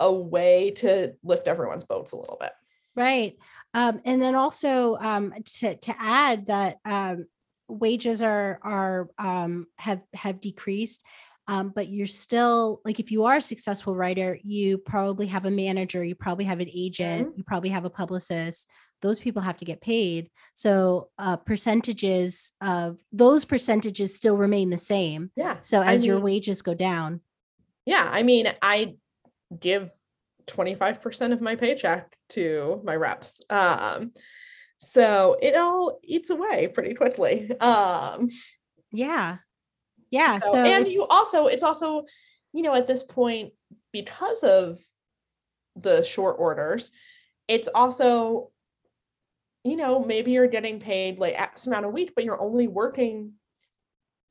a 0.00 0.12
way 0.12 0.70
to 0.72 1.14
lift 1.22 1.48
everyone's 1.48 1.84
boats 1.84 2.12
a 2.12 2.16
little 2.16 2.36
bit. 2.40 2.52
Right. 2.96 3.36
Um, 3.74 4.00
and 4.06 4.20
then 4.22 4.34
also 4.34 4.96
um, 4.96 5.34
to 5.58 5.76
to 5.76 5.94
add 5.98 6.46
that 6.46 6.76
um, 6.86 7.26
wages 7.68 8.22
are 8.22 8.58
are 8.62 9.08
um, 9.18 9.66
have 9.78 10.00
have 10.14 10.40
decreased, 10.40 11.04
um, 11.46 11.72
but 11.74 11.88
you're 11.88 12.06
still 12.06 12.80
like 12.84 12.98
if 12.98 13.12
you 13.12 13.24
are 13.24 13.36
a 13.36 13.42
successful 13.42 13.94
writer, 13.94 14.38
you 14.42 14.78
probably 14.78 15.26
have 15.26 15.44
a 15.44 15.50
manager, 15.50 16.02
you 16.02 16.14
probably 16.14 16.46
have 16.46 16.60
an 16.60 16.70
agent, 16.74 17.36
you 17.36 17.44
probably 17.44 17.68
have 17.68 17.84
a 17.84 17.90
publicist. 17.90 18.70
Those 19.02 19.18
people 19.20 19.42
have 19.42 19.58
to 19.58 19.66
get 19.66 19.82
paid. 19.82 20.30
So 20.54 21.10
uh, 21.18 21.36
percentages 21.36 22.54
of 22.62 22.98
those 23.12 23.44
percentages 23.44 24.14
still 24.16 24.38
remain 24.38 24.70
the 24.70 24.78
same. 24.78 25.30
Yeah. 25.36 25.58
So 25.60 25.82
I 25.82 25.92
as 25.92 26.06
your 26.06 26.18
wages 26.18 26.62
go 26.62 26.72
down, 26.72 27.20
Yeah. 27.84 28.08
I 28.10 28.22
mean, 28.22 28.50
I 28.62 28.96
give 29.60 29.90
25% 30.46 31.32
of 31.32 31.40
my 31.40 31.56
paycheck 31.56 32.16
to 32.30 32.80
my 32.84 32.94
reps. 32.96 33.40
Um, 33.50 34.12
so 34.78 35.36
it 35.40 35.54
all 35.56 35.98
eats 36.02 36.30
away 36.30 36.68
pretty 36.68 36.94
quickly. 36.94 37.50
Um, 37.60 38.28
yeah, 38.92 39.38
yeah. 40.10 40.38
so, 40.38 40.52
So, 40.52 40.58
and 40.58 40.92
you 40.92 41.06
also, 41.10 41.46
it's 41.46 41.62
also, 41.62 42.04
you 42.52 42.62
know, 42.62 42.74
at 42.74 42.86
this 42.86 43.02
point, 43.02 43.52
because 43.92 44.42
of 44.44 44.78
the 45.74 46.02
short 46.02 46.36
orders, 46.38 46.92
it's 47.48 47.68
also, 47.74 48.50
you 49.64 49.76
know, 49.76 50.04
maybe 50.04 50.32
you're 50.32 50.46
getting 50.46 50.80
paid 50.80 51.18
like 51.18 51.40
X 51.40 51.66
amount 51.66 51.86
a 51.86 51.90
week, 51.90 52.12
but 52.14 52.24
you're 52.24 52.40
only 52.40 52.68
working 52.68 53.32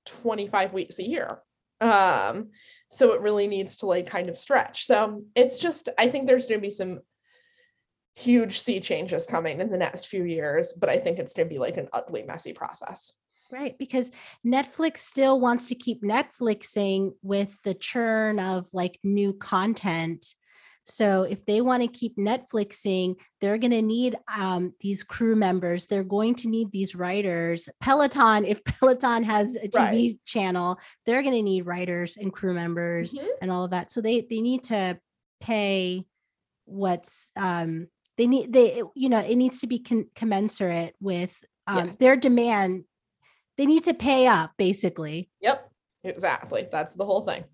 25 0.06 0.74
weeks 0.74 1.00
a 1.00 1.04
year. 1.04 1.40
Um, 1.82 2.52
so 2.92 3.14
it 3.14 3.22
really 3.22 3.48
needs 3.48 3.78
to 3.78 3.86
like 3.86 4.08
kind 4.08 4.30
of 4.30 4.38
stretch. 4.38 4.86
So 4.86 5.04
um, 5.04 5.28
it's 5.36 5.58
just, 5.58 5.90
I 5.98 6.08
think 6.08 6.28
there's 6.28 6.48
going 6.48 6.60
to 6.60 6.68
be 6.68 6.72
some 6.72 7.00
huge 8.16 8.60
sea 8.60 8.80
changes 8.80 9.26
coming 9.26 9.60
in 9.60 9.70
the 9.70 9.78
next 9.78 10.08
few 10.08 10.24
years, 10.24 10.74
but 10.74 10.90
I 10.90 10.98
think 10.98 11.20
it's 11.20 11.34
going 11.34 11.48
to 11.48 11.54
be 11.54 11.60
like 11.60 11.78
an 11.78 11.90
ugly, 11.94 12.24
messy 12.24 12.54
process. 12.54 13.14
Right, 13.52 13.78
because 13.78 14.12
Netflix 14.46 14.98
still 14.98 15.40
wants 15.40 15.70
to 15.70 15.76
keep 15.76 16.02
Netflixing 16.02 17.12
with 17.22 17.58
the 17.64 17.76
churn 17.76 18.40
of 18.40 18.68
like 18.74 19.00
new 19.04 19.34
content. 19.34 20.26
So 20.88 21.24
if 21.24 21.44
they 21.46 21.62
want 21.62 21.82
to 21.82 21.88
keep 21.88 22.16
Netflixing, 22.16 23.16
they're 23.42 23.58
going 23.58 23.72
to 23.72 23.82
need 23.82 24.16
um, 24.40 24.74
these 24.82 25.04
crew 25.04 25.36
members. 25.36 25.88
They're 25.88 26.04
going 26.04 26.36
to 26.36 26.48
need 26.48 26.72
these 26.72 26.96
writers. 26.96 27.68
Peloton, 27.82 28.46
if 28.46 28.64
Peloton 28.66 29.24
has 29.24 29.56
a 29.56 29.68
TV 29.68 29.76
Right. 29.78 30.12
channel, 30.26 30.80
they're 31.06 31.24
going 31.24 31.34
to 31.36 31.42
need 31.42 31.66
writers 31.66 32.18
and 32.18 32.32
crew 32.32 32.54
members 32.54 33.16
Mhm. 33.16 33.28
and 33.42 33.52
all 33.52 33.66
of 33.66 33.72
that. 33.72 33.92
So 33.92 34.00
they 34.00 34.22
they 34.30 34.42
need 34.42 34.64
to 34.66 35.00
pay 35.42 36.06
what's 36.66 37.32
um 37.36 37.88
they 38.18 38.28
need 38.28 38.52
they 38.54 38.82
you 38.96 39.10
know 39.10 39.20
it 39.20 39.36
needs 39.36 39.60
to 39.62 39.68
be 39.68 39.80
con- 39.80 40.10
commensurate 40.16 40.96
with 41.00 41.44
um, 41.68 41.88
Yeah. 41.88 41.94
their 42.00 42.16
demand. 42.18 42.86
They 43.58 43.66
need 43.66 43.84
to 43.86 43.94
pay 43.94 44.28
up 44.28 44.52
basically. 44.58 45.30
Yep, 45.42 45.72
exactly. 46.04 46.68
That's 46.72 46.94
the 46.94 47.06
whole 47.06 47.22
thing. 47.22 47.46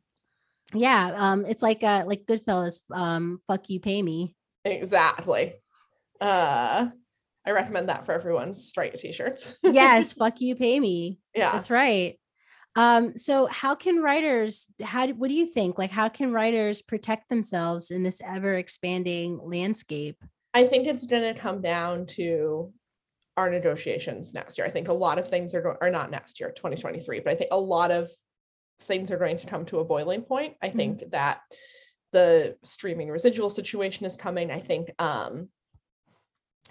Yeah, 0.74 1.14
um, 1.16 1.46
it's 1.46 1.62
like 1.62 1.84
uh 1.84 2.04
like 2.06 2.26
Goodfellas, 2.26 2.80
um, 2.92 3.42
fuck 3.48 3.70
you, 3.70 3.80
pay 3.80 4.02
me. 4.02 4.36
Exactly. 4.66 5.54
Uh, 6.20 6.88
I 7.46 7.52
recommend 7.52 7.90
that 7.90 8.06
for 8.06 8.14
everyone 8.14 8.54
strike 8.54 8.96
t-shirts. 8.98 9.56
Yes, 9.64 10.14
fuck 10.14 10.40
you, 10.40 10.56
pay 10.56 10.80
me. 10.80 11.20
yeah. 11.36 11.52
That's 11.52 11.70
right. 11.70 12.18
Um, 12.78 13.18
so 13.18 13.48
how 13.48 13.76
can 13.76 14.02
writers 14.02 14.70
how 14.82 15.08
what 15.08 15.28
do 15.30 15.34
you 15.34 15.46
think? 15.46 15.78
Like 15.78 15.92
how 15.92 16.08
can 16.08 16.32
writers 16.32 16.82
protect 16.82 17.28
themselves 17.30 17.92
in 17.92 18.04
this 18.04 18.22
ever 18.26 18.54
expanding 18.54 19.40
landscape? 19.44 20.24
I 20.54 20.66
think 20.66 20.88
it's 20.88 21.08
going 21.08 21.34
to 21.34 21.40
come 21.40 21.62
down 21.62 22.06
to 22.18 22.72
our 23.38 23.50
negotiations 23.50 24.34
next 24.34 24.58
year. 24.58 24.68
I 24.68 24.70
think 24.70 24.88
a 24.88 24.94
lot 24.94 25.18
of 25.18 25.28
things 25.28 25.56
are 25.56 25.62
going, 25.62 25.78
or 25.82 25.90
not 25.90 26.12
next 26.12 26.40
year, 26.40 26.52
2023, 26.52 27.22
but 27.22 27.32
I 27.32 27.36
think 27.36 27.50
a 27.52 27.60
lot 27.60 27.92
of 27.92 28.10
things 28.82 29.12
are 29.12 29.18
going 29.18 29.38
to 29.38 29.48
come 29.48 29.66
to 29.66 29.80
a 29.80 29.86
boiling 29.86 30.22
point. 30.22 30.56
I 30.62 30.70
think 30.70 31.12
that 31.12 31.42
the 32.12 32.58
streaming 32.64 33.10
residual 33.10 33.50
situation 33.50 34.06
is 34.06 34.16
coming. 34.16 34.52
I 34.52 34.60
think 34.60 34.92
um, 35.00 35.50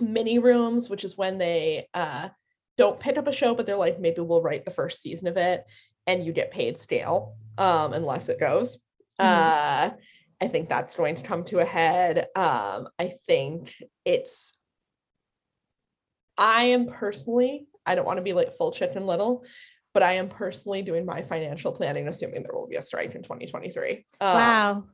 mini 0.01 0.39
rooms, 0.39 0.91
which 0.91 1.05
is 1.05 1.17
when 1.17 1.39
they 1.39 1.89
uh, 1.95 2.29
don't 2.77 3.01
pick 3.01 3.19
up 3.19 3.27
a 3.27 3.33
show, 3.33 3.55
but 3.55 3.67
they're 3.67 3.77
like, 3.77 4.01
maybe 4.01 4.21
we'll 4.21 4.43
write 4.43 4.65
the 4.65 4.71
first 4.71 5.03
season 5.03 5.29
of 5.29 5.37
it 5.37 5.65
and 6.07 6.25
you 6.25 6.33
get 6.33 6.51
paid 6.51 6.79
stale 6.79 7.37
um, 7.59 7.93
unless 7.93 8.29
it 8.29 8.41
goes. 8.41 8.79
Mhm. 9.21 9.25
Uh, 9.25 9.91
I 10.43 10.49
think 10.49 10.69
that's 10.69 10.95
going 10.95 11.17
to 11.17 11.23
come 11.23 11.45
to 11.45 11.59
a 11.59 11.65
head. 11.65 12.27
Um, 12.35 12.89
I 12.99 13.15
think 13.27 13.75
it's, 14.05 14.57
I 16.39 16.65
am 16.65 16.87
personally, 16.87 17.67
I 17.85 17.95
don't 17.95 18.07
want 18.07 18.17
to 18.17 18.23
be 18.23 18.33
like 18.33 18.57
full 18.57 18.73
chicken 18.73 19.07
little, 19.07 19.45
but 19.93 20.03
I 20.03 20.15
am 20.15 20.29
personally 20.29 20.83
doing 20.83 21.05
my 21.05 21.23
financial 21.23 21.73
planning, 21.73 22.09
assuming 22.09 22.43
there 22.43 22.55
will 22.55 22.69
be 22.69 22.77
a 22.77 22.83
strike 22.83 23.15
in 23.15 23.23
2023. 23.23 23.91
Um, 23.93 24.35
wow. 24.35 24.85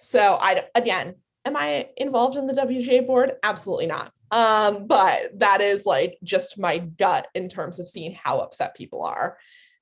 so 0.00 0.36
I 0.40 0.64
again, 0.74 1.14
am 1.44 1.56
I 1.56 1.88
involved 1.96 2.36
in 2.36 2.46
the 2.46 2.54
WGA 2.54 3.06
board? 3.06 3.32
Absolutely 3.42 3.86
not. 3.86 4.12
Um, 4.30 4.86
but 4.86 5.38
that 5.38 5.60
is 5.60 5.86
like 5.86 6.18
just 6.22 6.58
my 6.58 6.78
gut 6.78 7.28
in 7.34 7.48
terms 7.48 7.78
of 7.78 7.88
seeing 7.88 8.14
how 8.14 8.40
upset 8.40 8.74
people 8.74 9.02
are 9.02 9.36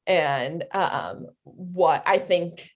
and 0.06 0.64
um 0.72 1.26
what 1.44 2.02
I 2.06 2.18
think 2.18 2.68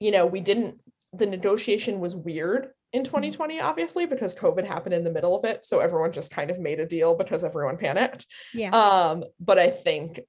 you 0.00 0.10
know, 0.10 0.26
we 0.26 0.40
didn't 0.40 0.80
the 1.12 1.26
negotiation 1.26 2.00
was 2.00 2.16
weird 2.16 2.68
in 2.92 3.04
2020 3.04 3.60
obviously 3.60 4.06
because 4.06 4.34
COVID 4.34 4.66
happened 4.66 4.94
in 4.94 5.04
the 5.04 5.10
middle 5.10 5.36
of 5.36 5.44
it, 5.44 5.64
so 5.64 5.80
everyone 5.80 6.12
just 6.12 6.30
kind 6.30 6.50
of 6.50 6.58
made 6.58 6.80
a 6.80 6.86
deal 6.86 7.14
because 7.14 7.44
everyone 7.44 7.76
panicked. 7.76 8.26
Yeah. 8.52 8.70
Um, 8.70 9.24
but 9.38 9.58
I 9.58 9.68
think 9.68 10.20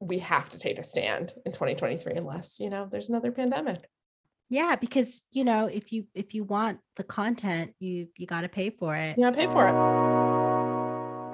we 0.00 0.18
have 0.18 0.50
to 0.50 0.58
take 0.58 0.78
a 0.78 0.84
stand 0.84 1.32
in 1.44 1.52
2023 1.52 2.14
unless, 2.14 2.60
you 2.60 2.68
know, 2.70 2.88
there's 2.90 3.08
another 3.08 3.32
pandemic. 3.32 3.88
yeah, 4.48 4.76
because 4.76 5.24
you 5.32 5.44
know, 5.44 5.66
if 5.66 5.92
you 5.92 6.04
if 6.14 6.34
you 6.34 6.44
want 6.44 6.78
the 6.96 7.04
content, 7.04 7.72
you 7.80 8.08
you 8.16 8.26
got 8.26 8.42
to 8.42 8.48
pay 8.48 8.70
for 8.70 8.94
it. 8.94 9.16
Yeah, 9.18 9.30
pay 9.30 9.46
for 9.46 9.66
it. 9.68 9.74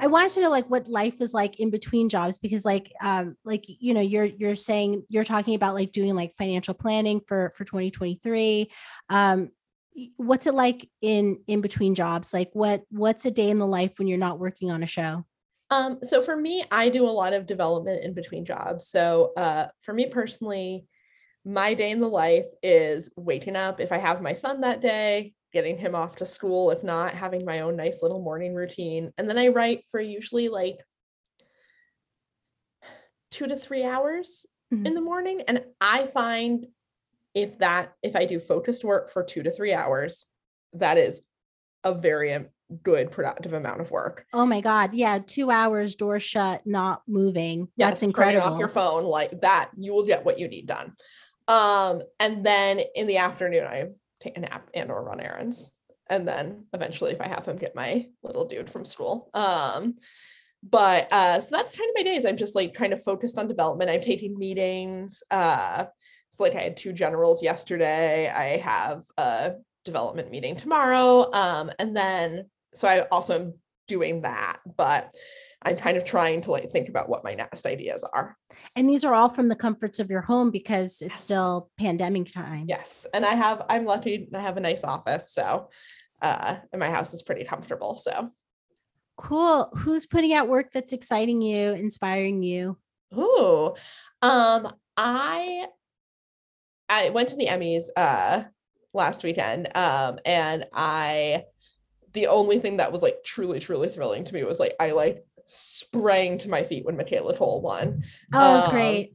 I 0.02 0.06
wanted 0.09 0.32
to 0.32 0.40
know 0.43 0.51
like 0.51 0.68
what 0.68 0.89
life 0.89 1.20
is 1.20 1.32
like 1.32 1.60
in 1.60 1.70
between 1.70 2.09
jobs 2.09 2.39
because 2.39 2.64
like 2.64 2.93
um 3.01 3.36
like 3.44 3.64
you 3.68 3.94
know 3.94 4.01
you're 4.01 4.24
you're 4.24 4.56
saying 4.56 5.05
you're 5.09 5.22
talking 5.22 5.55
about 5.55 5.74
like 5.74 5.93
doing 5.93 6.16
like 6.16 6.32
financial 6.36 6.74
planning 6.74 7.20
for 7.24 7.52
for 7.56 7.64
2023 7.64 8.68
um 9.10 9.51
what's 10.16 10.48
it 10.48 10.55
like 10.55 10.89
in 11.02 11.39
in 11.47 11.60
between 11.60 11.94
jobs 11.94 12.32
like 12.32 12.51
what 12.52 12.82
what's 12.90 13.26
a 13.26 13.30
day 13.30 13.48
in 13.48 13.60
the 13.60 13.66
life 13.66 13.93
when 13.98 14.09
you're 14.09 14.18
not 14.18 14.40
working 14.40 14.72
on 14.72 14.82
a 14.82 14.86
show 14.86 15.24
Um, 15.73 16.01
so 16.03 16.20
for 16.20 16.36
me, 16.36 16.62
I 16.70 16.90
do 16.90 17.07
a 17.07 17.09
lot 17.09 17.32
of 17.32 17.47
development 17.47 18.05
in 18.05 18.12
between 18.12 18.44
jobs. 18.44 18.89
So 18.89 19.32
uh, 19.39 19.69
for 19.81 19.94
me 19.94 20.07
personally, 20.07 20.85
my 21.47 21.73
day 21.73 21.90
in 21.90 22.01
the 22.01 22.09
life 22.09 22.44
is 22.62 23.11
waking 23.16 23.57
up 23.57 23.81
if 23.81 23.90
I 23.90 23.97
have 23.97 24.20
my 24.20 24.35
son 24.35 24.61
that 24.61 24.82
day, 24.82 25.32
getting 25.51 25.78
him 25.78 25.94
off 25.94 26.16
to 26.16 26.27
school. 26.27 26.70
If 26.70 26.85
not, 26.85 27.15
having 27.15 27.47
my 27.47 27.61
own 27.61 27.77
nice 27.77 28.03
little 28.03 28.20
morning 28.20 28.55
routine. 28.55 29.12
And 29.16 29.27
then 29.27 29.39
I 29.39 29.49
write 29.49 29.86
for 29.90 29.99
usually 29.99 30.51
like 30.51 30.77
two 33.31 33.47
to 33.47 33.57
three 33.57 33.82
hours 33.82 34.44
in 34.70 34.85
Mhm. 34.85 34.94
the 34.94 35.01
morning. 35.01 35.40
And 35.49 35.65
I 35.81 36.05
find 36.05 36.66
if 37.32 37.59
that, 37.59 37.94
if 38.03 38.15
I 38.15 38.27
do 38.27 38.39
focused 38.39 38.85
work 38.85 39.09
for 39.09 39.24
two 39.24 39.43
to 39.43 39.51
three 39.51 39.73
hours, 39.73 40.27
that 40.74 40.99
is 40.99 41.23
a 41.82 41.94
very 41.94 42.47
good 42.82 43.11
productive 43.11 43.53
amount 43.53 43.81
of 43.81 43.90
work. 43.90 44.24
oh 44.32 44.47
my 44.47 44.61
god 44.61 44.93
yeah 44.94 45.19
2 45.24 45.51
hours 45.51 45.94
door 45.94 46.19
shut 46.19 46.62
not 46.66 47.03
moving 47.07 47.69
Yes, 47.77 47.90
that's 47.90 48.03
incredible 48.03 48.49
Off 48.55 48.59
your 48.59 48.69
phone 48.69 49.05
like 49.05 49.40
that, 49.43 49.70
you 49.77 49.93
will 49.93 50.05
get 50.05 50.24
what 50.24 50.39
you 50.39 50.49
need 50.49 50.66
done. 50.66 50.94
Um, 51.49 52.03
and 52.20 52.44
then 52.44 52.81
in 52.94 53.07
the 53.07 53.19
afternoon, 53.19 53.66
I 53.66 53.86
take 54.20 54.36
a 54.36 54.40
nap 54.40 54.69
and 54.74 54.90
or 54.90 55.03
run 55.05 55.20
errands. 55.20 55.70
And 56.09 56.27
then 56.27 56.66
eventually, 56.73 57.12
if 57.12 57.20
I 57.20 57.28
have 57.28 57.44
him, 57.47 57.57
get 57.57 57.74
my 57.74 58.07
little 58.23 58.44
dude 58.47 58.70
from 58.70 58.85
school. 58.85 59.28
Um, 59.35 59.94
but 60.62 61.12
uh, 61.12 61.40
so 61.40 61.57
that's 61.57 61.77
kind 61.77 61.89
of 61.89 61.94
my 61.97 62.03
days. 62.05 62.24
I'm 62.24 62.36
just 62.36 62.55
like 62.55 62.74
kind 62.74 62.93
of 62.93 63.03
focused 63.03 63.39
on 63.39 63.49
development. 63.49 63.90
I'm 63.90 64.01
taking 64.01 64.39
meetings. 64.39 65.23
Uh, 65.31 65.86
so 66.31 66.44
like 66.44 66.55
I 66.55 66.62
had 66.62 66.77
two 66.77 66.93
generals 66.93 67.43
yesterday. 67.43 68.28
I 68.31 68.59
have 68.59 69.03
a 69.19 69.55
development 69.85 70.31
meeting 70.31 70.57
tomorrow. 70.57 71.31
Um, 71.32 71.70
and 71.78 71.97
then 71.97 72.47
so 72.74 72.89
I 72.89 73.01
also 73.03 73.35
am 73.35 73.55
doing 73.89 74.23
that, 74.23 74.59
but 74.77 75.15
I'm 75.62 75.77
kind 75.77 75.97
of 75.97 76.05
trying 76.05 76.40
to 76.43 76.51
like 76.51 76.70
think 76.70 76.89
about 76.89 77.09
what 77.09 77.24
my 77.24 77.35
next 77.35 77.66
ideas 77.66 78.05
are. 78.05 78.36
and 78.74 78.89
these 78.89 79.05
are 79.05 79.15
all 79.15 79.28
from 79.28 79.49
the 79.49 79.57
comforts 79.57 80.01
of 80.01 80.11
your 80.11 80.23
home 80.23 80.51
because 80.51 81.01
it's 81.03 81.20
still 81.20 81.70
pandemic 81.78 82.32
time 82.32 82.65
Yes. 82.69 83.07
And 83.15 83.24
I 83.24 83.35
have 83.35 83.65
I'm 83.69 83.85
lucky 83.85 84.28
I 84.35 84.40
have 84.40 84.57
a 84.57 84.61
nice 84.61 84.82
office. 84.85 85.32
So 85.32 85.69
uh 86.20 86.57
and 86.73 86.81
my 86.81 86.90
house 86.90 87.15
is 87.15 87.23
pretty 87.23 87.44
comfortable. 87.44 87.97
So 87.97 88.31
cool 89.16 89.70
who's 89.77 90.07
putting 90.07 90.32
out 90.32 90.49
work 90.49 90.73
that's 90.73 90.93
exciting 90.93 91.43
you 91.43 91.74
inspiring 91.74 92.43
you 92.43 92.78
ooh. 93.16 93.74
Um 94.23 94.69
I 94.97 95.66
I 96.89 97.11
went 97.11 97.28
to 97.28 97.36
the 97.36 97.47
Emmys 97.47 97.86
uh 97.97 98.44
last 98.94 99.23
weekend. 99.23 99.69
Um 99.77 100.19
and 100.24 100.66
I 100.73 101.44
the 102.12 102.26
only 102.26 102.59
thing 102.59 102.76
that 102.78 102.93
was 102.93 103.02
like 103.02 103.24
truly, 103.24 103.59
truly 103.60 103.89
thrilling 103.89 104.24
to 104.24 104.34
me 104.34 104.44
was 104.44 104.60
like 104.60 104.74
I 104.78 104.93
like 104.93 105.24
sprang 105.47 106.39
to 106.39 106.48
my 106.51 106.62
feet 106.62 106.84
when 106.84 106.97
Michaela 106.97 107.36
Coel 107.36 107.60
won. 107.60 108.05
oh 108.32 108.56
it's 108.56 108.66
Um, 108.66 108.72
great 108.72 109.12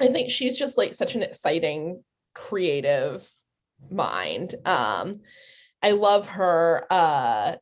I 0.00 0.08
think 0.08 0.30
she's 0.30 0.58
just 0.58 0.76
like 0.76 0.94
such 0.94 1.14
an 1.14 1.22
exciting, 1.22 2.02
creative 2.34 3.28
mind. 3.90 4.54
Um, 4.64 5.14
I 5.82 5.92
love 5.92 6.26
her. 6.28 6.84
Uh, 6.90 7.56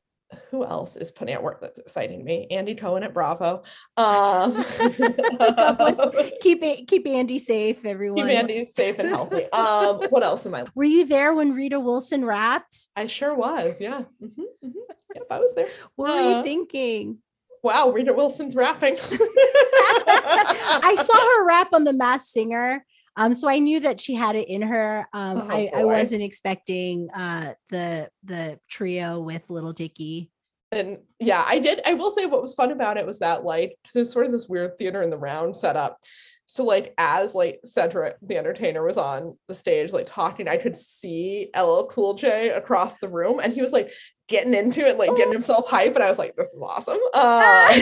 who 0.50 0.64
else 0.64 0.96
is 0.96 1.10
putting 1.10 1.34
out 1.34 1.42
work 1.42 1.60
that's 1.60 1.78
exciting 1.78 2.24
me? 2.24 2.46
Andy 2.50 2.74
Cohen 2.74 3.02
at 3.02 3.14
Bravo. 3.14 3.62
Um, 3.96 4.52
keep 6.40 6.62
it 6.62 6.86
keep 6.88 7.06
Andy 7.06 7.38
safe, 7.38 7.84
everyone. 7.84 8.26
keep 8.26 8.36
Andy 8.36 8.66
safe 8.66 8.98
and 8.98 9.08
healthy. 9.08 9.42
Um, 9.52 10.02
what 10.10 10.22
else 10.22 10.46
am 10.46 10.54
I? 10.54 10.64
Were 10.74 10.84
you 10.84 11.04
there 11.06 11.34
when 11.34 11.52
Rita 11.54 11.78
Wilson 11.78 12.24
rapped? 12.24 12.88
I 12.96 13.06
sure 13.06 13.34
was. 13.34 13.80
Yeah. 13.80 14.02
Mhm, 14.22 14.30
mhm. 14.64 14.72
Yep, 15.14 15.26
I 15.30 15.38
was 15.38 15.54
there. 15.54 15.68
What 15.96 16.10
were 16.14 16.20
Uh, 16.20 16.38
you 16.38 16.44
thinking? 16.44 17.18
Wow, 17.62 17.90
Rita 17.90 18.12
Wilson's 18.12 18.56
rapping. 18.56 18.96
I 19.00 20.96
saw 21.00 21.18
her 21.18 21.46
rap 21.46 21.68
on 21.72 21.84
The 21.84 21.92
Masked 21.92 22.28
Singer. 22.28 22.84
Um, 23.16 23.32
so 23.32 23.48
I 23.48 23.58
knew 23.58 23.80
that 23.80 24.00
she 24.00 24.14
had 24.14 24.36
it 24.36 24.48
in 24.48 24.62
her. 24.62 25.06
Um, 25.12 25.42
Oh, 25.42 25.48
I, 25.50 25.70
I 25.76 25.84
wasn't 25.84 26.22
expecting 26.22 27.08
uh 27.14 27.54
the 27.70 28.08
the 28.24 28.58
trio 28.68 29.20
with 29.20 29.42
Lil 29.48 29.72
Dicky. 29.72 30.30
and 30.70 30.98
yeah, 31.20 31.44
I 31.46 31.58
did. 31.58 31.80
I 31.86 31.94
will 31.94 32.10
say 32.10 32.24
what 32.26 32.40
was 32.42 32.54
fun 32.54 32.70
about 32.72 32.96
it 32.96 33.06
was 33.06 33.18
that 33.18 33.44
like 33.44 33.76
because 33.82 33.96
it's 33.96 34.12
sort 34.12 34.26
of 34.26 34.32
this 34.32 34.48
weird 34.48 34.78
theater 34.78 35.02
in 35.02 35.10
the 35.10 35.18
round 35.18 35.54
setup. 35.56 35.98
So 36.46 36.64
like 36.64 36.92
as 36.98 37.34
like 37.34 37.60
Cedric 37.64 38.16
the 38.20 38.36
entertainer 38.36 38.84
was 38.84 38.98
on 38.98 39.38
the 39.48 39.54
stage 39.54 39.92
like 39.92 40.06
talking, 40.06 40.48
I 40.48 40.56
could 40.56 40.76
see 40.76 41.50
LL 41.56 41.84
Cool 41.90 42.14
J 42.14 42.50
across 42.50 42.98
the 42.98 43.08
room, 43.08 43.40
and 43.40 43.52
he 43.52 43.60
was 43.60 43.72
like 43.72 43.90
getting 44.28 44.54
into 44.54 44.86
it, 44.86 44.98
like 44.98 45.14
getting 45.16 45.32
himself 45.32 45.68
hype, 45.68 45.94
and 45.94 46.04
I 46.04 46.08
was 46.08 46.18
like, 46.18 46.34
"This 46.36 46.48
is 46.48 46.62
awesome." 46.62 46.98
Uh, 47.14 47.80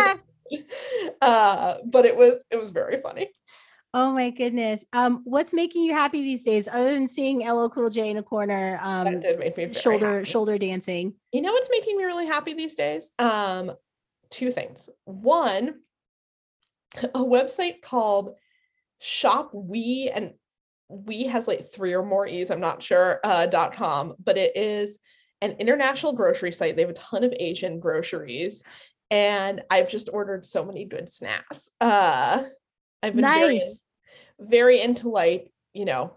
uh, 1.22 1.74
but 1.86 2.04
it 2.04 2.16
was 2.16 2.44
it 2.50 2.58
was 2.58 2.70
very 2.70 2.98
funny. 3.00 3.28
Oh 3.92 4.12
my 4.12 4.30
goodness. 4.30 4.84
Um, 4.92 5.22
what's 5.24 5.52
making 5.52 5.82
you 5.82 5.92
happy 5.92 6.22
these 6.22 6.44
days 6.44 6.68
other 6.68 6.94
than 6.94 7.08
seeing 7.08 7.40
LL 7.48 7.68
Cool 7.68 7.90
J 7.90 8.10
in 8.10 8.18
a 8.18 8.22
corner? 8.22 8.78
Um, 8.82 9.20
did 9.20 9.38
make 9.38 9.56
me 9.56 9.72
shoulder 9.72 10.24
shoulder 10.24 10.58
dancing. 10.58 11.14
You 11.32 11.42
know 11.42 11.52
what's 11.52 11.70
making 11.70 11.96
me 11.96 12.04
really 12.04 12.26
happy 12.26 12.54
these 12.54 12.76
days? 12.76 13.10
Um, 13.18 13.72
two 14.30 14.52
things. 14.52 14.88
One, 15.04 15.80
a 17.02 17.20
website 17.20 17.82
called 17.82 18.36
Shop 19.00 19.50
We, 19.52 20.10
and 20.14 20.34
We 20.88 21.24
has 21.24 21.48
like 21.48 21.66
three 21.66 21.92
or 21.92 22.04
more 22.04 22.28
E's, 22.28 22.50
I'm 22.50 22.60
not 22.60 22.82
sure, 22.82 23.18
uh, 23.24 23.46
dot 23.46 23.72
com, 23.72 24.14
but 24.22 24.38
it 24.38 24.56
is 24.56 25.00
an 25.40 25.52
international 25.58 26.12
grocery 26.12 26.52
site. 26.52 26.76
They 26.76 26.82
have 26.82 26.90
a 26.90 26.94
ton 26.94 27.24
of 27.24 27.34
Asian 27.40 27.80
groceries, 27.80 28.62
and 29.10 29.62
I've 29.68 29.90
just 29.90 30.10
ordered 30.12 30.46
so 30.46 30.64
many 30.64 30.84
good 30.84 31.12
snacks. 31.12 31.70
Uh, 31.80 32.44
I've 33.02 33.14
been 33.14 33.24
very, 33.24 33.58
Nice. 33.58 33.82
very 34.38 34.80
into 34.80 35.08
like, 35.08 35.52
you 35.72 35.84
know, 35.84 36.16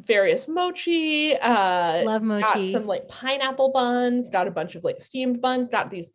various 0.00 0.46
mochi, 0.48 1.34
uh, 1.36 2.02
Love 2.04 2.22
got 2.22 2.24
mochi. 2.24 2.72
some 2.72 2.86
like 2.86 3.08
pineapple 3.08 3.70
buns, 3.72 4.28
got 4.30 4.46
a 4.46 4.50
bunch 4.50 4.74
of 4.74 4.84
like 4.84 5.00
steamed 5.00 5.40
buns, 5.40 5.68
got 5.70 5.90
these 5.90 6.10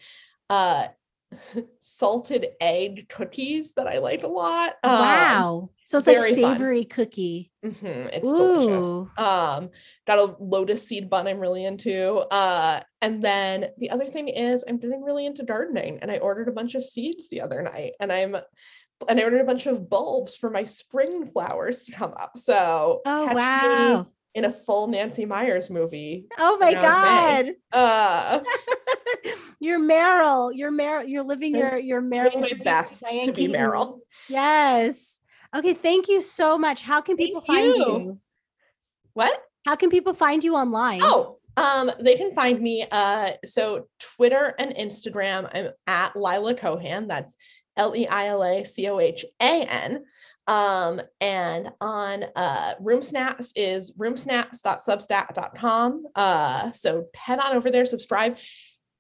uh 0.50 0.88
salted 1.80 2.46
egg 2.60 3.08
cookies 3.10 3.74
that 3.76 3.88
I 3.88 4.00
like 4.00 4.24
a 4.24 4.28
lot. 4.28 4.74
Um, 4.84 4.92
wow. 4.92 5.70
So 5.86 5.98
it's 5.98 6.06
like 6.08 6.18
very 6.18 6.36
fun. 6.36 6.58
savory 6.58 6.84
cookie. 6.84 7.52
mhm, 7.66 7.82
it's 8.14 8.20
delicious. 8.20 8.82
Ooh. 8.82 9.10
Um, 9.18 9.70
got 10.06 10.20
a 10.20 10.36
lotus 10.40 10.86
seed 10.86 11.10
bun 11.10 11.28
I'm 11.28 11.40
really 11.40 11.64
into. 11.64 12.18
Uh, 12.32 12.82
and 13.02 13.24
then 13.24 13.68
the 13.78 13.92
other 13.92 14.06
thing 14.08 14.28
is 14.28 14.66
I'm 14.68 14.78
getting 14.78 15.02
really 15.04 15.26
into 15.26 15.44
gardening 15.44 16.00
and 16.02 16.12
I 16.12 16.18
ordered 16.18 16.50
a 16.50 16.54
bunch 16.54 16.76
of 16.76 16.84
seeds 16.84 17.30
the 17.30 17.40
other 17.42 17.62
night 17.62 17.94
and 18.02 18.12
I'm 18.12 18.36
and 19.10 19.20
I 19.20 19.24
ordered 19.24 19.42
a 19.42 19.46
bunch 19.46 19.66
of 19.66 19.90
bulbs 19.90 20.36
for 20.36 20.50
my 20.50 20.66
spring 20.66 21.26
flowers 21.26 21.84
to 21.86 21.92
come 21.92 22.14
up. 22.14 22.38
So 22.38 23.02
Oh 23.06 23.28
wow. 23.34 24.08
in 24.36 24.46
a 24.46 24.52
full 24.52 24.88
Nancy 24.88 25.26
Meyers 25.26 25.70
movie. 25.70 26.28
Oh 26.40 26.58
my 26.60 26.72
May. 26.74 26.82
god. 26.82 27.54
Uh 27.74 28.40
you're 29.60 29.80
Meryl. 29.80 30.52
You're 30.54 30.72
Meryl. 30.72 31.04
You're 31.08 31.24
living 31.24 31.56
your 31.56 31.78
your 31.78 32.02
doing 32.02 32.12
Meryl. 32.12 32.42
my 32.42 32.64
best 32.64 33.02
Diane 33.02 33.28
to 33.28 33.34
be 33.34 33.44
Keaton. 33.48 33.60
Meryl. 33.60 34.00
Yes. 34.30 35.20
Okay, 35.56 35.74
thank 35.74 36.08
you 36.08 36.22
so 36.22 36.58
much. 36.58 36.82
How 36.84 37.02
can 37.02 37.18
people 37.18 37.42
Thank 37.42 37.76
find 37.76 37.76
you. 37.76 37.86
you? 38.00 38.20
What? 39.14 39.38
How 39.66 39.76
can 39.76 39.90
people 39.90 40.14
find 40.14 40.44
you 40.44 40.56
online? 40.56 41.02
Oh, 41.04 41.40
um, 41.58 41.92
they 42.00 42.16
can 42.16 42.32
find 42.32 42.62
me. 42.62 42.86
Uh, 42.90 43.32
so 43.44 43.88
Twitter 44.00 44.56
and 44.58 44.74
Instagram, 44.76 45.50
I'm 45.54 45.72
at 45.88 46.16
Leila 46.16 46.56
Cohan. 46.56 47.08
That's 47.10 47.36
L 47.82 47.96
E 47.96 48.08
I 48.08 48.28
L 48.28 48.44
A 48.44 48.64
C 48.64 48.88
O 48.88 49.00
H 49.00 49.26
A 49.42 49.64
N. 49.64 50.06
Um, 50.48 51.02
and 51.20 51.72
on 51.82 52.26
uh, 52.36 52.76
Room 52.80 53.02
Snacks 53.02 53.52
is 53.56 53.94
roomsnacks.substack.com. 53.98 56.06
Uh, 56.16 56.72
so 56.74 57.08
head 57.16 57.40
on 57.40 57.54
over 57.54 57.72
there, 57.72 57.86
subscribe. 57.86 58.38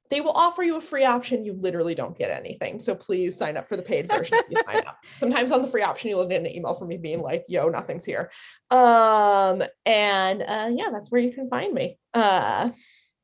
They 0.09 0.21
will 0.21 0.31
offer 0.31 0.63
you 0.63 0.77
a 0.77 0.81
free 0.81 1.05
option. 1.05 1.45
You 1.45 1.53
literally 1.53 1.93
don't 1.95 2.17
get 2.17 2.31
anything. 2.31 2.79
So 2.79 2.95
please 2.95 3.37
sign 3.37 3.55
up 3.55 3.65
for 3.65 3.77
the 3.77 3.83
paid 3.83 4.11
version 4.11 4.39
if 4.39 4.45
you 4.49 4.57
sign 4.65 4.79
up. 4.85 4.97
Sometimes 5.03 5.51
on 5.51 5.61
the 5.61 5.67
free 5.67 5.83
option, 5.83 6.09
you'll 6.09 6.25
get 6.25 6.41
an 6.41 6.47
email 6.47 6.73
from 6.73 6.87
me 6.89 6.97
being 6.97 7.21
like, 7.21 7.45
yo, 7.47 7.69
nothing's 7.69 8.03
here. 8.03 8.29
Um, 8.69 9.63
and 9.85 10.41
uh, 10.41 10.69
yeah, 10.73 10.89
that's 10.91 11.09
where 11.11 11.21
you 11.21 11.31
can 11.31 11.49
find 11.49 11.73
me. 11.73 11.97
Uh, 12.13 12.71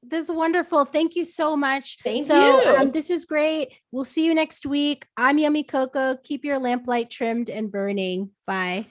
This 0.10 0.30
is 0.30 0.36
wonderful. 0.36 0.86
Thank 0.86 1.16
you 1.16 1.26
so 1.26 1.56
much. 1.56 1.98
Thank 2.04 2.22
so 2.22 2.62
you. 2.62 2.78
um, 2.78 2.92
this 2.92 3.10
is 3.10 3.26
great. 3.26 3.70
We'll 3.92 4.06
see 4.06 4.26
you 4.26 4.34
next 4.34 4.66
week. 4.66 5.06
I'm 5.18 5.38
Yummy 5.38 5.64
Coco. 5.64 6.18
Keep 6.24 6.46
your 6.46 6.60
lamplight 6.60 7.10
trimmed 7.10 7.50
and 7.50 7.72
burning. 7.72 8.32
Bye. 8.46 8.88